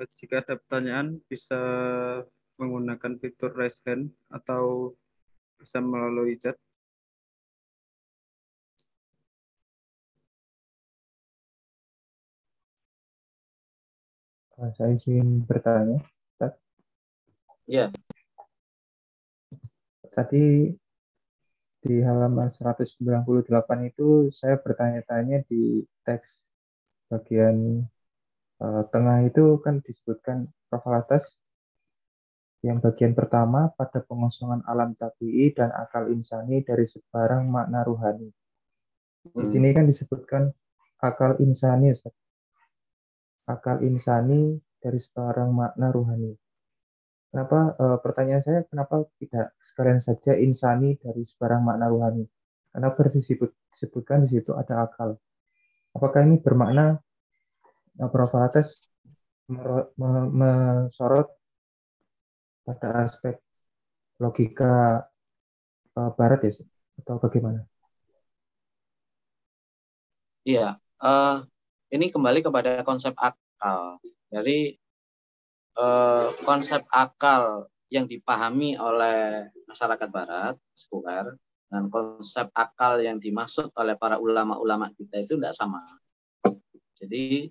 eh, 0.01 0.09
jika 0.17 0.41
ada 0.41 0.57
pertanyaan 0.57 1.21
bisa 1.29 1.61
menggunakan 2.57 3.21
fitur 3.21 3.53
raise 3.53 3.77
hand 3.85 4.09
atau 4.33 4.97
bisa 5.61 5.79
melalui 5.85 6.41
chat. 6.41 6.57
Eh, 14.63 14.73
saya 14.79 14.95
ingin 14.95 15.43
bertanya, 15.45 15.99
Ustaz. 16.33 16.55
Ya. 17.69 17.91
Tadi 20.13 20.71
di 21.83 21.95
halaman 21.99 22.47
198 22.47 23.91
itu 23.91 24.31
saya 24.31 24.55
bertanya-tanya 24.55 25.43
di 25.51 25.83
teks 26.07 26.52
bagian 27.13 27.85
uh, 28.65 28.89
tengah 28.89 29.29
itu 29.29 29.61
kan 29.61 29.85
disebutkan 29.85 30.49
profil 30.73 30.97
atas 30.97 31.29
yang 32.65 32.79
bagian 32.81 33.13
pertama 33.13 33.75
pada 33.75 34.01
pengosongan 34.07 34.63
alam 34.71 34.95
tabii 34.95 35.53
dan 35.53 35.75
akal 35.75 36.09
insani 36.09 36.63
dari 36.63 36.87
sebarang 36.87 37.51
makna 37.51 37.83
ruhani. 37.83 38.31
Di 39.35 39.45
sini 39.51 39.75
kan 39.75 39.91
disebutkan 39.91 40.47
akal 41.03 41.43
insani, 41.43 41.91
Ustaz. 41.91 42.15
Akal 43.51 43.83
insani 43.83 44.63
dari 44.79 44.99
sebarang 45.03 45.51
makna 45.51 45.91
ruhani. 45.91 46.33
Kenapa 47.35 47.75
e, 47.75 47.85
pertanyaan 47.99 48.43
saya 48.47 48.61
kenapa 48.71 49.11
tidak 49.19 49.59
sekalian 49.59 49.99
saja 49.99 50.39
insani 50.39 50.95
dari 51.03 51.27
sebarang 51.27 51.67
makna 51.67 51.91
ruhani? 51.91 52.25
Karena 52.71 52.95
disebut, 52.95 53.51
disebutkan 53.75 54.23
di 54.23 54.39
situ 54.39 54.55
ada 54.55 54.87
akal. 54.87 55.19
Apakah 55.93 56.25
ini 56.25 56.41
bermakna 56.41 56.99
uh, 58.01 58.09
Prof. 58.09 58.33
Ates 58.41 58.89
mensorot 59.99 61.29
pada 62.65 63.05
aspek 63.05 63.37
logika 64.17 65.05
uh, 65.99 66.11
Barat 66.15 66.41
ya, 66.47 66.53
atau 67.03 67.21
bagaimana? 67.21 67.67
Iya, 70.43 70.81
uh, 70.99 71.45
ini 71.93 72.11
kembali 72.11 72.43
kepada 72.43 72.83
konsep 72.83 73.15
akal. 73.19 74.01
Jadi 74.33 74.75
uh, 75.77 76.33
konsep 76.43 76.83
akal 76.89 77.69
yang 77.93 78.09
dipahami 78.09 78.75
oleh 78.81 79.53
masyarakat 79.69 80.09
Barat, 80.09 80.57
sekuler, 80.73 81.37
dan 81.73 81.89
konsep 81.89 82.53
akal 82.53 83.01
yang 83.01 83.17
dimaksud 83.17 83.73
oleh 83.81 83.97
para 83.97 84.21
ulama-ulama 84.21 84.93
kita 84.93 85.25
itu 85.25 85.41
tidak 85.41 85.57
sama. 85.57 85.81
Jadi 87.01 87.49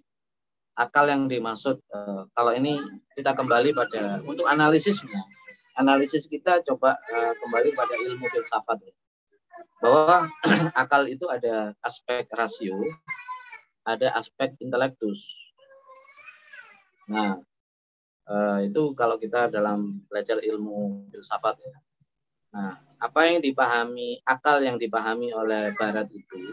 akal 0.77 1.09
yang 1.09 1.25
dimaksud 1.25 1.81
uh, 1.89 2.29
kalau 2.37 2.53
ini 2.53 2.77
kita 3.17 3.33
kembali 3.33 3.73
pada 3.73 4.21
untuk 4.21 4.45
analisisnya, 4.45 5.25
analisis 5.81 6.29
kita 6.29 6.61
coba 6.61 7.01
uh, 7.01 7.33
kembali 7.41 7.73
pada 7.73 7.97
ilmu 7.97 8.21
filsafat 8.29 8.77
bahwa 9.81 10.29
akal 10.85 11.09
itu 11.09 11.25
ada 11.25 11.73
aspek 11.81 12.29
rasio, 12.29 12.77
ada 13.89 14.13
aspek 14.21 14.53
intelektus. 14.61 15.17
Nah, 17.09 17.41
uh, 18.29 18.61
itu 18.61 18.93
kalau 18.93 19.17
kita 19.17 19.49
dalam 19.49 20.05
belajar 20.05 20.37
ilmu 20.45 21.09
filsafat 21.09 21.57
ya. 21.57 21.73
Nah, 22.51 22.75
apa 23.01 23.21
yang 23.31 23.39
dipahami 23.39 24.21
akal 24.27 24.61
yang 24.61 24.77
dipahami 24.77 25.31
oleh 25.33 25.73
barat 25.79 26.11
itu 26.11 26.51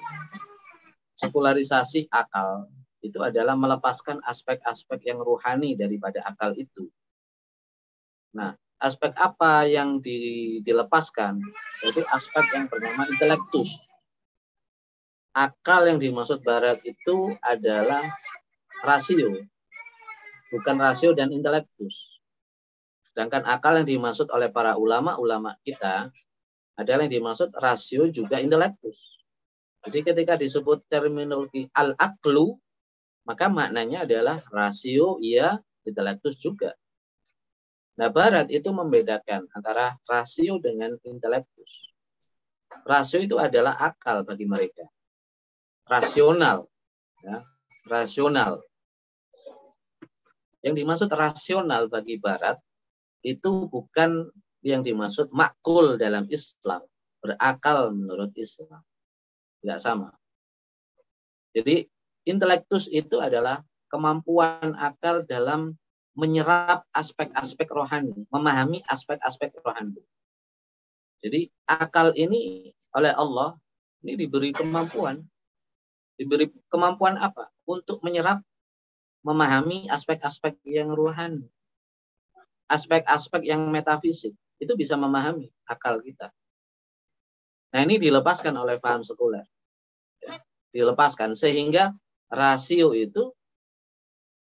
sekularisasi 1.18 2.06
akal 2.14 2.70
itu 3.02 3.18
adalah 3.22 3.54
melepaskan 3.54 4.22
aspek-aspek 4.26 5.06
yang 5.06 5.22
ruhani 5.22 5.78
daripada 5.78 6.22
akal 6.26 6.54
itu. 6.54 6.90
Nah, 8.34 8.54
aspek 8.82 9.14
apa 9.14 9.66
yang 9.66 10.02
di, 10.02 10.58
dilepaskan? 10.66 11.38
Itu 11.86 12.02
aspek 12.10 12.46
yang 12.54 12.66
bernama 12.66 13.06
intelektus. 13.06 13.78
Akal 15.34 15.86
yang 15.86 16.02
dimaksud 16.02 16.42
barat 16.42 16.82
itu 16.82 17.30
adalah 17.38 18.02
rasio, 18.82 19.38
bukan 20.50 20.76
rasio 20.82 21.14
dan 21.14 21.30
intelektus. 21.30 22.17
Sedangkan 23.18 23.50
akal 23.50 23.82
yang 23.82 23.98
dimaksud 23.98 24.30
oleh 24.30 24.46
para 24.46 24.78
ulama-ulama 24.78 25.58
kita 25.66 26.06
adalah 26.78 27.02
yang 27.02 27.18
dimaksud 27.18 27.50
rasio 27.58 28.06
juga 28.14 28.38
intelektus. 28.38 29.18
Jadi 29.82 30.06
ketika 30.06 30.38
disebut 30.38 30.86
terminologi 30.86 31.66
al-aklu, 31.74 32.54
maka 33.26 33.50
maknanya 33.50 34.06
adalah 34.06 34.38
rasio 34.54 35.18
iya 35.18 35.58
intelektus 35.82 36.38
juga. 36.38 36.78
Nah, 37.98 38.06
Barat 38.06 38.54
itu 38.54 38.70
membedakan 38.70 39.50
antara 39.50 39.98
rasio 40.06 40.62
dengan 40.62 40.94
intelektus. 41.02 41.90
Rasio 42.86 43.18
itu 43.18 43.34
adalah 43.34 43.82
akal 43.82 44.22
bagi 44.22 44.46
mereka. 44.46 44.86
Rasional. 45.90 46.70
Ya, 47.26 47.42
rasional. 47.82 48.62
Yang 50.62 50.86
dimaksud 50.86 51.10
rasional 51.10 51.90
bagi 51.90 52.14
Barat 52.22 52.62
itu 53.22 53.66
bukan 53.70 54.30
yang 54.62 54.82
dimaksud 54.82 55.30
makul 55.30 55.98
dalam 55.98 56.26
Islam, 56.30 56.82
berakal 57.22 57.94
menurut 57.94 58.34
Islam. 58.34 58.82
Tidak 59.62 59.78
sama. 59.78 60.14
Jadi 61.54 61.86
intelektus 62.28 62.86
itu 62.86 63.18
adalah 63.18 63.64
kemampuan 63.90 64.76
akal 64.78 65.26
dalam 65.26 65.74
menyerap 66.18 66.86
aspek-aspek 66.94 67.70
rohani, 67.70 68.26
memahami 68.30 68.82
aspek-aspek 68.86 69.54
rohani. 69.62 70.02
Jadi 71.18 71.50
akal 71.66 72.14
ini 72.14 72.70
oleh 72.94 73.10
Allah 73.14 73.58
ini 74.02 74.14
diberi 74.14 74.54
kemampuan. 74.54 75.22
Diberi 76.18 76.50
kemampuan 76.70 77.18
apa? 77.18 77.50
Untuk 77.66 78.02
menyerap, 78.02 78.42
memahami 79.22 79.90
aspek-aspek 79.90 80.58
yang 80.66 80.94
ruhani. 80.94 81.46
Aspek-aspek 82.68 83.48
yang 83.48 83.68
metafisik. 83.72 84.36
Itu 84.60 84.76
bisa 84.76 84.94
memahami 85.00 85.48
akal 85.64 86.04
kita. 86.04 86.28
Nah 87.72 87.80
ini 87.84 87.96
dilepaskan 88.00 88.52
oleh 88.56 88.76
paham 88.80 89.04
sekuler. 89.04 89.44
Dilepaskan. 90.72 91.32
Sehingga 91.32 91.92
rasio 92.28 92.92
itu 92.92 93.32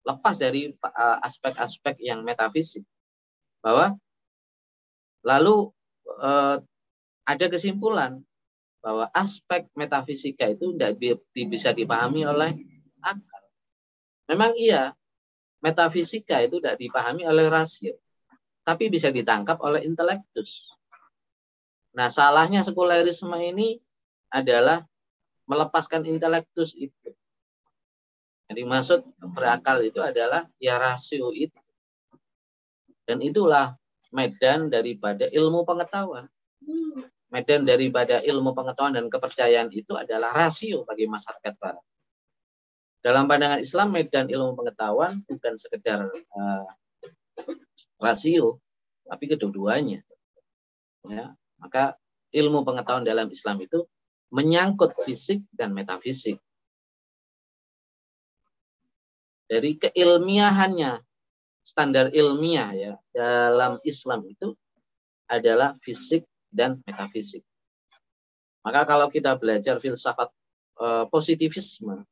lepas 0.03 0.35
dari 0.37 0.69
uh, 0.69 1.17
aspek-aspek 1.25 1.97
yang 2.01 2.21
metafisik. 2.21 2.85
Bahwa 3.63 3.95
lalu 5.23 5.71
uh, 6.19 6.59
ada 7.23 7.45
kesimpulan 7.47 8.19
bahwa 8.83 9.07
aspek 9.15 9.71
metafisika 9.79 10.51
itu 10.51 10.75
tidak 10.75 10.99
bisa 11.31 11.71
dipahami 11.71 12.27
oleh 12.27 12.51
akal. 12.99 13.43
Memang 14.27 14.51
iya, 14.59 14.91
metafisika 15.63 16.43
itu 16.43 16.59
tidak 16.59 16.75
dipahami 16.75 17.23
oleh 17.23 17.47
rasio, 17.47 17.95
tapi 18.67 18.91
bisa 18.91 19.07
ditangkap 19.09 19.55
oleh 19.63 19.87
intelektus. 19.87 20.67
Nah, 21.95 22.11
salahnya 22.11 22.59
sekulerisme 22.59 23.33
ini 23.39 23.79
adalah 24.27 24.83
melepaskan 25.47 26.03
intelektus 26.03 26.75
itu. 26.75 27.15
Jadi 28.51 28.61
maksud 28.67 29.07
berakal 29.31 29.79
itu 29.87 30.03
adalah 30.03 30.43
ya 30.59 30.75
rasio 30.75 31.31
itu. 31.31 31.57
Dan 33.07 33.23
itulah 33.23 33.79
medan 34.11 34.67
daripada 34.67 35.31
ilmu 35.31 35.63
pengetahuan 35.63 36.27
medan 37.33 37.65
daripada 37.65 38.21
ilmu 38.21 38.53
pengetahuan 38.53 38.93
dan 38.93 39.09
kepercayaan 39.09 39.73
itu 39.73 39.97
adalah 39.97 40.29
rasio 40.29 40.85
bagi 40.85 41.09
masyarakat 41.09 41.53
barat. 41.57 41.81
Dalam 43.03 43.27
pandangan 43.27 43.59
Islam, 43.59 43.91
medan 43.91 44.31
ilmu 44.31 44.55
pengetahuan 44.55 45.19
bukan 45.27 45.59
sekedar 45.59 46.07
uh, 46.07 46.67
rasio, 47.99 48.63
tapi 49.03 49.27
kedua-duanya. 49.27 49.99
Ya, 51.03 51.35
maka 51.59 51.99
ilmu 52.31 52.63
pengetahuan 52.63 53.03
dalam 53.03 53.27
Islam 53.27 53.59
itu 53.59 53.83
menyangkut 54.31 54.95
fisik 55.03 55.43
dan 55.51 55.75
metafisik. 55.75 56.39
Dari 59.51 59.75
keilmiahannya, 59.75 61.03
standar 61.63 62.11
ilmiah 62.11 62.71
ya 62.75 62.93
dalam 63.15 63.79
Islam 63.87 64.27
itu 64.27 64.55
adalah 65.27 65.79
fisik 65.79 66.27
dan 66.51 66.83
metafisik. 66.83 67.43
Maka 68.63 68.87
kalau 68.87 69.07
kita 69.11 69.35
belajar 69.39 69.79
filsafat 69.79 70.31
e, 70.79 70.87
positivisme, 71.11 72.03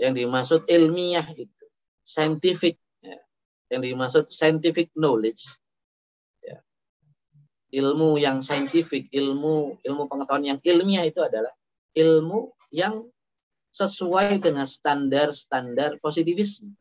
yang 0.00 0.12
dimaksud 0.16 0.64
ilmiah 0.70 1.26
itu, 1.36 1.66
scientific, 2.00 2.80
ya, 3.04 3.18
yang 3.68 3.82
dimaksud 3.84 4.30
scientific 4.32 4.88
knowledge, 4.96 5.44
ya, 6.40 6.62
ilmu 7.74 8.16
yang 8.16 8.40
scientific, 8.40 9.12
ilmu 9.12 9.78
ilmu 9.84 10.02
pengetahuan 10.08 10.56
yang 10.56 10.58
ilmiah 10.64 11.04
itu 11.04 11.20
adalah 11.20 11.52
ilmu 11.92 12.54
yang 12.70 13.06
sesuai 13.70 14.42
dengan 14.42 14.66
standar-standar 14.66 16.02
positivisme, 16.02 16.74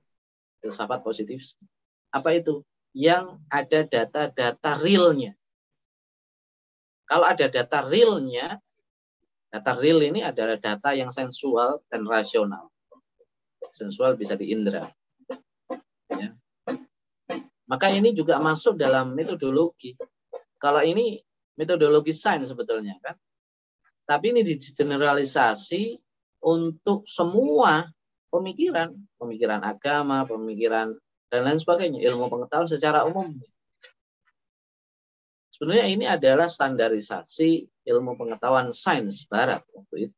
filsafat 0.62 1.06
positivisme. 1.06 1.62
Apa 2.10 2.38
itu? 2.38 2.66
Yang 2.90 3.38
ada 3.54 3.86
data-data 3.86 4.72
realnya, 4.82 5.38
kalau 7.06 7.26
ada 7.26 7.50
data 7.50 7.86
realnya, 7.86 8.62
data 9.50 9.74
real 9.78 10.06
ini 10.06 10.22
adalah 10.22 10.62
data 10.62 10.94
yang 10.94 11.10
sensual 11.10 11.82
dan 11.90 12.06
rasional. 12.06 12.70
Sensual 13.74 14.14
bisa 14.18 14.38
diindra. 14.38 14.90
Ya. 16.14 16.34
Maka 17.70 17.94
ini 17.94 18.14
juga 18.14 18.42
masuk 18.42 18.78
dalam 18.78 19.14
metodologi. 19.14 19.94
Kalau 20.58 20.82
ini 20.82 21.22
metodologi 21.58 22.14
sains 22.14 22.50
sebetulnya 22.50 22.98
kan. 23.04 23.18
Tapi 24.10 24.34
ini 24.34 24.42
digeneralisasi 24.42 26.02
untuk 26.42 27.06
semua 27.06 27.86
pemikiran, 28.34 28.96
pemikiran 29.22 29.62
agama, 29.62 30.26
pemikiran 30.26 30.98
dan 31.30 31.46
lain 31.46 31.62
sebagainya, 31.62 32.02
ilmu 32.10 32.26
pengetahuan 32.26 32.66
secara 32.66 33.06
umum. 33.06 33.38
Sebenarnya 35.60 35.88
ini 35.92 36.06
adalah 36.08 36.48
standarisasi 36.48 37.68
ilmu 37.84 38.16
pengetahuan 38.16 38.72
sains 38.72 39.28
barat 39.28 39.60
waktu 39.76 40.08
itu. 40.08 40.18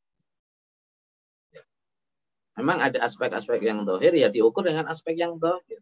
Memang 2.61 2.77
ada 2.77 3.01
aspek-aspek 3.01 3.57
yang 3.65 3.81
dohir, 3.81 4.13
ya 4.13 4.29
diukur 4.29 4.61
dengan 4.61 4.85
aspek 4.85 5.17
yang 5.17 5.41
dohir. 5.41 5.81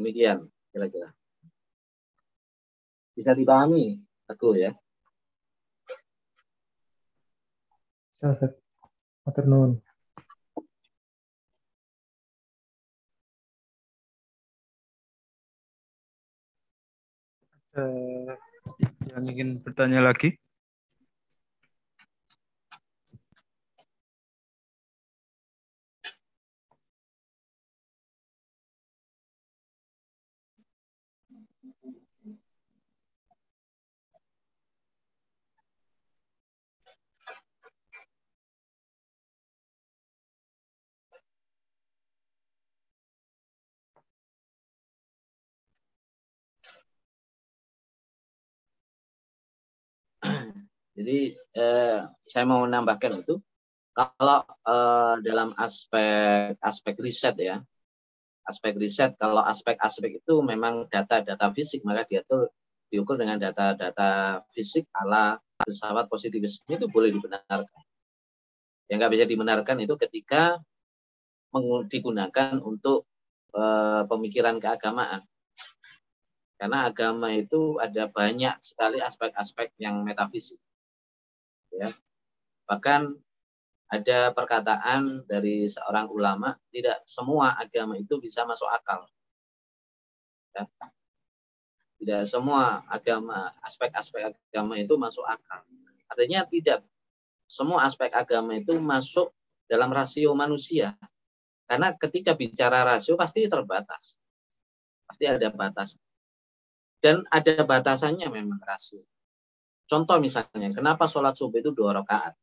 Demikian 0.00 0.48
kira-kira. 0.72 1.12
Bisa 3.12 3.36
dipahami, 3.36 4.00
aku 4.24 4.56
ya. 4.56 4.72
Matur 9.28 9.44
uh, 17.76 18.32
yang 19.12 19.24
ingin 19.28 19.48
bertanya 19.60 20.00
lagi? 20.08 20.38
Jadi 50.98 51.30
eh, 51.54 51.98
saya 52.26 52.44
mau 52.50 52.66
menambahkan 52.66 53.22
itu 53.22 53.38
kalau 53.94 54.42
eh, 54.66 55.14
dalam 55.22 55.54
aspek 55.54 56.58
aspek 56.58 56.94
riset 56.98 57.38
ya, 57.38 57.62
aspek 58.42 58.74
riset 58.74 59.14
kalau 59.14 59.46
aspek-aspek 59.46 60.18
itu 60.18 60.34
memang 60.42 60.90
data-data 60.90 61.54
fisik 61.54 61.86
maka 61.86 62.02
dia 62.02 62.26
tuh 62.26 62.50
diukur 62.90 63.14
dengan 63.14 63.38
data-data 63.38 64.42
fisik 64.50 64.90
ala 64.90 65.38
filsafat 65.62 66.10
positivisme 66.10 66.66
itu 66.74 66.90
boleh 66.90 67.14
dibenarkan. 67.14 67.84
Yang 68.90 68.96
nggak 68.98 69.12
bisa 69.14 69.24
dibenarkan 69.28 69.76
itu 69.84 69.94
ketika 70.00 70.56
digunakan 71.92 72.56
untuk 72.64 73.04
e, 73.52 73.62
pemikiran 74.08 74.56
keagamaan. 74.56 75.20
Karena 76.56 76.88
agama 76.88 77.36
itu 77.36 77.76
ada 77.76 78.08
banyak 78.08 78.56
sekali 78.64 79.04
aspek-aspek 79.04 79.76
yang 79.76 80.00
metafisik 80.00 80.56
ya. 81.72 81.88
Bahkan 82.68 83.16
ada 83.88 84.36
perkataan 84.36 85.24
dari 85.24 85.64
seorang 85.64 86.12
ulama 86.12 86.52
tidak 86.68 87.00
semua 87.08 87.56
agama 87.56 87.96
itu 87.96 88.20
bisa 88.20 88.44
masuk 88.44 88.68
akal. 88.68 89.08
Ya. 90.52 90.64
tidak 91.98 92.22
semua 92.30 92.84
agama 92.88 93.52
aspek-aspek 93.64 94.32
agama 94.32 94.78
itu 94.78 94.94
masuk 95.00 95.24
akal. 95.24 95.64
Artinya 96.08 96.46
tidak. 96.46 96.84
Semua 97.48 97.88
aspek 97.88 98.12
agama 98.12 98.54
itu 98.54 98.76
masuk 98.76 99.32
dalam 99.66 99.88
rasio 99.88 100.36
manusia. 100.36 100.94
Karena 101.64 101.96
ketika 101.96 102.36
bicara 102.36 102.84
rasio 102.84 103.16
pasti 103.16 103.44
terbatas. 103.48 104.20
Pasti 105.08 105.24
ada 105.24 105.48
batas. 105.48 105.96
Dan 107.00 107.24
ada 107.32 107.64
batasannya 107.64 108.28
memang 108.28 108.60
rasio 108.62 109.02
Contoh 109.88 110.20
misalnya, 110.20 110.68
kenapa 110.76 111.08
sholat 111.08 111.32
subuh 111.32 111.64
itu 111.64 111.72
dua 111.72 111.96
rakaat? 111.96 112.36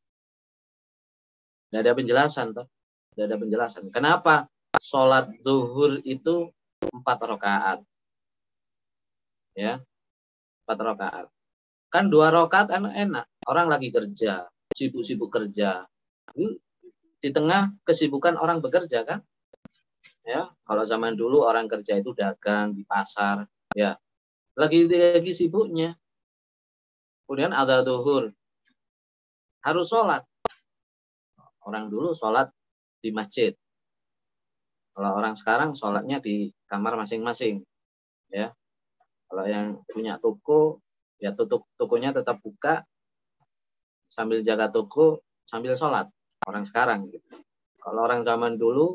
Tidak 1.70 1.82
ada 1.86 1.94
penjelasan, 1.94 2.58
toh. 2.58 2.66
Tidak 3.14 3.30
ada 3.30 3.38
penjelasan. 3.38 3.94
Kenapa 3.94 4.50
sholat 4.82 5.30
duhur 5.46 6.02
itu 6.02 6.50
empat 6.90 7.18
rakaat? 7.22 7.80
Ya, 9.54 9.80
empat 10.66 10.80
rakaat. 10.82 11.26
Kan 11.94 12.10
dua 12.10 12.34
rakaat 12.34 12.74
enak-enak. 12.74 13.30
Orang 13.46 13.70
lagi 13.70 13.94
kerja, 13.94 14.50
sibuk-sibuk 14.74 15.30
kerja. 15.30 15.86
Di 17.22 17.30
tengah 17.30 17.78
kesibukan 17.86 18.42
orang 18.42 18.60
bekerja 18.60 19.06
kan? 19.06 19.22
Ya, 20.26 20.50
kalau 20.66 20.82
zaman 20.82 21.14
dulu 21.14 21.46
orang 21.46 21.70
kerja 21.70 22.02
itu 22.02 22.10
dagang 22.18 22.74
di 22.74 22.82
pasar, 22.82 23.46
ya. 23.78 23.94
Lagi 24.58 24.90
lagi 24.90 25.32
sibuknya, 25.38 25.94
kemudian 27.26 27.52
ada 27.52 27.82
duhur. 27.82 28.30
Harus 29.66 29.90
sholat. 29.90 30.22
Orang 31.66 31.90
dulu 31.90 32.14
sholat 32.14 32.54
di 33.02 33.10
masjid. 33.10 33.58
Kalau 34.94 35.18
orang 35.18 35.34
sekarang 35.34 35.74
sholatnya 35.74 36.22
di 36.22 36.54
kamar 36.70 36.96
masing-masing. 37.02 37.66
Ya. 38.30 38.54
Kalau 39.26 39.44
yang 39.50 39.82
punya 39.90 40.22
toko, 40.22 40.80
ya 41.18 41.34
tutup 41.34 41.66
tokonya 41.82 42.14
tetap 42.14 42.38
buka 42.46 42.86
sambil 44.06 44.46
jaga 44.46 44.70
toko 44.70 45.26
sambil 45.50 45.74
sholat. 45.74 46.08
Orang 46.46 46.64
sekarang. 46.70 47.10
Gitu. 47.10 47.42
Kalau 47.82 48.06
orang 48.06 48.22
zaman 48.22 48.62
dulu 48.62 48.94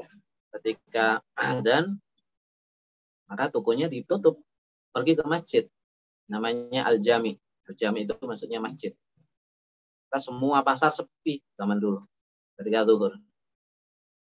ketika 0.55 1.19
dan 1.67 1.99
maka 3.27 3.51
tokonya 3.51 3.91
ditutup 3.91 4.39
pergi 4.91 5.15
ke 5.19 5.25
masjid 5.27 5.65
namanya 6.27 6.87
al-jami 6.87 7.39
al-jami 7.71 8.03
itu 8.03 8.19
maksudnya 8.19 8.59
masjid. 8.59 8.91
Kita 10.11 10.19
semua 10.19 10.67
pasar 10.67 10.91
sepi 10.91 11.39
zaman 11.55 11.79
dulu 11.79 12.03
ketika 12.59 12.83
zuhur. 12.83 13.15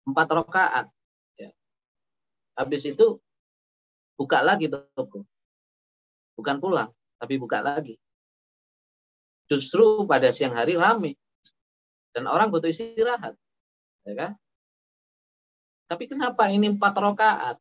Empat 0.07 0.27
rakaat 0.31 0.87
ya. 1.35 1.51
habis 2.55 2.87
itu 2.87 3.19
buka 4.15 4.39
lagi 4.39 4.71
toko. 4.71 5.27
Bukan 6.39 6.63
pulang 6.63 6.95
tapi 7.19 7.35
buka 7.35 7.59
lagi. 7.59 7.99
Justru 9.51 10.07
pada 10.07 10.31
siang 10.31 10.55
hari 10.55 10.79
ramai 10.79 11.19
dan 12.15 12.31
orang 12.31 12.47
butuh 12.47 12.71
istirahat 12.71 13.35
ya 14.07 14.13
kan? 14.15 14.31
Tapi 15.91 16.07
kenapa 16.07 16.47
ini 16.47 16.71
empat 16.71 16.95
rakaat? 16.95 17.57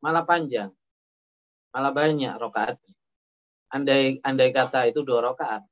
Malah 0.00 0.24
panjang. 0.24 0.72
Malah 1.70 1.92
banyak 1.94 2.32
rokaat. 2.40 2.76
Andai 3.72 4.20
andai 4.20 4.52
kata 4.52 4.84
itu 4.92 5.00
dua 5.00 5.24
rokaat, 5.24 5.64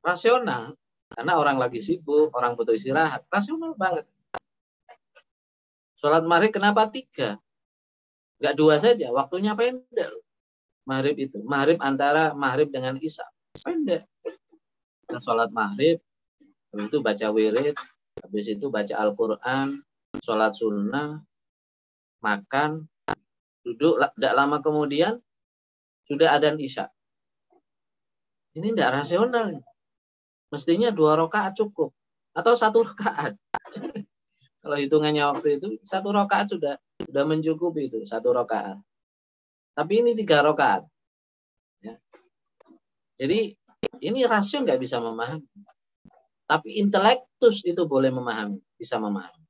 rasional 0.00 0.72
karena 1.12 1.36
orang 1.36 1.60
lagi 1.60 1.84
sibuk, 1.84 2.32
orang 2.32 2.56
butuh 2.56 2.72
istirahat, 2.72 3.28
rasional 3.28 3.76
banget. 3.76 4.08
Sholat 6.00 6.24
maghrib 6.24 6.56
kenapa 6.56 6.88
tiga? 6.88 7.36
Enggak 8.40 8.54
dua 8.56 8.74
saja, 8.80 9.12
waktunya 9.12 9.52
pendek. 9.52 10.12
Maghrib 10.88 11.16
itu, 11.20 11.38
maghrib 11.44 11.78
antara 11.84 12.32
maghrib 12.32 12.72
dengan 12.72 12.96
isya, 12.96 13.24
pendek. 13.60 14.08
Dan 15.06 15.20
sholat 15.20 15.52
maghrib, 15.52 16.00
itu 16.76 16.98
baca 17.00 17.26
wirid, 17.32 17.76
habis 18.24 18.46
itu 18.50 18.66
baca 18.68 18.94
Al-Quran, 18.96 19.80
sholat 20.20 20.52
sunnah, 20.52 21.20
makan, 22.20 22.88
Duduk 23.66 23.98
tidak 24.14 24.34
lama 24.38 24.62
kemudian 24.62 25.18
sudah 26.06 26.38
ada 26.38 26.54
isya. 26.56 26.86
Ini 28.56 28.72
tidak 28.72 29.02
rasional. 29.02 29.60
Mestinya 30.48 30.88
dua 30.94 31.18
rakaat 31.18 31.58
cukup 31.58 31.92
atau 32.32 32.52
satu 32.56 32.86
rakaat. 32.86 33.36
Kalau 34.62 34.76
hitungannya 34.78 35.22
waktu 35.28 35.60
itu 35.60 35.78
satu 35.84 36.14
rakaat 36.14 36.56
sudah 36.56 36.74
sudah 37.02 37.24
mencukupi 37.26 37.92
itu 37.92 38.02
satu 38.08 38.32
rakaat. 38.32 38.80
Tapi 39.76 39.92
ini 40.00 40.16
tiga 40.16 40.40
rakaat. 40.40 40.88
Ya. 41.84 42.00
Jadi 43.20 43.52
ini 44.00 44.20
rasio 44.24 44.64
nggak 44.64 44.80
bisa 44.80 45.02
memahami. 45.02 45.44
Tapi 46.46 46.78
intelektus 46.78 47.66
itu 47.66 47.82
boleh 47.90 48.14
memahami, 48.14 48.62
bisa 48.78 49.02
memahami. 49.02 49.42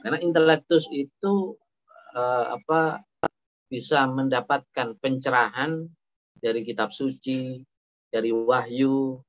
Karena 0.00 0.18
intelektus 0.22 0.86
itu 0.94 1.58
uh, 2.14 2.44
apa 2.54 3.02
bisa 3.68 4.08
mendapatkan 4.08 4.96
pencerahan 4.96 5.84
dari 6.40 6.64
kitab 6.64 6.90
suci, 6.90 7.60
dari 8.08 8.32
wahyu, 8.32 9.20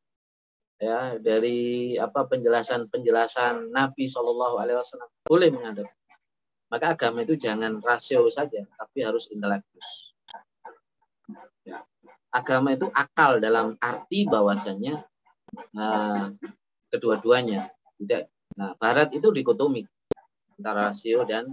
ya, 0.79 1.19
dari 1.19 1.99
apa 1.99 2.25
penjelasan-penjelasan 2.25 3.69
Nabi 3.69 4.07
Shallallahu 4.07 4.55
Alaihi 4.57 4.79
Wasallam 4.79 5.11
boleh 5.27 5.49
menghadap. 5.51 5.87
Maka 6.71 6.95
agama 6.95 7.25
itu 7.27 7.35
jangan 7.35 7.83
rasio 7.83 8.31
saja, 8.31 8.63
tapi 8.79 9.03
harus 9.03 9.27
intelektus. 9.33 10.15
Ya. 11.65 11.83
Agama 12.31 12.77
itu 12.77 12.87
akal 12.93 13.41
dalam 13.41 13.75
arti 13.81 14.29
bahwasanya 14.29 15.01
nah, 15.73 16.29
kedua-duanya 16.93 17.73
tidak. 17.97 18.29
Nah, 18.53 18.77
Barat 18.77 19.11
itu 19.17 19.33
dikotomi 19.33 19.81
antara 20.61 20.93
rasio 20.93 21.25
dan 21.25 21.49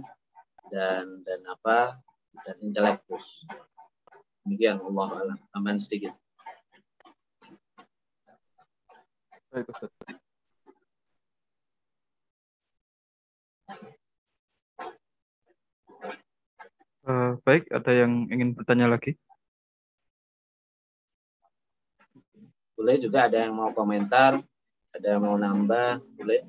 dan 0.69 1.23
dan 1.25 1.39
apa 1.47 1.97
dan 2.45 2.55
intelektus. 2.61 3.45
Demikian 4.43 4.79
Allah 4.83 5.09
alam. 5.23 5.39
Tambahan 5.55 5.79
sedikit. 5.79 6.13
Baik, 9.51 9.71
Ustaz. 9.71 9.91
Uh, 17.07 17.39
baik, 17.47 17.71
ada 17.71 17.91
yang 17.95 18.27
ingin 18.27 18.51
bertanya 18.51 18.91
lagi? 18.91 19.15
Boleh 22.75 22.99
juga 22.99 23.31
ada 23.31 23.47
yang 23.47 23.55
mau 23.55 23.71
komentar, 23.71 24.43
ada 24.91 25.07
yang 25.15 25.23
mau 25.23 25.39
nambah, 25.39 26.03
boleh. 26.19 26.43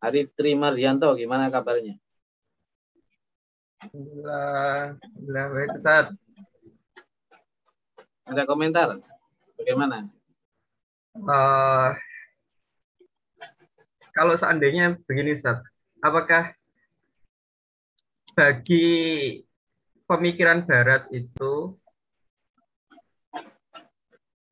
Arif 0.00 0.32
Trimardianto, 0.36 1.16
gimana 1.16 1.48
kabarnya? 1.48 1.96
Alhamdulillah, 3.80 4.96
Alhamdulillah 5.00 5.46
baik 5.52 5.70
Ustaz. 5.76 6.06
Ada 8.26 8.42
komentar? 8.44 8.98
Bagaimana? 9.56 10.10
Uh, 11.16 11.96
kalau 14.12 14.34
seandainya 14.36 15.00
begini 15.08 15.36
Ustaz, 15.36 15.64
apakah 16.04 16.52
bagi 18.36 19.40
pemikiran 20.04 20.64
Barat 20.68 21.08
itu 21.08 21.72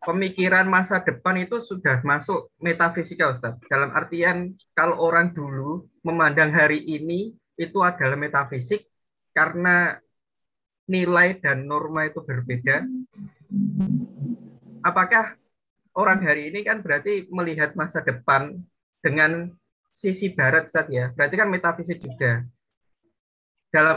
pemikiran 0.05 0.69
masa 0.69 1.01
depan 1.01 1.41
itu 1.41 1.59
sudah 1.65 2.05
masuk 2.05 2.53
metafisika 2.61 3.35
Ustaz. 3.35 3.57
Dalam 3.67 3.91
artian 3.97 4.53
kalau 4.77 5.01
orang 5.01 5.33
dulu 5.33 5.89
memandang 6.05 6.53
hari 6.53 6.85
ini 6.85 7.33
itu 7.57 7.79
adalah 7.81 8.15
metafisik 8.15 8.85
karena 9.33 9.99
nilai 10.85 11.41
dan 11.41 11.65
norma 11.65 12.05
itu 12.05 12.21
berbeda. 12.21 12.85
Apakah 14.85 15.41
orang 15.97 16.21
hari 16.21 16.53
ini 16.53 16.61
kan 16.61 16.85
berarti 16.85 17.25
melihat 17.33 17.73
masa 17.73 18.05
depan 18.05 18.61
dengan 19.01 19.49
sisi 19.97 20.29
barat 20.37 20.69
Ustaz 20.69 20.93
ya. 20.93 21.09
Berarti 21.17 21.35
kan 21.41 21.49
metafisik 21.49 22.05
juga. 22.05 22.45
Dalam 23.73 23.97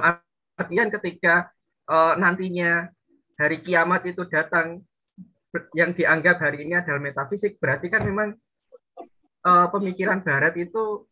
artian 0.57 0.89
ketika 0.89 1.51
uh, 1.91 2.15
nantinya 2.15 2.87
hari 3.35 3.61
kiamat 3.61 4.07
itu 4.07 4.23
datang 4.25 4.86
yang 5.73 5.91
dianggap 5.93 6.41
hari 6.41 6.67
ini 6.67 6.77
adalah 6.77 7.01
metafisik 7.01 7.57
berarti 7.57 7.87
kan 7.87 8.05
memang 8.05 8.35
uh, 9.45 9.67
pemikiran 9.71 10.21
barat 10.21 10.53
itu 10.59 11.07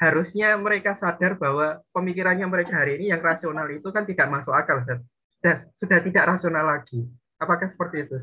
harusnya 0.00 0.56
mereka 0.56 0.96
sadar 0.96 1.36
bahwa 1.36 1.84
pemikirannya 1.92 2.48
mereka 2.48 2.80
hari 2.80 2.96
ini 2.96 3.12
yang 3.12 3.20
rasional 3.20 3.68
itu 3.68 3.84
kan 3.92 4.08
tidak 4.08 4.32
masuk 4.32 4.56
akal 4.56 4.80
Ustaz. 4.80 5.04
Sudah, 5.40 5.56
sudah 5.76 5.98
tidak 6.00 6.24
rasional 6.24 6.64
lagi. 6.64 7.04
Apakah 7.36 7.68
seperti 7.68 8.08
itu? 8.08 8.16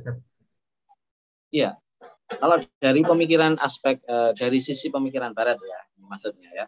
Iya. 1.54 1.78
Kalau 2.28 2.60
dari 2.82 3.02
pemikiran 3.06 3.56
aspek 3.62 4.02
uh, 4.10 4.36
dari 4.36 4.60
sisi 4.60 4.92
pemikiran 4.92 5.32
barat 5.32 5.58
ya 5.62 5.80
maksudnya 6.08 6.50
ya. 6.52 6.66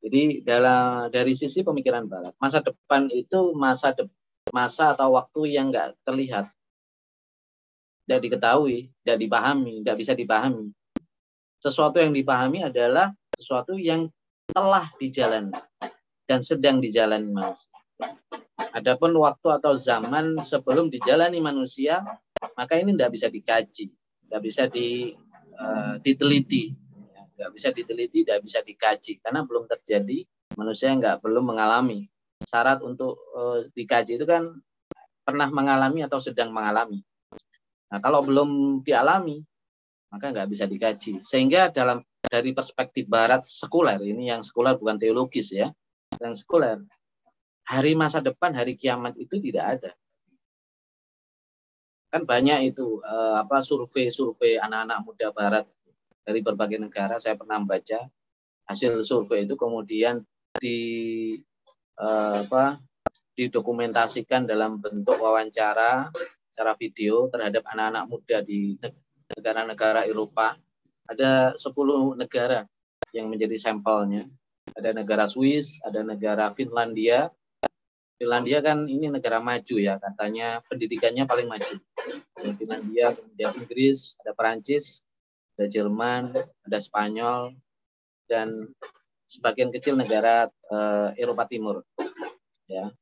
Jadi 0.00 0.40
dalam 0.40 1.12
dari 1.12 1.36
sisi 1.36 1.60
pemikiran 1.60 2.08
barat, 2.08 2.32
masa 2.40 2.64
depan 2.64 3.12
itu 3.12 3.52
masa 3.52 3.92
de, 3.92 4.08
masa 4.48 4.96
atau 4.96 5.12
waktu 5.12 5.60
yang 5.60 5.68
enggak 5.68 5.92
terlihat 6.08 6.48
tidak 8.10 8.26
diketahui, 8.26 8.90
tidak 9.06 9.22
dipahami, 9.22 9.86
tidak 9.86 9.96
bisa 10.02 10.12
dipahami. 10.18 10.74
Sesuatu 11.62 12.02
yang 12.02 12.10
dipahami 12.10 12.66
adalah 12.66 13.14
sesuatu 13.38 13.78
yang 13.78 14.10
telah 14.50 14.90
dijalani 14.98 15.54
dan 16.26 16.42
sedang 16.42 16.82
dijalani 16.82 17.30
manusia. 17.30 17.70
Adapun 18.74 19.14
waktu 19.14 19.46
atau 19.62 19.78
zaman 19.78 20.42
sebelum 20.42 20.90
dijalani 20.90 21.38
manusia, 21.38 22.02
maka 22.58 22.82
ini 22.82 22.98
tidak 22.98 23.14
bisa 23.14 23.30
dikaji, 23.30 23.94
tidak 24.26 24.40
bisa 24.42 24.66
di, 24.66 25.14
uh, 25.62 25.94
diteliti, 26.02 26.74
tidak 27.38 27.50
bisa 27.54 27.70
diteliti, 27.70 28.26
tidak 28.26 28.42
bisa 28.42 28.58
dikaji 28.66 29.22
karena 29.22 29.46
belum 29.46 29.70
terjadi 29.70 30.26
manusia 30.58 30.90
nggak 30.98 31.22
belum 31.22 31.54
mengalami. 31.54 32.10
Syarat 32.42 32.82
untuk 32.82 33.22
uh, 33.38 33.70
dikaji 33.70 34.18
itu 34.18 34.26
kan 34.26 34.50
pernah 35.22 35.46
mengalami 35.46 36.02
atau 36.02 36.18
sedang 36.18 36.50
mengalami. 36.50 37.06
Nah, 37.90 37.98
kalau 37.98 38.22
belum 38.22 38.80
dialami, 38.86 39.42
maka 40.10 40.30
nggak 40.30 40.48
bisa 40.50 40.64
dikaji. 40.70 41.22
Sehingga 41.26 41.74
dalam 41.74 42.02
dari 42.30 42.52
perspektif 42.52 43.08
barat 43.08 43.48
sekuler 43.48 43.98
ini 44.04 44.28
yang 44.28 44.44
sekuler 44.44 44.76
bukan 44.76 45.00
teologis 45.00 45.50
ya 45.50 45.72
yang 46.20 46.36
sekuler 46.36 46.84
hari 47.64 47.96
masa 47.96 48.20
depan 48.20 48.52
hari 48.52 48.76
kiamat 48.76 49.16
itu 49.16 49.40
tidak 49.40 49.80
ada 49.80 49.90
kan 52.10 52.26
banyak 52.26 52.74
itu 52.74 53.00
uh, 53.06 53.40
apa 53.40 53.62
survei-survei 53.62 54.58
anak-anak 54.62 54.98
muda 55.06 55.28
barat 55.30 55.64
dari 56.26 56.42
berbagai 56.42 56.78
negara 56.82 57.16
saya 57.16 57.38
pernah 57.38 57.62
baca 57.62 58.10
hasil 58.68 59.00
survei 59.06 59.46
itu 59.46 59.54
kemudian 59.54 60.20
di 60.58 60.78
uh, 61.96 62.46
apa 62.46 62.82
didokumentasikan 63.38 64.44
dalam 64.44 64.82
bentuk 64.82 65.16
wawancara 65.16 66.10
secara 66.50 66.74
video 66.74 67.30
terhadap 67.30 67.62
anak-anak 67.70 68.04
muda 68.10 68.38
di 68.42 68.76
negara-negara 69.38 70.04
Eropa. 70.10 70.58
Ada 71.06 71.54
10 71.58 72.18
negara 72.18 72.66
yang 73.14 73.30
menjadi 73.30 73.56
sampelnya. 73.58 74.26
Ada 74.74 74.94
negara 74.94 75.26
Swiss, 75.26 75.82
ada 75.82 76.02
negara 76.06 76.54
Finlandia, 76.54 77.30
Finlandia 78.20 78.60
kan 78.60 78.84
ini 78.84 79.08
negara 79.08 79.40
maju 79.40 79.76
ya, 79.80 79.96
katanya 79.96 80.60
pendidikannya 80.68 81.24
paling 81.24 81.48
maju. 81.48 81.80
Ada 82.36 82.52
Finlandia, 82.52 83.16
kemudian 83.16 83.50
Inggris, 83.56 84.12
ada 84.20 84.36
Perancis, 84.36 85.00
ada 85.56 85.64
Jerman, 85.72 86.36
ada 86.36 86.78
Spanyol, 86.84 87.56
dan 88.28 88.76
sebagian 89.24 89.72
kecil 89.72 89.96
negara 89.96 90.52
uh, 90.68 91.16
Eropa 91.16 91.48
Timur. 91.48 91.80
Ya, 92.68 92.92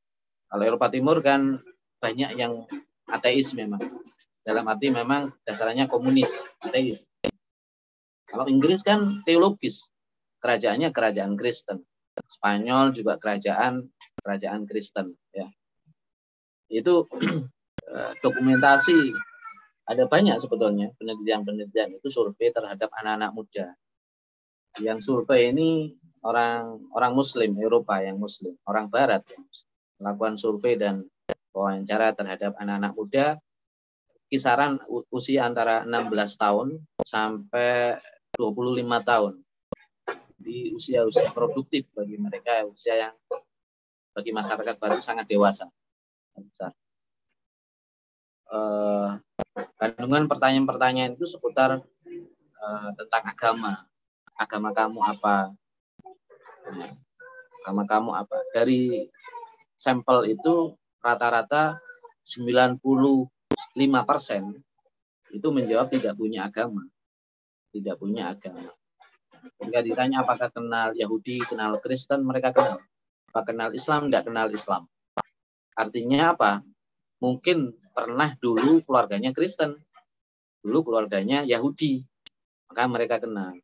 kalau 0.46 0.62
Eropa 0.62 0.86
Timur 0.86 1.18
kan 1.18 1.66
banyak 1.98 2.38
yang 2.38 2.70
ateis 3.08 3.52
memang. 3.56 3.80
Dalam 4.44 4.64
arti 4.64 4.88
memang 4.88 5.28
dasarnya 5.44 5.88
komunis, 5.88 6.32
ateis. 6.64 7.04
Kalau 8.28 8.48
Inggris 8.48 8.80
kan 8.80 9.20
teologis, 9.28 9.92
kerajaannya 10.40 10.92
kerajaan 10.92 11.36
Kristen. 11.36 11.84
Spanyol 12.18 12.90
juga 12.90 13.14
kerajaan 13.14 13.86
kerajaan 14.22 14.66
Kristen 14.66 15.14
ya 15.30 15.46
itu 16.68 17.08
eh, 17.94 18.12
dokumentasi 18.20 19.14
ada 19.88 20.04
banyak 20.04 20.36
sebetulnya 20.36 20.92
penelitian-penelitian 21.00 21.96
itu 21.96 22.12
survei 22.12 22.52
terhadap 22.52 22.92
anak-anak 22.92 23.32
muda 23.32 23.66
yang 24.84 25.00
survei 25.00 25.48
ini 25.48 25.96
orang 26.20 26.84
orang 26.92 27.16
Muslim 27.16 27.56
Eropa 27.56 28.04
yang 28.04 28.20
Muslim 28.20 28.52
orang 28.68 28.92
Barat 28.92 29.24
yang 29.32 29.44
melakukan 29.96 30.36
survei 30.36 30.76
dan 30.76 31.08
wawancara 31.58 32.14
terhadap 32.14 32.54
anak-anak 32.54 32.92
muda 32.94 33.26
kisaran 34.28 34.78
usia 35.08 35.48
antara 35.48 35.82
16 35.88 36.12
tahun 36.36 36.68
sampai 37.02 37.96
25 38.36 38.84
tahun 39.02 39.34
di 40.38 40.70
usia-usia 40.76 41.32
produktif 41.32 41.88
bagi 41.96 42.20
mereka 42.20 42.62
usia 42.68 43.08
yang 43.08 43.14
bagi 44.12 44.30
masyarakat 44.30 44.76
baru 44.78 44.98
sangat 45.00 45.26
dewasa. 45.26 45.66
Uh, 48.48 49.18
kandungan 49.76 50.26
pertanyaan-pertanyaan 50.30 51.14
itu 51.18 51.26
seputar 51.28 51.82
uh, 52.58 52.90
tentang 52.96 53.22
agama. 53.26 53.72
Agama 54.38 54.70
kamu 54.70 55.00
apa? 55.02 55.52
Agama 57.62 57.82
kamu 57.84 58.10
apa? 58.14 58.38
Dari 58.54 59.10
sampel 59.78 60.34
itu 60.34 60.74
rata-rata 61.02 61.78
95 62.26 63.30
persen 64.04 64.42
itu 65.32 65.48
menjawab 65.52 65.92
tidak 65.92 66.16
punya 66.16 66.48
agama. 66.48 66.84
Tidak 67.68 67.96
punya 68.00 68.32
agama. 68.32 68.64
Jika 69.60 69.80
ditanya 69.84 70.24
apakah 70.24 70.48
kenal 70.50 70.96
Yahudi, 70.96 71.40
kenal 71.44 71.78
Kristen, 71.78 72.24
mereka 72.24 72.50
kenal. 72.52 72.80
Apa 73.32 73.40
kenal 73.44 73.70
Islam? 73.76 74.08
Tidak 74.08 74.24
kenal 74.24 74.48
Islam. 74.50 74.88
Artinya 75.76 76.34
apa? 76.34 76.64
Mungkin 77.22 77.76
pernah 77.92 78.34
dulu 78.40 78.82
keluarganya 78.82 79.30
Kristen. 79.36 79.78
Dulu 80.64 80.90
keluarganya 80.90 81.44
Yahudi. 81.44 82.02
Maka 82.72 82.82
mereka 82.88 83.16
kenal. 83.22 83.54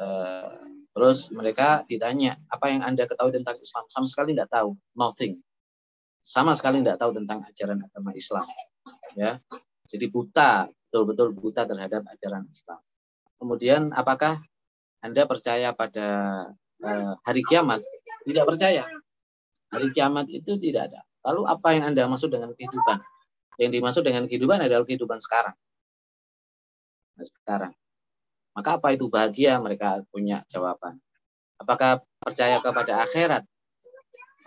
Uh, 0.00 0.56
terus 0.96 1.28
mereka 1.28 1.84
ditanya, 1.84 2.40
apa 2.48 2.72
yang 2.72 2.80
Anda 2.86 3.04
ketahui 3.04 3.36
tentang 3.36 3.60
Islam? 3.60 3.84
Sama 3.92 4.06
sekali 4.08 4.32
tidak 4.32 4.48
tahu. 4.48 4.78
Nothing. 4.96 5.42
Sama 6.20 6.52
sekali 6.54 6.84
tidak 6.84 7.00
tahu 7.00 7.16
tentang 7.16 7.42
ajaran 7.48 7.80
agama 7.80 8.10
Islam. 8.12 8.44
Ya, 9.16 9.40
Jadi 9.90 10.06
buta, 10.06 10.70
betul-betul 10.88 11.34
buta 11.34 11.66
terhadap 11.66 12.06
ajaran 12.06 12.46
Islam. 12.52 12.80
Kemudian 13.40 13.90
apakah 13.96 14.38
Anda 15.00 15.24
percaya 15.24 15.72
pada 15.72 16.06
Eh, 16.80 17.12
hari 17.28 17.44
kiamat 17.44 17.84
tidak 18.24 18.44
percaya. 18.48 18.88
Hari 19.68 19.88
kiamat 19.92 20.26
itu 20.32 20.56
tidak 20.56 20.88
ada. 20.90 21.00
Lalu 21.28 21.42
apa 21.44 21.68
yang 21.76 21.92
Anda 21.92 22.08
maksud 22.08 22.32
dengan 22.32 22.56
kehidupan? 22.56 22.98
Yang 23.60 23.70
dimaksud 23.76 24.02
dengan 24.02 24.24
kehidupan 24.24 24.64
adalah 24.64 24.88
kehidupan 24.88 25.20
sekarang. 25.20 25.52
Nah, 27.20 27.26
sekarang. 27.28 27.72
Maka 28.56 28.80
apa 28.80 28.96
itu 28.96 29.12
bahagia? 29.12 29.60
Mereka 29.60 30.08
punya 30.08 30.40
jawaban. 30.48 30.96
Apakah 31.60 32.00
percaya 32.24 32.56
kepada 32.64 33.04
akhirat? 33.04 33.44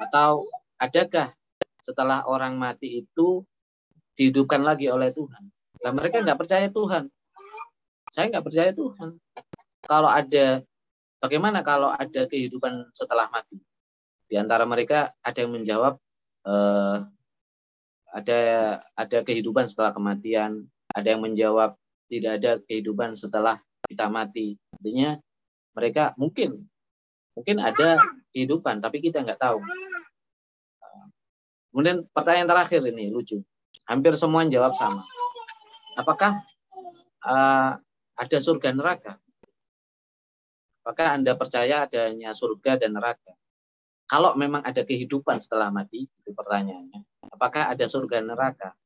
Atau 0.01 0.49
adakah 0.81 1.37
setelah 1.83 2.23
orang 2.23 2.55
mati 2.55 3.03
itu 3.03 3.43
dihidupkan 4.15 4.63
lagi 4.63 4.87
oleh 4.87 5.11
Tuhan? 5.11 5.43
Nah, 5.83 5.91
mereka 5.91 6.23
nggak 6.23 6.39
percaya 6.39 6.67
Tuhan. 6.71 7.11
Saya 8.07 8.31
nggak 8.31 8.45
percaya 8.45 8.71
Tuhan. 8.71 9.19
Kalau 9.83 10.07
ada 10.07 10.63
Bagaimana 11.23 11.63
kalau 11.63 11.87
ada 11.87 12.27
kehidupan 12.27 12.91
setelah 12.91 13.31
mati? 13.31 13.55
Di 14.27 14.35
antara 14.35 14.67
mereka 14.67 15.15
ada 15.23 15.39
yang 15.39 15.55
menjawab 15.55 15.95
eh, 16.43 16.97
ada 18.11 18.39
ada 18.91 19.17
kehidupan 19.23 19.71
setelah 19.71 19.95
kematian, 19.95 20.67
ada 20.91 21.07
yang 21.07 21.23
menjawab 21.23 21.79
tidak 22.11 22.31
ada 22.43 22.51
kehidupan 22.67 23.15
setelah 23.15 23.63
kita 23.87 24.11
mati. 24.11 24.59
Artinya 24.75 25.15
mereka 25.71 26.11
mungkin 26.19 26.67
mungkin 27.39 27.63
ada 27.63 28.03
kehidupan 28.35 28.83
tapi 28.83 28.99
kita 28.99 29.23
nggak 29.23 29.39
tahu. 29.39 29.63
Kemudian 31.73 32.05
pertanyaan 32.13 32.45
terakhir 32.45 32.85
ini 32.85 33.09
lucu. 33.09 33.41
Hampir 33.89 34.13
semua 34.13 34.45
jawab 34.45 34.77
sama. 34.77 35.01
Apakah 35.97 36.37
uh, 37.25 37.81
ada 38.13 38.37
surga 38.37 38.77
neraka? 38.77 39.17
Apakah 40.85 41.17
Anda 41.17 41.33
percaya 41.33 41.89
adanya 41.89 42.37
surga 42.37 42.77
dan 42.77 42.93
neraka? 42.93 43.33
Kalau 44.05 44.37
memang 44.37 44.61
ada 44.61 44.85
kehidupan 44.85 45.41
setelah 45.41 45.73
mati, 45.73 46.05
itu 46.05 46.29
pertanyaannya. 46.37 47.01
Apakah 47.33 47.73
ada 47.73 47.89
surga 47.89 48.21
neraka? 48.21 48.77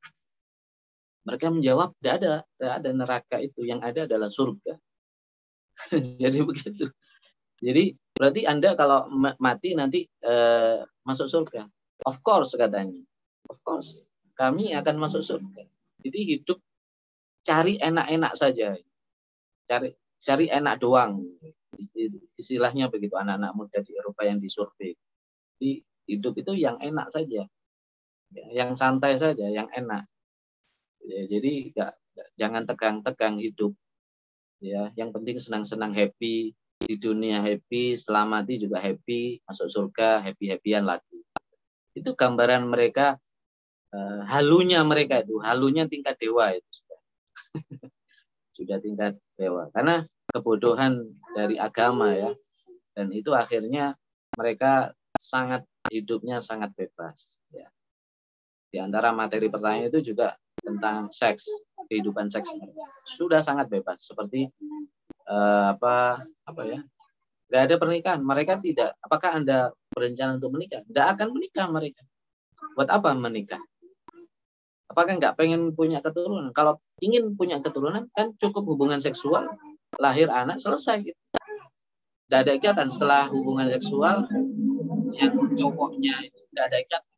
Mereka 1.27 1.51
menjawab, 1.51 1.91
tidak 1.99 2.13
ada, 2.23 2.33
tidak 2.55 2.73
ada 2.79 2.89
neraka 2.95 3.35
itu. 3.43 3.67
Yang 3.67 3.81
ada 3.83 4.01
adalah 4.07 4.29
surga. 4.31 4.73
Jadi 6.23 6.39
begitu. 6.39 6.87
Jadi 7.57 7.83
berarti 8.15 8.41
Anda 8.47 8.77
kalau 8.79 9.11
mati 9.41 9.75
nanti 9.75 10.07
eh, 10.07 10.79
masuk 11.03 11.27
surga. 11.27 11.67
Of 12.05 12.21
course 12.21 12.53
katanya. 12.53 13.01
Of 13.49 13.57
course. 13.65 14.03
Kami 14.37 14.75
akan 14.77 14.95
masuk 15.01 15.25
surga. 15.25 15.65
Jadi 16.03 16.19
hidup 16.37 16.59
cari 17.41 17.81
enak-enak 17.81 18.33
saja. 18.37 18.77
Cari 19.65 19.89
cari 20.21 20.45
enak 20.49 20.81
doang 20.81 21.21
istilahnya 22.37 22.89
begitu 22.89 23.13
anak-anak 23.17 23.53
muda 23.53 23.79
di 23.81 23.93
Eropa 23.97 24.25
yang 24.25 24.41
disurvei. 24.41 24.93
Di 25.57 25.81
hidup 26.07 26.37
itu 26.39 26.53
yang 26.57 26.77
enak 26.79 27.11
saja, 27.11 27.45
yang 28.53 28.73
santai 28.77 29.17
saja, 29.17 29.45
yang 29.49 29.67
enak. 29.73 30.05
Ya, 31.03 31.21
jadi 31.27 31.51
gak, 31.73 31.91
jangan 32.39 32.63
tegang-tegang 32.65 33.37
hidup. 33.41 33.73
Ya, 34.57 34.89
yang 34.97 35.13
penting 35.13 35.37
senang-senang 35.37 35.93
happy 35.93 36.57
di 36.81 36.95
dunia 36.97 37.41
happy, 37.41 37.93
setelah 37.93 38.25
mati 38.25 38.57
juga 38.57 38.81
happy, 38.81 39.41
masuk 39.45 39.69
surga 39.69 40.21
happy-happyan 40.25 40.85
lagi. 40.85 41.21
Itu 41.97 42.13
gambaran 42.13 42.69
mereka 42.69 43.17
uh, 43.93 44.21
halunya 44.29 44.85
mereka 44.85 45.25
itu, 45.25 45.41
halunya 45.41 45.89
tingkat 45.89 46.15
dewa 46.21 46.53
itu 46.53 46.69
sudah. 46.69 46.99
sudah 48.57 48.77
tingkat 48.81 49.13
dewa. 49.37 49.69
Karena 49.73 50.05
kebodohan 50.33 51.05
dari 51.33 51.57
agama 51.57 52.13
ya. 52.13 52.31
Dan 52.97 53.13
itu 53.13 53.29
akhirnya 53.33 53.93
mereka 54.33 54.93
sangat 55.13 55.65
hidupnya 55.89 56.41
sangat 56.41 56.73
bebas 56.73 57.41
ya. 57.53 57.69
Di 58.67 58.77
antara 58.81 59.13
materi 59.13 59.47
pertanyaan 59.47 59.89
itu 59.89 60.13
juga 60.13 60.35
tentang 60.57 61.13
seks, 61.13 61.45
kehidupan 61.87 62.27
seks 62.27 62.49
sudah 63.05 63.39
sangat 63.39 63.69
bebas 63.71 64.01
seperti 64.01 64.49
uh, 65.29 65.77
apa 65.77 66.25
apa 66.45 66.61
ya? 66.65 66.79
Gak 67.47 67.61
ada 67.71 67.75
pernikahan. 67.79 68.19
Mereka 68.19 68.59
tidak. 68.59 68.99
Apakah 68.99 69.39
Anda 69.39 69.71
berencana 69.97 70.37
untuk 70.37 70.53
menikah? 70.53 70.85
Tidak 70.85 71.07
akan 71.17 71.27
menikah 71.33 71.65
mereka. 71.73 72.05
Buat 72.77 72.93
apa 72.93 73.17
menikah? 73.17 73.61
Apakah 74.93 75.17
nggak 75.17 75.33
pengen 75.33 75.73
punya 75.73 76.05
keturunan? 76.05 76.53
Kalau 76.53 76.77
ingin 77.01 77.33
punya 77.33 77.57
keturunan 77.57 78.05
kan 78.13 78.37
cukup 78.37 78.69
hubungan 78.69 79.01
seksual 79.01 79.49
lahir 79.97 80.29
anak 80.29 80.61
selesai 80.61 81.09
gitu. 81.09 81.19
Ada 82.29 82.53
ikatan 82.59 82.91
setelah 82.93 83.25
hubungan 83.33 83.71
seksual 83.73 84.29
yang 85.17 85.33
cowoknya 85.57 86.27
itu 86.27 86.39
tidak 86.53 86.63
ada 86.69 86.77
ikatan. 86.83 87.13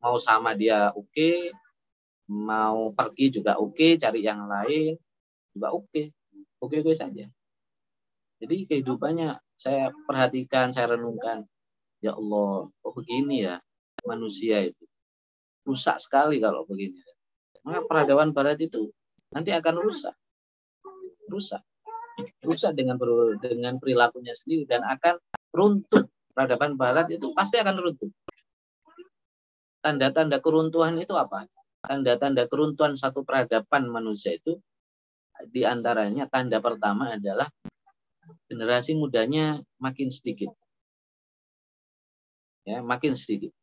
Mau 0.00 0.16
sama 0.16 0.54
dia 0.54 0.94
oke, 0.94 1.10
okay, 1.12 1.50
mau 2.30 2.94
pergi 2.94 3.26
juga 3.38 3.58
oke, 3.58 3.74
okay, 3.74 3.90
cari 3.98 4.22
yang 4.22 4.46
lain 4.46 4.94
juga 5.54 5.74
oke, 5.74 5.90
okay. 5.90 6.06
oke 6.62 6.74
oke 6.82 6.92
saja. 6.94 7.26
Jadi 8.38 8.56
kehidupannya 8.68 9.40
saya 9.56 9.90
perhatikan, 10.04 10.70
saya 10.70 10.94
renungkan. 10.94 11.48
Ya 12.06 12.14
Allah, 12.14 12.70
oh 12.70 12.92
begini 12.94 13.42
ya 13.42 13.58
manusia 14.06 14.62
itu. 14.62 14.84
Rusak 15.66 15.98
sekali 15.98 16.38
kalau 16.38 16.62
begini. 16.62 16.94
Maka 17.66 17.82
peradaban 17.90 18.30
barat 18.30 18.62
itu 18.62 18.94
nanti 19.34 19.50
akan 19.50 19.82
rusak. 19.82 20.14
Rusak 21.26 21.66
rusak 22.46 22.72
dengan 22.72 22.96
dengan 23.42 23.76
perilakunya 23.76 24.32
sendiri 24.32 24.64
dan 24.64 24.86
akan 24.86 25.20
runtuh. 25.52 26.06
Peradaban 26.32 26.76
barat 26.76 27.08
itu 27.08 27.32
pasti 27.32 27.56
akan 27.56 27.76
runtuh. 27.80 28.12
Tanda-tanda 29.80 30.40
keruntuhan 30.44 31.00
itu 31.00 31.16
apa? 31.16 31.48
Tanda-tanda 31.80 32.44
keruntuhan 32.50 32.98
satu 32.98 33.24
peradaban 33.24 33.88
manusia 33.88 34.36
itu 34.36 34.60
di 35.48 35.64
antaranya 35.64 36.28
tanda 36.28 36.60
pertama 36.60 37.16
adalah 37.16 37.48
generasi 38.48 38.96
mudanya 38.96 39.60
makin 39.80 40.12
sedikit. 40.12 40.52
Ya, 42.66 42.82
makin 42.82 43.14
sedikit. 43.14 43.54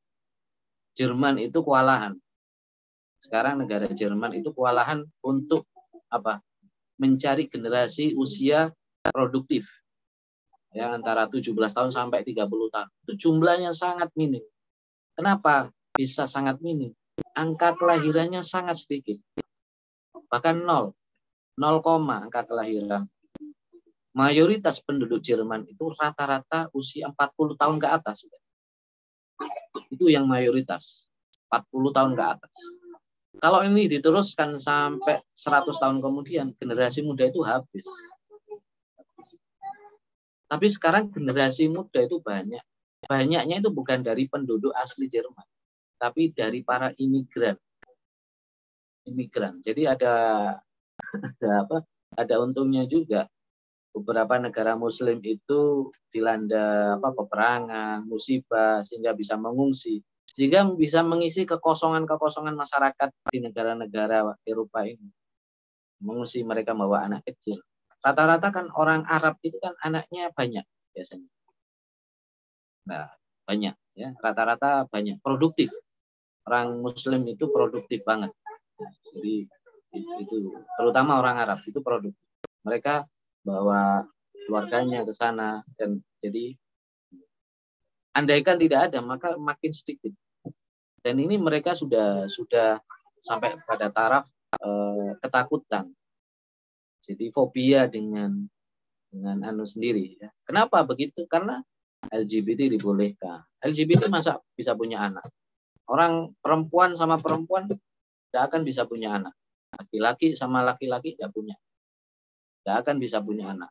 Jerman 0.96 1.44
itu 1.44 1.60
kewalahan. 1.60 2.16
Sekarang 3.20 3.60
negara 3.60 3.92
Jerman 3.92 4.40
itu 4.40 4.56
kewalahan 4.56 5.04
untuk 5.22 5.68
apa? 6.08 6.40
mencari 6.94 7.50
generasi 7.50 8.14
usia 8.14 8.70
produktif 9.02 9.66
ya 10.74 10.90
antara 10.90 11.30
17 11.30 11.54
tahun 11.54 11.92
sampai 11.94 12.26
30 12.26 12.48
tahun. 12.48 12.90
Itu 13.06 13.14
jumlahnya 13.18 13.72
sangat 13.76 14.10
minim. 14.18 14.42
Kenapa 15.14 15.70
bisa 15.94 16.26
sangat 16.26 16.58
minim? 16.64 16.94
Angka 17.38 17.78
kelahirannya 17.78 18.42
sangat 18.42 18.82
sedikit. 18.82 19.22
Bahkan 20.32 20.66
nol. 20.66 20.98
0, 21.54 21.86
angka 22.10 22.50
kelahiran. 22.50 23.06
Mayoritas 24.18 24.82
penduduk 24.82 25.22
Jerman 25.22 25.70
itu 25.70 25.94
rata-rata 25.94 26.74
usia 26.74 27.14
40 27.14 27.54
tahun 27.54 27.78
ke 27.78 27.88
atas. 27.90 28.26
Itu 29.94 30.10
yang 30.10 30.26
mayoritas. 30.26 31.08
40 31.54 31.94
tahun 31.94 32.12
ke 32.18 32.24
atas. 32.24 32.54
Kalau 33.38 33.66
ini 33.66 33.90
diteruskan 33.90 34.62
sampai 34.62 35.22
100 35.34 35.74
tahun 35.74 35.98
kemudian, 36.02 36.54
generasi 36.58 37.02
muda 37.02 37.30
itu 37.30 37.42
habis. 37.42 37.86
Tapi 40.46 40.70
sekarang 40.70 41.10
generasi 41.10 41.66
muda 41.66 42.06
itu 42.06 42.22
banyak. 42.22 42.62
Banyaknya 43.10 43.58
itu 43.58 43.74
bukan 43.74 44.06
dari 44.06 44.30
penduduk 44.30 44.70
asli 44.78 45.10
Jerman, 45.10 45.44
tapi 45.98 46.30
dari 46.30 46.62
para 46.62 46.94
imigran. 46.96 47.58
Imigran. 49.10 49.60
Jadi 49.66 49.90
ada 49.90 50.14
ada 51.42 51.52
apa? 51.66 51.78
Ada 52.14 52.38
untungnya 52.38 52.86
juga. 52.86 53.28
Beberapa 53.94 54.42
negara 54.42 54.74
Muslim 54.74 55.22
itu 55.22 55.94
dilanda 56.10 56.98
apa 56.98 57.14
peperangan, 57.14 58.10
musibah 58.10 58.82
sehingga 58.82 59.14
bisa 59.14 59.38
mengungsi 59.38 60.02
sehingga 60.34 60.66
bisa 60.74 61.06
mengisi 61.06 61.46
kekosongan-kekosongan 61.46 62.58
masyarakat 62.58 63.14
di 63.30 63.38
negara-negara 63.38 64.34
Eropa 64.42 64.82
ini. 64.82 65.14
Mengungsi 66.02 66.42
mereka 66.42 66.74
membawa 66.74 67.06
anak 67.06 67.22
kecil. 67.22 67.62
Rata-rata 68.02 68.50
kan 68.50 68.74
orang 68.74 69.06
Arab 69.06 69.38
itu 69.46 69.62
kan 69.62 69.78
anaknya 69.78 70.34
banyak 70.34 70.66
biasanya. 70.92 71.30
Nah, 72.90 73.14
banyak 73.46 73.78
ya, 73.94 74.10
rata-rata 74.18 74.90
banyak, 74.90 75.22
produktif. 75.22 75.70
Orang 76.50 76.82
Muslim 76.82 77.24
itu 77.30 77.48
produktif 77.54 78.02
banget. 78.04 78.34
Jadi 79.14 79.48
itu 80.20 80.36
terutama 80.76 81.22
orang 81.22 81.46
Arab 81.46 81.62
itu 81.64 81.80
produktif. 81.80 82.20
Mereka 82.66 83.06
bawa 83.44 84.08
keluarganya 84.48 85.04
ke 85.08 85.14
sana 85.16 85.64
dan 85.80 86.00
jadi 86.24 86.56
andaikan 88.16 88.60
tidak 88.60 88.92
ada 88.92 89.00
maka 89.04 89.36
makin 89.36 89.72
sedikit 89.72 90.12
dan 91.04 91.20
ini 91.20 91.36
mereka 91.36 91.76
sudah 91.76 92.32
sudah 92.32 92.80
sampai 93.20 93.60
pada 93.68 93.92
taraf 93.92 94.28
eh, 94.60 95.12
ketakutan. 95.20 95.92
Jadi 97.04 97.32
fobia 97.36 97.92
dengan 97.92 98.48
dengan 99.12 99.38
anu 99.44 99.68
sendiri 99.68 100.16
ya. 100.20 100.32
Kenapa 100.48 100.88
begitu? 100.88 101.28
Karena 101.28 101.60
LGBT 102.08 102.72
dibolehkan. 102.72 103.44
LGBT 103.60 104.08
masa 104.08 104.40
bisa 104.56 104.72
punya 104.76 105.04
anak? 105.08 105.28
Orang 105.88 106.36
perempuan 106.40 106.96
sama 106.96 107.20
perempuan 107.20 107.68
tidak 107.68 108.44
akan 108.48 108.64
bisa 108.64 108.88
punya 108.88 109.20
anak. 109.20 109.36
Laki-laki 109.76 110.32
sama 110.36 110.64
laki-laki 110.64 111.20
tidak 111.20 111.36
punya. 111.36 111.56
Tidak 112.64 112.76
akan 112.80 112.96
bisa 112.96 113.20
punya 113.20 113.52
anak. 113.52 113.68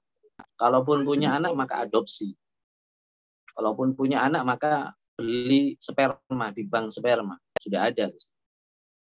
Kalaupun 0.60 1.09
punya 1.09 1.32
anak 1.40 1.56
maka 1.56 1.81
adopsi. 1.81 2.36
Kalaupun 3.56 3.97
punya 3.97 4.20
anak 4.20 4.44
maka 4.44 4.93
beli 5.16 5.81
sperma 5.81 6.52
di 6.52 6.69
bank 6.69 6.93
sperma. 6.93 7.40
Sudah 7.56 7.89
ada. 7.89 8.12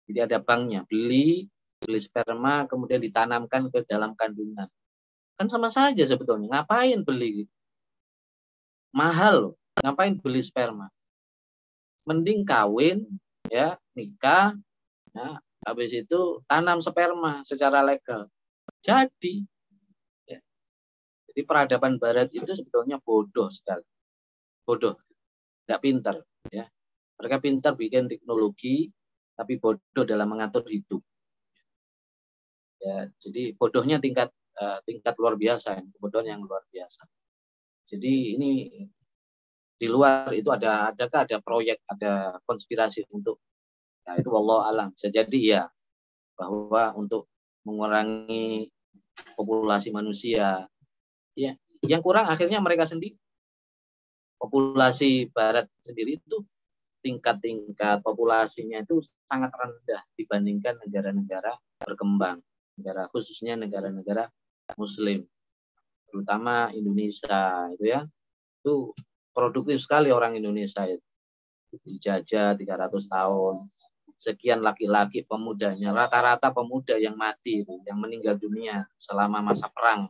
Jadi 0.07 0.19
ada 0.23 0.39
banknya. 0.39 0.87
Beli 0.87 1.51
beli 1.83 1.99
sperma 1.99 2.63
kemudian 2.63 3.03
ditanamkan 3.03 3.67
ke 3.67 3.83
dalam 3.83 4.15
kandungan. 4.15 4.71
Kan 5.35 5.47
sama 5.51 5.67
saja 5.67 6.07
sebetulnya. 6.07 6.47
Ngapain 6.47 7.03
beli? 7.03 7.43
Mahal 8.95 9.35
loh. 9.51 9.53
Ngapain 9.83 10.15
beli 10.15 10.39
sperma? 10.39 10.87
Mending 12.07 12.47
kawin 12.47 13.03
ya 13.51 13.75
nikah 13.95 14.55
ya 15.11 15.39
habis 15.63 15.91
itu 15.95 16.39
tanam 16.47 16.79
sperma 16.79 17.43
secara 17.43 17.83
legal. 17.83 18.31
Jadi. 18.79 19.43
Jadi 21.33 21.49
peradaban 21.49 21.97
barat 21.97 22.29
itu 22.29 22.45
sebetulnya 22.53 23.01
bodoh 23.01 23.49
sekali. 23.49 23.81
Bodoh. 24.61 25.01
Tidak 25.65 25.79
pintar 25.81 26.21
ya. 26.53 26.69
Mereka 27.17 27.41
pintar 27.41 27.73
bikin 27.73 28.05
teknologi 28.05 28.85
tapi 29.33 29.57
bodoh 29.57 30.05
dalam 30.05 30.29
mengatur 30.29 30.61
hidup. 30.69 31.01
Ya 32.77 33.09
jadi 33.17 33.57
bodohnya 33.57 33.97
tingkat 33.97 34.29
uh, 34.61 34.77
tingkat 34.85 35.17
luar 35.17 35.33
biasa 35.33 35.81
kebodohan 35.97 36.37
yang 36.37 36.41
luar 36.45 36.61
biasa. 36.69 37.01
Jadi 37.89 38.37
ini 38.37 38.51
di 39.73 39.87
luar 39.89 40.29
itu 40.37 40.53
ada 40.53 40.93
adakah 40.93 41.25
ada 41.25 41.41
proyek 41.41 41.81
ada 41.89 42.37
konspirasi 42.45 43.09
untuk 43.09 43.41
ya 44.05 44.21
itu 44.21 44.29
Allah 44.37 44.59
alam. 44.69 44.87
Bisa 44.93 45.09
jadi 45.09 45.41
ya 45.41 45.63
bahwa 46.37 46.93
untuk 46.93 47.25
mengurangi 47.65 48.69
populasi 49.33 49.89
manusia 49.89 50.69
ya 51.33 51.57
yang 51.83 52.01
kurang 52.01 52.29
akhirnya 52.29 52.63
mereka 52.63 52.87
sendiri 52.87 53.17
populasi 54.39 55.31
barat 55.31 55.71
sendiri 55.79 56.19
itu 56.19 56.43
tingkat-tingkat 57.03 57.99
populasinya 57.99 58.79
itu 58.79 59.03
sangat 59.27 59.51
rendah 59.55 60.01
dibandingkan 60.15 60.79
negara-negara 60.87 61.59
berkembang, 61.83 62.39
negara 62.79 63.11
khususnya 63.11 63.59
negara-negara 63.59 64.31
muslim, 64.79 65.27
terutama 66.07 66.71
Indonesia 66.71 67.67
itu 67.75 67.85
ya. 67.91 68.07
Itu 68.63 68.95
produktif 69.35 69.83
sekali 69.83 70.13
orang 70.13 70.39
Indonesia 70.39 70.87
itu. 70.87 71.03
Dijajah 71.83 72.55
300 72.55 73.09
tahun. 73.11 73.67
Sekian 74.15 74.63
laki-laki 74.63 75.27
pemudanya, 75.27 75.91
rata-rata 75.91 76.55
pemuda 76.55 76.95
yang 76.95 77.19
mati 77.19 77.65
yang 77.83 77.99
meninggal 77.99 78.39
dunia 78.39 78.87
selama 78.95 79.43
masa 79.43 79.67
perang, 79.67 80.07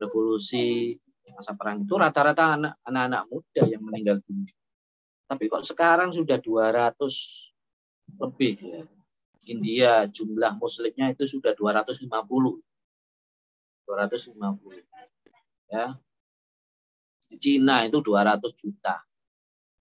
revolusi, 0.00 0.96
masa 1.36 1.52
perang 1.52 1.84
itu 1.84 1.92
rata-rata 1.98 2.56
anak-anak 2.56 3.22
muda 3.28 3.62
yang 3.68 3.84
meninggal 3.84 4.22
dunia. 4.24 4.54
Tapi 5.26 5.50
kok 5.50 5.66
sekarang 5.66 6.14
sudah 6.14 6.38
200 6.38 6.94
lebih 8.22 8.54
ya. 8.62 8.86
India 9.46 10.10
jumlah 10.10 10.58
muslimnya 10.58 11.14
itu 11.14 11.22
sudah 11.26 11.54
250. 11.54 12.10
250. 12.10 14.82
Ya. 15.70 15.94
Cina 17.36 17.84
itu 17.86 18.00
200 18.02 18.54
juta 18.54 19.02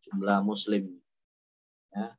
jumlah 0.05 0.41
muslim. 0.45 1.01
Ya. 1.93 2.17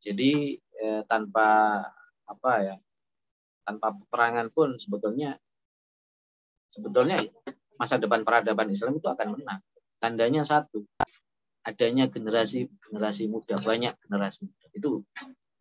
Jadi 0.00 0.60
eh, 0.60 1.02
tanpa 1.08 1.80
apa 2.24 2.52
ya? 2.60 2.76
Tanpa 3.64 3.96
peperangan 3.96 4.52
pun 4.52 4.76
sebetulnya 4.76 5.40
sebetulnya 6.74 7.22
masa 7.78 8.02
depan 8.02 8.26
peradaban 8.26 8.66
Islam 8.70 8.98
itu 8.98 9.06
akan 9.06 9.38
menang. 9.38 9.62
Tandanya 10.02 10.42
satu, 10.42 10.82
adanya 11.62 12.10
generasi 12.10 12.66
generasi 12.90 13.30
muda 13.30 13.62
banyak 13.62 13.94
generasi 14.04 14.50
muda 14.50 14.66
itu 14.74 14.90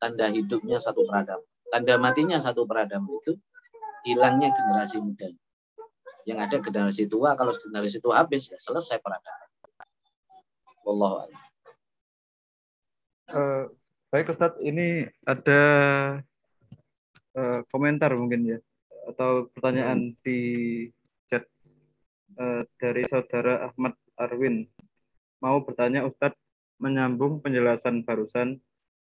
tanda 0.01 0.27
hidupnya 0.33 0.81
satu 0.81 1.05
peradaban. 1.05 1.45
Tanda 1.69 1.95
matinya 2.01 2.37
satu 2.41 2.65
peradaban 2.65 3.07
itu 3.07 3.37
hilangnya 4.09 4.51
generasi 4.51 4.99
muda. 4.99 5.29
Yang 6.27 6.39
ada 6.49 6.57
generasi 6.59 7.03
tua, 7.07 7.37
kalau 7.37 7.55
generasi 7.55 8.01
tua 8.03 8.25
habis 8.25 8.51
ya 8.51 8.57
selesai 8.57 8.99
peradaban. 8.99 9.49
Wallahu 10.83 11.29
Uh, 13.33 13.65
baik 14.13 14.29
Ustadz, 14.29 14.61
ini 14.61 15.09
ada 15.25 15.61
uh, 17.33 17.59
komentar 17.73 18.13
mungkin 18.13 18.45
ya 18.45 18.59
atau 19.09 19.49
pertanyaan 19.51 20.13
hmm. 20.13 20.15
di 20.21 20.39
uh, 22.37 22.61
dari 22.79 23.03
saudara 23.09 23.69
Ahmad 23.69 23.93
Arwin. 24.17 24.69
Mau 25.43 25.61
bertanya 25.65 26.07
Ustadz 26.07 26.39
menyambung 26.79 27.39
penjelasan 27.43 28.03
barusan 28.03 28.59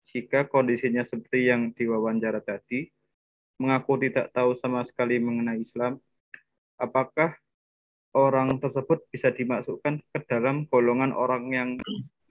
jika 0.07 0.47
kondisinya 0.47 1.03
seperti 1.03 1.51
yang 1.51 1.75
diwawancara 1.75 2.39
tadi, 2.39 2.87
mengaku 3.59 3.99
tidak 4.07 4.31
tahu 4.31 4.55
sama 4.55 4.85
sekali 4.87 5.19
mengenai 5.19 5.59
Islam, 5.59 5.99
apakah 6.79 7.35
orang 8.15 8.55
tersebut 8.57 9.03
bisa 9.11 9.33
dimasukkan 9.35 9.99
ke 9.99 10.19
dalam 10.25 10.63
golongan 10.71 11.11
orang 11.11 11.51
yang 11.51 11.69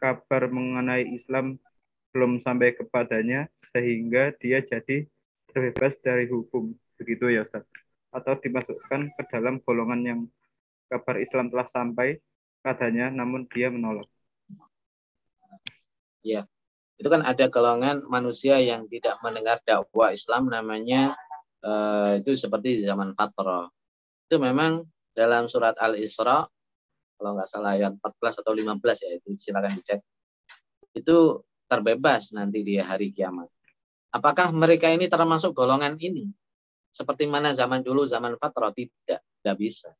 kabar 0.00 0.48
mengenai 0.48 1.04
Islam 1.12 1.60
belum 2.16 2.40
sampai 2.40 2.72
kepadanya 2.72 3.52
sehingga 3.76 4.32
dia 4.40 4.64
jadi 4.64 5.04
terbebas 5.52 6.00
dari 6.00 6.24
hukum 6.26 6.72
begitu 6.96 7.28
ya 7.28 7.44
Ustaz 7.44 7.68
atau 8.08 8.32
dimasukkan 8.40 9.12
ke 9.12 9.22
dalam 9.28 9.60
golongan 9.60 10.00
yang 10.00 10.20
kabar 10.86 11.16
Islam 11.18 11.50
telah 11.50 11.66
sampai 11.68 12.18
padanya 12.62 13.10
namun 13.10 13.46
dia 13.50 13.70
menolak 13.70 14.08
ya 16.22 16.46
itu 16.96 17.08
kan 17.12 17.22
ada 17.22 17.46
golongan 17.52 18.02
manusia 18.08 18.56
yang 18.58 18.88
tidak 18.88 19.20
mendengar 19.20 19.60
dakwah 19.62 20.10
Islam 20.10 20.48
namanya 20.48 21.14
uh, 21.62 22.16
itu 22.18 22.34
seperti 22.34 22.82
zaman 22.82 23.12
Fatrah 23.12 23.68
itu 24.26 24.36
memang 24.42 24.82
dalam 25.14 25.46
surat 25.46 25.78
Al-Isra 25.78 26.44
kalau 27.16 27.32
nggak 27.32 27.48
salah 27.48 27.72
ayat 27.74 27.96
14 27.96 28.44
atau 28.44 28.52
15 28.52 28.76
ya 29.04 29.10
itu 29.16 29.28
silakan 29.40 29.72
dicek. 29.72 30.00
Itu 30.92 31.48
terbebas 31.66 32.30
nanti 32.36 32.60
di 32.60 32.76
hari 32.76 33.10
kiamat. 33.10 33.48
Apakah 34.12 34.52
mereka 34.52 34.92
ini 34.92 35.08
termasuk 35.08 35.56
golongan 35.56 35.96
ini? 35.96 36.28
Seperti 36.92 37.28
mana 37.28 37.52
zaman 37.52 37.84
dulu 37.84 38.04
zaman 38.04 38.36
fatrah 38.40 38.72
tidak, 38.72 39.20
tidak 39.20 39.56
bisa. 39.56 39.90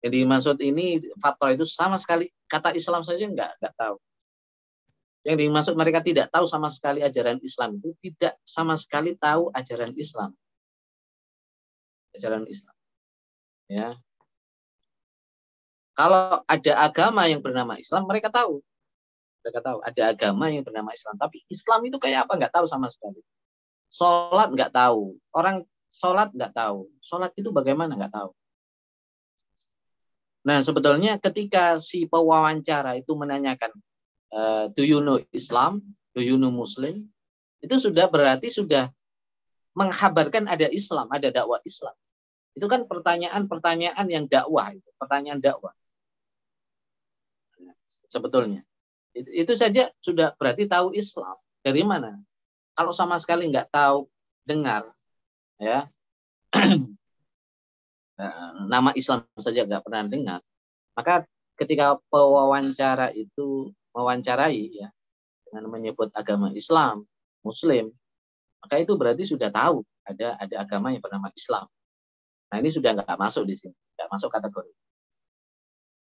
Jadi 0.00 0.24
maksud 0.24 0.56
ini 0.64 1.04
fatrah 1.20 1.52
itu 1.52 1.68
sama 1.68 2.00
sekali 2.00 2.32
kata 2.48 2.72
Islam 2.72 3.04
saja 3.04 3.28
nggak 3.28 3.60
nggak 3.60 3.74
tahu. 3.76 3.96
Yang 5.20 5.36
dimaksud 5.44 5.74
mereka 5.76 6.00
tidak 6.00 6.32
tahu 6.32 6.48
sama 6.48 6.72
sekali 6.72 7.04
ajaran 7.04 7.36
Islam 7.44 7.76
itu 7.76 7.92
tidak 8.00 8.40
sama 8.48 8.80
sekali 8.80 9.12
tahu 9.20 9.52
ajaran 9.52 9.92
Islam. 9.92 10.32
Ajaran 12.16 12.48
Islam. 12.48 12.74
Ya. 13.68 14.00
Kalau 15.92 16.40
ada 16.48 16.72
agama 16.80 17.28
yang 17.28 17.44
bernama 17.44 17.76
Islam, 17.76 18.08
mereka 18.08 18.32
tahu. 18.32 18.64
Mereka 19.44 19.60
tahu 19.60 19.78
ada 19.84 20.02
agama 20.08 20.48
yang 20.48 20.64
bernama 20.64 20.96
Islam. 20.96 21.20
Tapi 21.20 21.44
Islam 21.52 21.84
itu 21.84 22.00
kayak 22.00 22.24
apa? 22.24 22.40
Nggak 22.40 22.56
tahu 22.56 22.64
sama 22.64 22.88
sekali. 22.88 23.20
Sholat 23.92 24.48
nggak 24.56 24.72
tahu. 24.72 25.20
Orang 25.36 25.68
sholat 25.92 26.32
nggak 26.32 26.56
tahu. 26.56 26.88
Sholat 27.04 27.36
itu 27.36 27.52
bagaimana 27.52 27.92
nggak 28.00 28.16
tahu. 28.16 28.32
Nah 30.40 30.64
sebetulnya 30.64 31.20
ketika 31.20 31.76
si 31.76 32.08
pewawancara 32.08 32.96
itu 32.96 33.12
menanyakan, 33.12 33.72
uh, 34.32 34.72
do 34.72 34.82
you 34.84 35.04
know 35.04 35.20
Islam? 35.36 35.84
Do 36.16 36.24
you 36.24 36.40
know 36.40 36.50
Muslim? 36.50 37.08
Itu 37.60 37.76
sudah 37.76 38.08
berarti 38.08 38.48
sudah 38.48 38.88
menghabarkan 39.76 40.48
ada 40.48 40.66
Islam, 40.72 41.12
ada 41.12 41.28
dakwah 41.28 41.60
Islam. 41.62 41.94
Itu 42.56 42.66
kan 42.66 42.88
pertanyaan-pertanyaan 42.88 44.06
yang 44.10 44.24
dakwah, 44.26 44.74
itu 44.74 44.88
pertanyaan 44.98 45.38
dakwah. 45.38 45.76
Sebetulnya. 48.10 48.66
Itu, 49.14 49.30
itu 49.30 49.52
saja 49.54 49.92
sudah 50.02 50.34
berarti 50.34 50.66
tahu 50.66 50.96
Islam. 50.96 51.38
Dari 51.62 51.86
mana? 51.86 52.18
Kalau 52.74 52.90
sama 52.90 53.20
sekali 53.20 53.46
nggak 53.52 53.70
tahu, 53.70 54.08
dengar, 54.42 54.88
ya 55.60 55.86
nama 58.68 58.90
Islam 58.96 59.24
saja 59.38 59.64
nggak 59.64 59.82
pernah 59.86 60.02
dengar, 60.06 60.40
maka 60.96 61.24
ketika 61.60 62.00
pewawancara 62.08 63.12
itu 63.12 63.72
mewawancarai 63.92 64.64
ya 64.80 64.88
dengan 65.48 65.68
menyebut 65.68 66.08
agama 66.14 66.50
Islam, 66.56 67.04
Muslim, 67.44 67.92
maka 68.64 68.80
itu 68.80 68.92
berarti 68.96 69.24
sudah 69.26 69.50
tahu 69.52 69.84
ada 70.06 70.38
ada 70.40 70.54
agama 70.64 70.94
yang 70.94 71.02
bernama 71.02 71.28
Islam. 71.34 71.66
Nah 72.50 72.56
ini 72.58 72.70
sudah 72.72 72.96
nggak 72.96 73.18
masuk 73.18 73.44
di 73.46 73.54
sini, 73.58 73.76
nggak 73.98 74.08
masuk 74.10 74.30
kategori. 74.32 74.72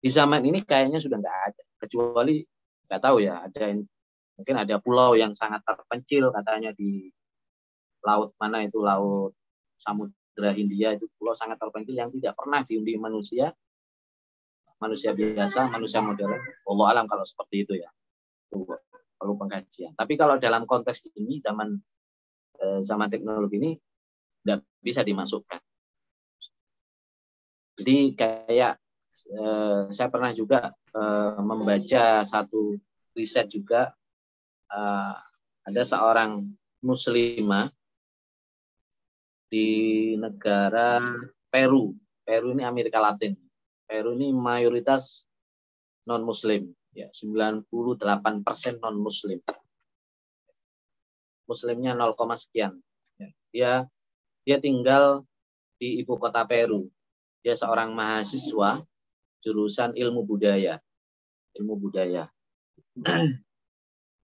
Di 0.02 0.10
zaman 0.12 0.44
ini 0.44 0.62
kayaknya 0.62 1.00
sudah 1.02 1.18
nggak 1.18 1.38
ada, 1.52 1.62
kecuali 1.82 2.44
nggak 2.86 3.00
tahu 3.02 3.16
ya, 3.24 3.42
ada 3.42 3.64
mungkin 4.36 4.56
ada 4.60 4.76
pulau 4.78 5.16
yang 5.16 5.32
sangat 5.32 5.64
terpencil 5.64 6.28
katanya 6.30 6.70
di 6.76 7.08
laut 8.04 8.36
mana 8.36 8.62
itu 8.62 8.78
laut 8.84 9.32
Samudra 9.80 10.25
Hindia 10.36 10.92
itu 10.92 11.08
pulau 11.16 11.32
sangat 11.32 11.56
terpencil 11.56 11.96
yang 11.96 12.12
tidak 12.12 12.36
pernah 12.36 12.60
diundi 12.60 12.92
manusia, 13.00 13.56
manusia 14.76 15.16
biasa, 15.16 15.72
manusia 15.72 16.04
modern. 16.04 16.36
Allah 16.68 16.86
alam 16.92 17.06
kalau 17.08 17.24
seperti 17.24 17.64
itu 17.64 17.72
ya, 17.80 17.88
perlu 19.16 19.34
pengkajian. 19.40 19.96
Tapi 19.96 20.14
kalau 20.20 20.36
dalam 20.36 20.68
konteks 20.68 21.08
ini 21.16 21.40
zaman 21.40 21.80
eh, 22.60 22.80
zaman 22.84 23.08
teknologi 23.08 23.56
ini 23.56 23.72
tidak 24.44 24.60
bisa 24.84 25.00
dimasukkan. 25.00 25.60
Jadi 27.80 27.96
kayak 28.12 28.74
eh, 29.32 29.82
saya 29.92 30.08
pernah 30.12 30.36
juga 30.36 30.76
eh, 30.92 31.40
membaca 31.40 32.20
satu 32.28 32.76
riset 33.16 33.48
juga 33.48 33.96
ada 35.66 35.82
seorang 35.86 36.42
muslimah 36.82 37.70
di 39.46 39.68
negara 40.18 41.00
Peru. 41.50 41.94
Peru 42.26 42.52
ini 42.52 42.66
Amerika 42.66 42.98
Latin. 42.98 43.38
Peru 43.86 44.18
ini 44.18 44.34
mayoritas 44.34 45.26
non 46.06 46.26
muslim 46.26 46.70
ya 46.90 47.10
98% 47.14 47.70
non 48.82 48.96
muslim. 48.98 49.38
Muslimnya 51.46 51.94
0, 51.94 52.18
sekian. 52.34 52.74
Ya, 53.16 53.28
dia 53.54 53.72
dia 54.42 54.56
tinggal 54.58 55.22
di 55.78 56.02
ibu 56.02 56.18
kota 56.18 56.42
Peru 56.42 56.90
dia 57.46 57.54
seorang 57.54 57.94
mahasiswa 57.94 58.82
jurusan 59.46 59.94
ilmu 59.94 60.26
budaya. 60.26 60.82
Ilmu 61.54 61.78
budaya. 61.78 62.26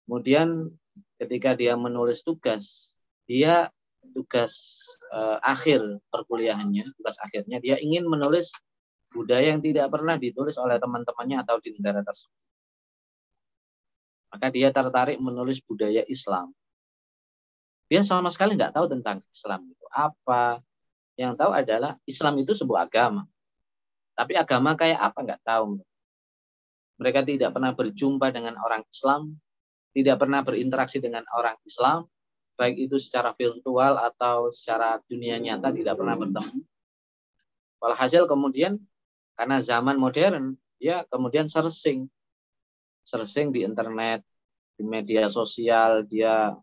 Kemudian 0.03 0.67
ketika 1.15 1.55
dia 1.55 1.79
menulis 1.79 2.19
tugas, 2.27 2.91
dia 3.23 3.71
tugas 4.13 4.53
uh, 5.11 5.41
akhir 5.43 5.81
perkuliahannya, 6.13 6.93
tugas 6.95 7.17
akhirnya 7.19 7.59
dia 7.59 7.81
ingin 7.81 8.05
menulis 8.05 8.53
budaya 9.13 9.53
yang 9.53 9.61
tidak 9.61 9.89
pernah 9.93 10.17
ditulis 10.17 10.57
oleh 10.57 10.77
teman-temannya 10.77 11.45
atau 11.45 11.57
di 11.61 11.73
negara 11.77 12.01
tersebut. 12.01 12.41
Maka 14.33 14.49
dia 14.49 14.73
tertarik 14.73 15.21
menulis 15.21 15.61
budaya 15.61 16.01
Islam. 16.09 16.49
Dia 17.85 18.01
sama 18.01 18.33
sekali 18.33 18.57
nggak 18.57 18.73
tahu 18.73 18.89
tentang 18.89 19.21
Islam 19.29 19.69
itu 19.69 19.85
apa, 19.93 20.57
yang 21.13 21.37
tahu 21.37 21.53
adalah 21.53 22.01
Islam 22.09 22.41
itu 22.41 22.57
sebuah 22.57 22.89
agama. 22.89 23.29
Tapi 24.17 24.33
agama 24.33 24.73
kayak 24.73 24.97
apa 24.97 25.19
nggak 25.21 25.41
tahu. 25.45 25.77
Mereka 26.97 27.25
tidak 27.25 27.53
pernah 27.53 27.73
berjumpa 27.73 28.33
dengan 28.33 28.57
orang 28.57 28.81
Islam, 28.89 29.37
tidak 29.93 30.17
pernah 30.21 30.41
berinteraksi 30.41 30.97
dengan 30.97 31.21
orang 31.37 31.57
Islam, 31.65 32.09
baik 32.53 32.89
itu 32.89 32.97
secara 33.01 33.33
virtual 33.33 33.97
atau 33.97 34.53
secara 34.53 35.01
dunia 35.09 35.41
nyata 35.41 35.73
tidak 35.73 35.97
pernah 35.97 36.15
bertemu. 36.17 36.61
Walhasil 37.83 38.23
kemudian 38.29 38.79
karena 39.33 39.59
zaman 39.59 39.97
modern, 39.97 40.55
ya 40.77 41.03
kemudian 41.09 41.49
searching, 41.49 42.07
searching 43.03 43.51
di 43.51 43.65
internet, 43.65 44.23
di 44.77 44.83
media 44.85 45.27
sosial, 45.27 46.05
dia 46.05 46.53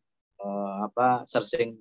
eh, 0.41 0.77
apa 0.87 1.27
searching 1.27 1.77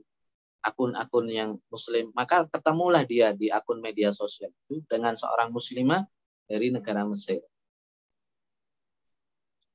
akun-akun 0.59 1.25
yang 1.31 1.55
muslim, 1.71 2.11
maka 2.11 2.43
ketemulah 2.51 3.07
dia 3.07 3.31
di 3.31 3.47
akun 3.47 3.79
media 3.79 4.11
sosial 4.11 4.51
itu 4.67 4.83
dengan 4.91 5.15
seorang 5.15 5.55
muslimah 5.55 6.03
dari 6.49 6.67
negara 6.73 7.07
Mesir. 7.07 7.39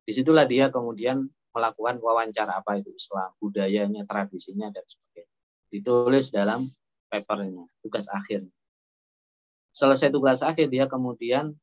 Di 0.05 0.13
situlah 0.13 0.45
dia 0.45 0.69
kemudian 0.69 1.25
melakukan 1.55 2.03
wawancara 2.03 2.59
apa 2.59 2.83
itu 2.83 2.91
Islam, 2.91 3.31
budayanya, 3.39 4.03
tradisinya, 4.05 4.69
dan 4.75 4.83
sebagainya. 4.83 5.35
Ditulis 5.71 6.35
dalam 6.35 6.67
papernya, 7.07 7.65
tugas 7.79 8.11
akhir. 8.11 8.43
Selesai 9.71 10.11
tugas 10.11 10.43
akhir, 10.43 10.67
dia 10.71 10.91
kemudian 10.91 11.55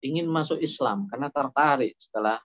ingin 0.00 0.24
masuk 0.30 0.58
Islam 0.62 1.10
karena 1.10 1.28
tertarik 1.28 1.96
setelah 2.00 2.38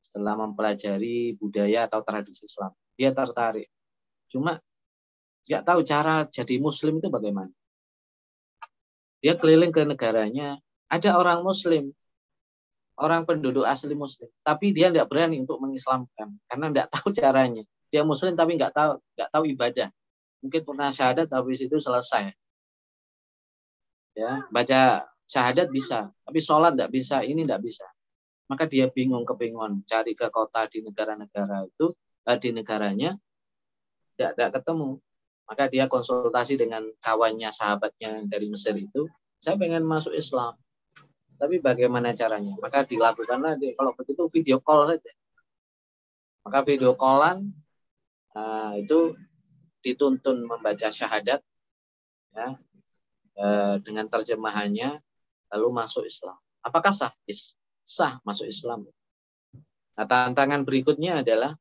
setelah 0.00 0.40
mempelajari 0.40 1.36
budaya 1.36 1.84
atau 1.84 2.00
tradisi 2.00 2.48
Islam. 2.48 2.72
Dia 2.96 3.12
tertarik. 3.12 3.68
Cuma 4.32 4.56
nggak 5.44 5.62
tahu 5.64 5.80
cara 5.84 6.24
jadi 6.28 6.56
muslim 6.56 7.00
itu 7.00 7.08
bagaimana. 7.12 7.52
Dia 9.18 9.34
keliling 9.34 9.74
ke 9.74 9.82
negaranya, 9.82 10.56
ada 10.88 11.18
orang 11.18 11.42
muslim, 11.42 11.90
orang 12.98 13.22
penduduk 13.22 13.62
asli 13.62 13.94
muslim, 13.94 14.26
tapi 14.42 14.74
dia 14.74 14.90
tidak 14.90 15.06
berani 15.06 15.38
untuk 15.38 15.62
mengislamkan 15.62 16.34
karena 16.50 16.66
tidak 16.74 16.86
tahu 16.94 17.08
caranya. 17.14 17.62
Dia 17.88 18.02
muslim 18.04 18.34
tapi 18.36 18.58
nggak 18.58 18.74
tahu 18.74 18.92
nggak 19.16 19.30
tahu 19.32 19.44
ibadah. 19.54 19.88
Mungkin 20.44 20.60
pernah 20.62 20.90
syahadat 20.90 21.26
tapi 21.30 21.56
itu 21.56 21.78
selesai. 21.78 22.34
Ya, 24.18 24.42
baca 24.50 25.06
syahadat 25.30 25.70
bisa, 25.70 26.10
tapi 26.26 26.42
sholat 26.42 26.74
tidak 26.74 26.90
bisa, 26.90 27.22
ini 27.22 27.46
tidak 27.46 27.62
bisa. 27.62 27.86
Maka 28.50 28.66
dia 28.66 28.90
bingung 28.90 29.22
kebingungan 29.22 29.86
cari 29.86 30.18
ke 30.18 30.26
kota 30.32 30.66
di 30.66 30.82
negara-negara 30.82 31.68
itu 31.68 31.94
eh, 32.26 32.38
di 32.40 32.50
negaranya 32.50 33.14
tidak 34.18 34.34
tidak 34.34 34.50
ketemu. 34.58 34.98
Maka 35.48 35.64
dia 35.70 35.84
konsultasi 35.88 36.60
dengan 36.60 36.84
kawannya, 37.00 37.48
sahabatnya 37.48 38.26
dari 38.28 38.52
Mesir 38.52 38.76
itu. 38.76 39.08
Saya 39.38 39.56
pengen 39.56 39.86
masuk 39.86 40.12
Islam 40.12 40.58
tapi 41.38 41.62
bagaimana 41.62 42.12
caranya? 42.12 42.58
Maka 42.58 42.82
dilakukanlah 42.82 43.56
kalau 43.78 43.94
begitu 43.94 44.26
video 44.28 44.58
call 44.58 44.90
saja. 44.90 45.12
Maka 46.42 46.66
video 46.66 46.98
callan 46.98 47.54
nah, 48.34 48.74
itu 48.74 49.14
dituntun 49.86 50.42
membaca 50.44 50.90
syahadat 50.90 51.40
ya, 52.34 52.48
eh, 53.38 53.74
dengan 53.86 54.10
terjemahannya 54.10 54.98
lalu 55.54 55.68
masuk 55.70 56.04
Islam. 56.04 56.34
Apakah 56.60 56.90
sah? 56.90 57.14
Is, 57.24 57.54
sah 57.86 58.18
masuk 58.26 58.50
Islam. 58.50 58.90
Nah, 59.94 60.06
tantangan 60.06 60.66
berikutnya 60.66 61.22
adalah 61.22 61.54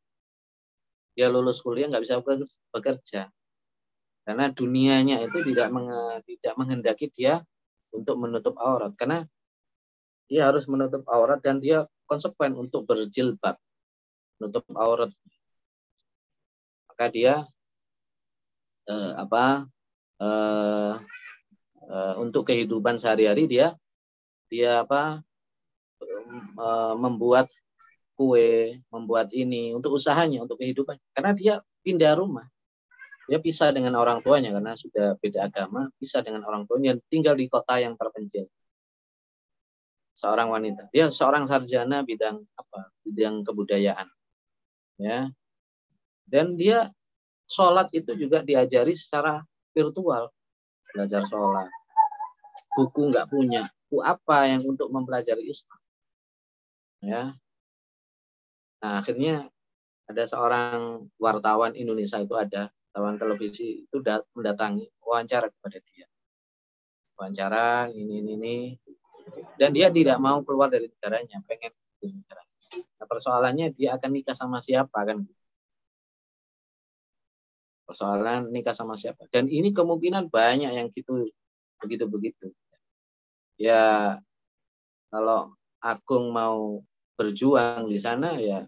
dia 1.18 1.30
lulus 1.30 1.62
kuliah 1.66 1.90
nggak 1.90 2.06
bisa 2.06 2.22
bekerja 2.70 3.34
karena 4.22 4.54
dunianya 4.54 5.24
itu 5.24 5.40
tidak 5.50 5.74
tidak 6.28 6.54
menghendaki 6.60 7.10
dia 7.10 7.42
untuk 7.90 8.22
menutup 8.22 8.54
aurat 8.62 8.94
karena 8.94 9.26
dia 10.28 10.52
harus 10.52 10.68
menutup 10.68 11.08
aurat 11.08 11.40
dan 11.40 11.64
dia 11.64 11.88
konsekuen 12.04 12.56
untuk 12.60 12.84
berjilbab. 12.84 13.56
Menutup 14.38 14.64
aurat. 14.76 15.12
Maka 16.92 17.06
dia 17.10 17.34
eh, 18.92 19.12
apa 19.16 19.66
eh, 20.20 20.94
eh, 21.88 22.14
untuk 22.20 22.52
kehidupan 22.52 23.00
sehari-hari 23.00 23.48
dia 23.48 23.74
dia 24.52 24.84
apa 24.84 25.24
eh, 26.04 26.94
membuat 27.00 27.48
kue 28.18 28.82
membuat 28.92 29.32
ini 29.32 29.72
untuk 29.72 29.96
usahanya 29.96 30.44
untuk 30.44 30.60
kehidupan. 30.60 31.00
Karena 31.16 31.32
dia 31.32 31.54
pindah 31.88 32.20
rumah. 32.20 32.48
Dia 33.28 33.44
pisah 33.44 33.76
dengan 33.76 34.00
orang 34.00 34.24
tuanya 34.24 34.56
karena 34.56 34.72
sudah 34.80 35.20
beda 35.20 35.52
agama 35.52 35.92
pisah 36.00 36.24
dengan 36.24 36.48
orang 36.48 36.64
tuanya 36.64 36.96
tinggal 37.12 37.36
di 37.36 37.52
kota 37.52 37.76
yang 37.76 38.00
terpencil 38.00 38.48
seorang 40.18 40.50
wanita. 40.50 40.90
Dia 40.90 41.14
seorang 41.14 41.46
sarjana 41.46 42.02
bidang 42.02 42.42
apa? 42.58 42.90
Bidang 43.06 43.46
kebudayaan. 43.46 44.10
Ya. 44.98 45.30
Dan 46.26 46.58
dia 46.58 46.90
sholat 47.46 47.94
itu 47.94 48.18
juga 48.18 48.42
diajari 48.42 48.98
secara 48.98 49.46
virtual. 49.78 50.34
Belajar 50.90 51.22
sholat. 51.30 51.70
Buku 52.74 53.14
nggak 53.14 53.30
punya. 53.30 53.62
Buku 53.86 54.02
apa 54.02 54.50
yang 54.50 54.66
untuk 54.66 54.90
mempelajari 54.90 55.46
Islam? 55.46 55.78
Ya. 57.06 57.38
Nah, 58.82 58.94
akhirnya 59.02 59.54
ada 60.10 60.24
seorang 60.26 61.06
wartawan 61.22 61.78
Indonesia 61.78 62.18
itu 62.18 62.34
ada 62.34 62.74
wartawan 62.90 63.22
televisi 63.22 63.86
itu 63.86 63.98
mendatangi 64.34 64.90
wawancara 65.06 65.54
kepada 65.54 65.78
dia. 65.94 66.10
Wawancara 67.18 67.94
ini 67.94 68.26
ini 68.26 68.34
ini 68.34 68.56
dan 69.58 69.70
dia 69.74 69.90
tidak 69.90 70.18
mau 70.22 70.40
keluar 70.46 70.70
dari 70.70 70.88
negaranya, 70.88 71.42
pengen 71.50 71.74
di 71.98 72.14
negara. 72.14 72.44
Nah, 73.02 73.08
persoalannya 73.10 73.74
dia 73.74 73.98
akan 73.98 74.10
nikah 74.14 74.38
sama 74.38 74.62
siapa 74.62 75.00
kan? 75.02 75.26
Persoalan 77.88 78.52
nikah 78.52 78.76
sama 78.76 79.00
siapa? 79.00 79.26
Dan 79.32 79.48
ini 79.48 79.72
kemungkinan 79.72 80.30
banyak 80.30 80.72
yang 80.76 80.88
gitu 80.92 81.32
begitu-begitu. 81.82 82.52
Ya 83.58 84.18
kalau 85.10 85.56
Agung 85.82 86.30
mau 86.34 86.84
berjuang 87.18 87.90
di 87.90 87.98
sana 87.98 88.38
ya 88.38 88.68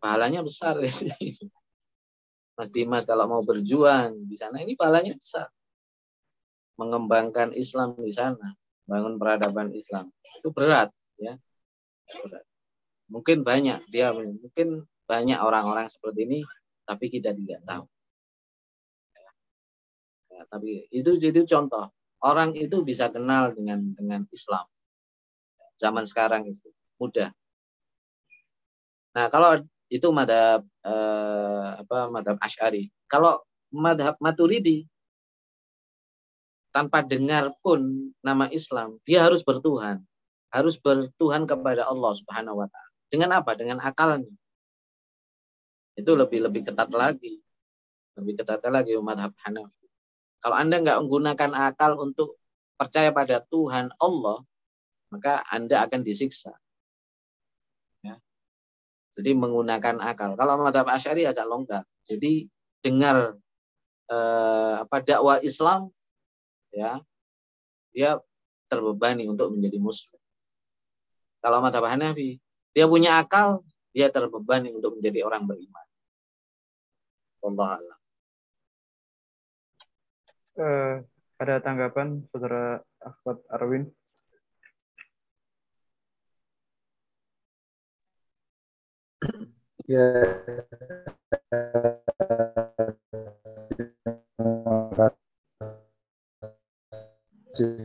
pahalanya 0.00 0.40
besar 0.40 0.80
ya. 0.80 0.92
Mas 2.56 2.68
Dimas 2.68 3.08
kalau 3.08 3.24
mau 3.24 3.42
berjuang 3.44 4.28
di 4.28 4.36
sana 4.36 4.60
ini 4.62 4.78
pahalanya 4.78 5.16
besar. 5.16 5.48
Mengembangkan 6.78 7.52
Islam 7.52 7.98
di 8.00 8.12
sana 8.12 8.56
bangun 8.90 9.14
peradaban 9.14 9.70
Islam. 9.70 10.10
Itu 10.42 10.50
berat 10.50 10.90
ya. 11.22 11.38
Berat. 12.10 12.42
mungkin 13.10 13.42
banyak 13.42 13.90
dia 13.90 14.14
mungkin 14.14 14.86
banyak 15.06 15.38
orang-orang 15.42 15.90
seperti 15.90 16.26
ini 16.26 16.38
tapi 16.86 17.06
kita 17.06 17.30
tidak 17.30 17.62
tahu. 17.62 17.86
Ya, 20.30 20.42
tapi 20.50 20.90
itu 20.90 21.10
jadi 21.18 21.46
contoh. 21.46 21.90
Orang 22.20 22.52
itu 22.58 22.82
bisa 22.84 23.08
kenal 23.08 23.54
dengan 23.54 23.94
dengan 23.94 24.26
Islam. 24.30 24.66
Zaman 25.78 26.04
sekarang 26.04 26.50
itu 26.50 26.70
mudah. 26.98 27.30
Nah 29.14 29.26
kalau 29.30 29.58
itu 29.90 30.06
madhab 30.14 30.62
eh, 30.86 31.68
apa 31.82 32.06
madhab 32.14 32.38
Ash'ari 32.38 32.90
kalau 33.10 33.42
madhab 33.74 34.14
Maturidi 34.22 34.86
tanpa 36.70 37.02
dengar 37.02 37.54
pun 37.62 38.10
nama 38.22 38.46
Islam, 38.50 38.98
dia 39.02 39.26
harus 39.26 39.42
bertuhan. 39.42 40.02
Harus 40.50 40.78
bertuhan 40.78 41.46
kepada 41.46 41.86
Allah 41.86 42.12
Subhanahu 42.18 42.58
wa 42.58 42.66
taala. 42.66 42.90
Dengan 43.10 43.30
apa? 43.38 43.54
Dengan 43.54 43.78
akalnya. 43.82 44.30
Itu 45.94 46.14
lebih 46.18 46.46
lebih 46.46 46.66
ketat 46.66 46.90
lagi. 46.90 47.38
Lebih 48.18 48.42
ketat 48.42 48.62
lagi 48.66 48.98
umat 48.98 49.30
Hanafi. 49.46 49.86
Kalau 50.40 50.56
Anda 50.56 50.80
nggak 50.82 50.98
menggunakan 51.06 51.50
akal 51.52 52.00
untuk 52.00 52.40
percaya 52.80 53.12
pada 53.12 53.44
Tuhan 53.44 53.92
Allah, 54.00 54.40
maka 55.12 55.44
Anda 55.52 55.84
akan 55.84 56.00
disiksa. 56.00 56.56
Ya. 58.00 58.16
Jadi 59.20 59.36
menggunakan 59.36 60.00
akal. 60.00 60.34
Kalau 60.34 60.56
madhab 60.64 60.88
Asyari 60.88 61.28
agak 61.28 61.44
longgar. 61.44 61.84
Jadi 62.08 62.48
dengar 62.80 63.36
eh, 64.08 64.74
apa 64.80 64.96
dakwah 65.04 65.38
Islam 65.44 65.92
ya 66.70 67.02
dia 67.90 68.18
terbebani 68.70 69.26
untuk 69.26 69.50
menjadi 69.50 69.78
muslim. 69.82 70.20
Kalau 71.42 71.58
mata 71.58 71.82
Hanafi, 71.82 72.38
dia 72.70 72.86
punya 72.86 73.18
akal, 73.18 73.66
dia 73.90 74.12
terbebani 74.12 74.70
untuk 74.70 75.00
menjadi 75.00 75.26
orang 75.26 75.48
beriman. 75.48 75.86
Allah 77.40 77.70
Allah. 77.80 77.98
Uh, 80.60 80.94
ada 81.40 81.56
tanggapan 81.64 82.20
saudara 82.28 82.84
Ahmad 83.00 83.40
Arwin? 83.48 83.88
Ya, 89.88 90.06
Suaranya 97.60 97.76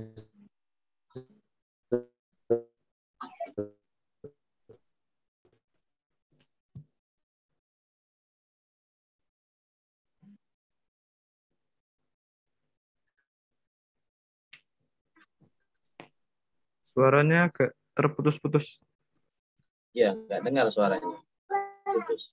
agak 17.52 17.76
terputus-putus. 18.00 18.80
Ya, 19.92 20.16
nggak 20.16 20.40
dengar 20.40 20.72
suaranya. 20.72 21.20
Putus. 21.84 22.32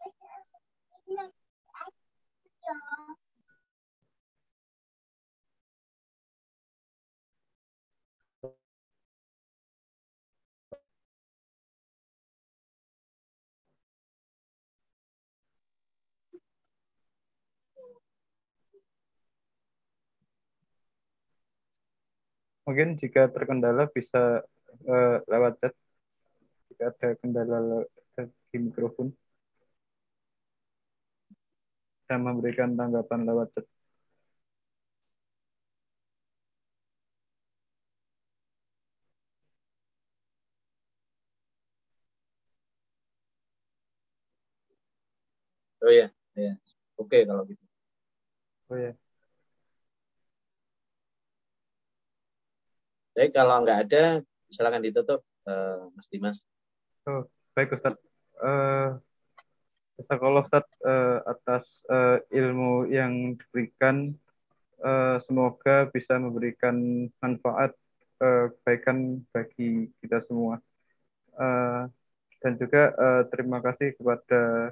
mungkin 22.67 22.89
jika 23.03 23.21
terkendala 23.35 23.83
bisa 23.97 24.43
uh, 24.87 25.17
lewat 25.31 25.53
chat 25.61 25.75
jika 26.71 26.85
ada 26.95 27.09
kendala 27.21 27.59
di 28.51 28.57
mikrofon 28.67 29.09
saya 32.07 32.19
memberikan 32.23 32.71
tanggapan 32.79 33.21
lewat 33.29 33.49
chat 33.55 33.67
Oh 45.83 45.91
ya, 45.91 46.07
yeah. 46.07 46.09
ya. 46.39 46.43
Yeah. 46.43 46.55
Oke 47.01 47.09
okay, 47.11 47.21
kalau 47.29 47.43
gitu. 47.51 47.65
Oh 48.71 48.77
ya. 48.79 48.95
Yeah. 48.95 49.02
Jadi 53.13 53.29
kalau 53.33 53.61
nggak 53.61 53.81
ada, 53.89 54.25
silakan 54.49 54.81
ditutup, 54.81 55.21
uh, 55.45 55.93
Mas 55.93 56.09
Dimas. 56.09 56.41
Oh, 57.05 57.29
baik 57.53 57.77
Ustaz. 57.77 57.97
Uh, 58.41 58.97
Jazakallah 60.01 60.43
Ustaz 60.49 60.65
uh, 60.83 61.21
atas 61.29 61.85
uh, 61.93 62.19
ilmu 62.33 62.89
yang 62.89 63.37
diberikan. 63.37 64.17
Uh, 64.83 65.21
semoga 65.29 65.87
bisa 65.95 66.19
memberikan 66.19 67.07
manfaat 67.23 67.77
kebaikan 68.19 69.23
bagi 69.31 69.91
kita 70.03 70.23
semua. 70.23 70.63
Dan 72.43 72.59
juga 72.59 72.91
terima 73.31 73.59
kasih 73.63 73.95
kepada 73.95 74.71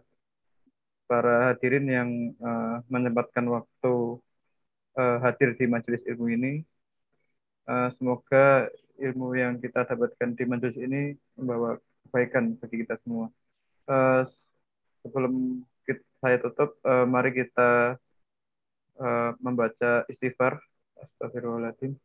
para 1.11 1.51
hadirin 1.51 1.87
yang 1.87 2.11
uh, 2.39 2.79
menyempatkan 2.87 3.43
waktu 3.51 4.23
hadir 4.99 5.59
di 5.59 5.67
majelis 5.67 6.03
ilmu 6.07 6.31
ini. 6.31 6.62
Uh, 7.71 7.87
semoga 7.95 8.67
ilmu 8.99 9.39
yang 9.39 9.63
kita 9.63 9.87
dapatkan 9.87 10.35
di 10.35 10.43
majelis 10.43 10.75
ini 10.75 11.15
membawa 11.39 11.79
kebaikan 12.03 12.59
bagi 12.59 12.83
kita 12.83 12.99
semua. 13.07 13.31
Uh, 13.87 14.27
sebelum 15.07 15.63
saya 16.19 16.43
tutup, 16.43 16.75
uh, 16.83 17.07
mari 17.07 17.31
kita 17.31 17.95
membaca 19.41 20.05
istighfar, 20.13 20.61
astagfirullahaladzim, 21.01 21.97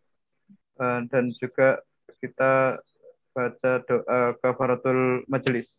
dan 1.12 1.28
juga 1.36 1.84
kita 2.24 2.80
baca 3.36 3.72
doa 3.84 4.32
kafaratul 4.40 5.28
majelis. 5.28 5.76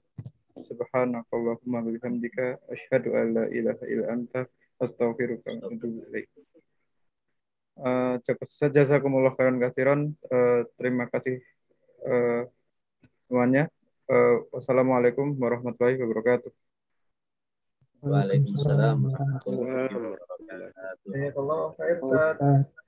Subhanakallahumma 0.61 1.89
bihamdika 1.89 2.61
asyhadu 2.69 3.17
an 3.17 3.27
la 3.33 3.45
ilaha 3.49 3.85
illa 3.89 4.13
anta 4.13 4.45
astaghfiruka 4.77 5.57
wa 5.57 5.73
atubu 5.73 6.05
ilaik. 6.13 6.29
Uh, 7.77 8.17
jazakumullah 8.73 9.37
khairan 9.37 9.61
katsiran. 9.61 10.17
Uh, 10.33 10.65
terima 10.81 11.05
kasih 11.13 11.45
uh, 12.09 12.49
semuanya. 13.29 13.69
Uh, 14.09 14.49
wassalamualaikum 14.49 15.37
warahmatullahi 15.37 16.01
wabarakatuh. 16.01 16.49
Waalaikumsalam 18.01 18.97
warahmatullahi 19.13 19.93
wabarakatuh. 21.05 22.86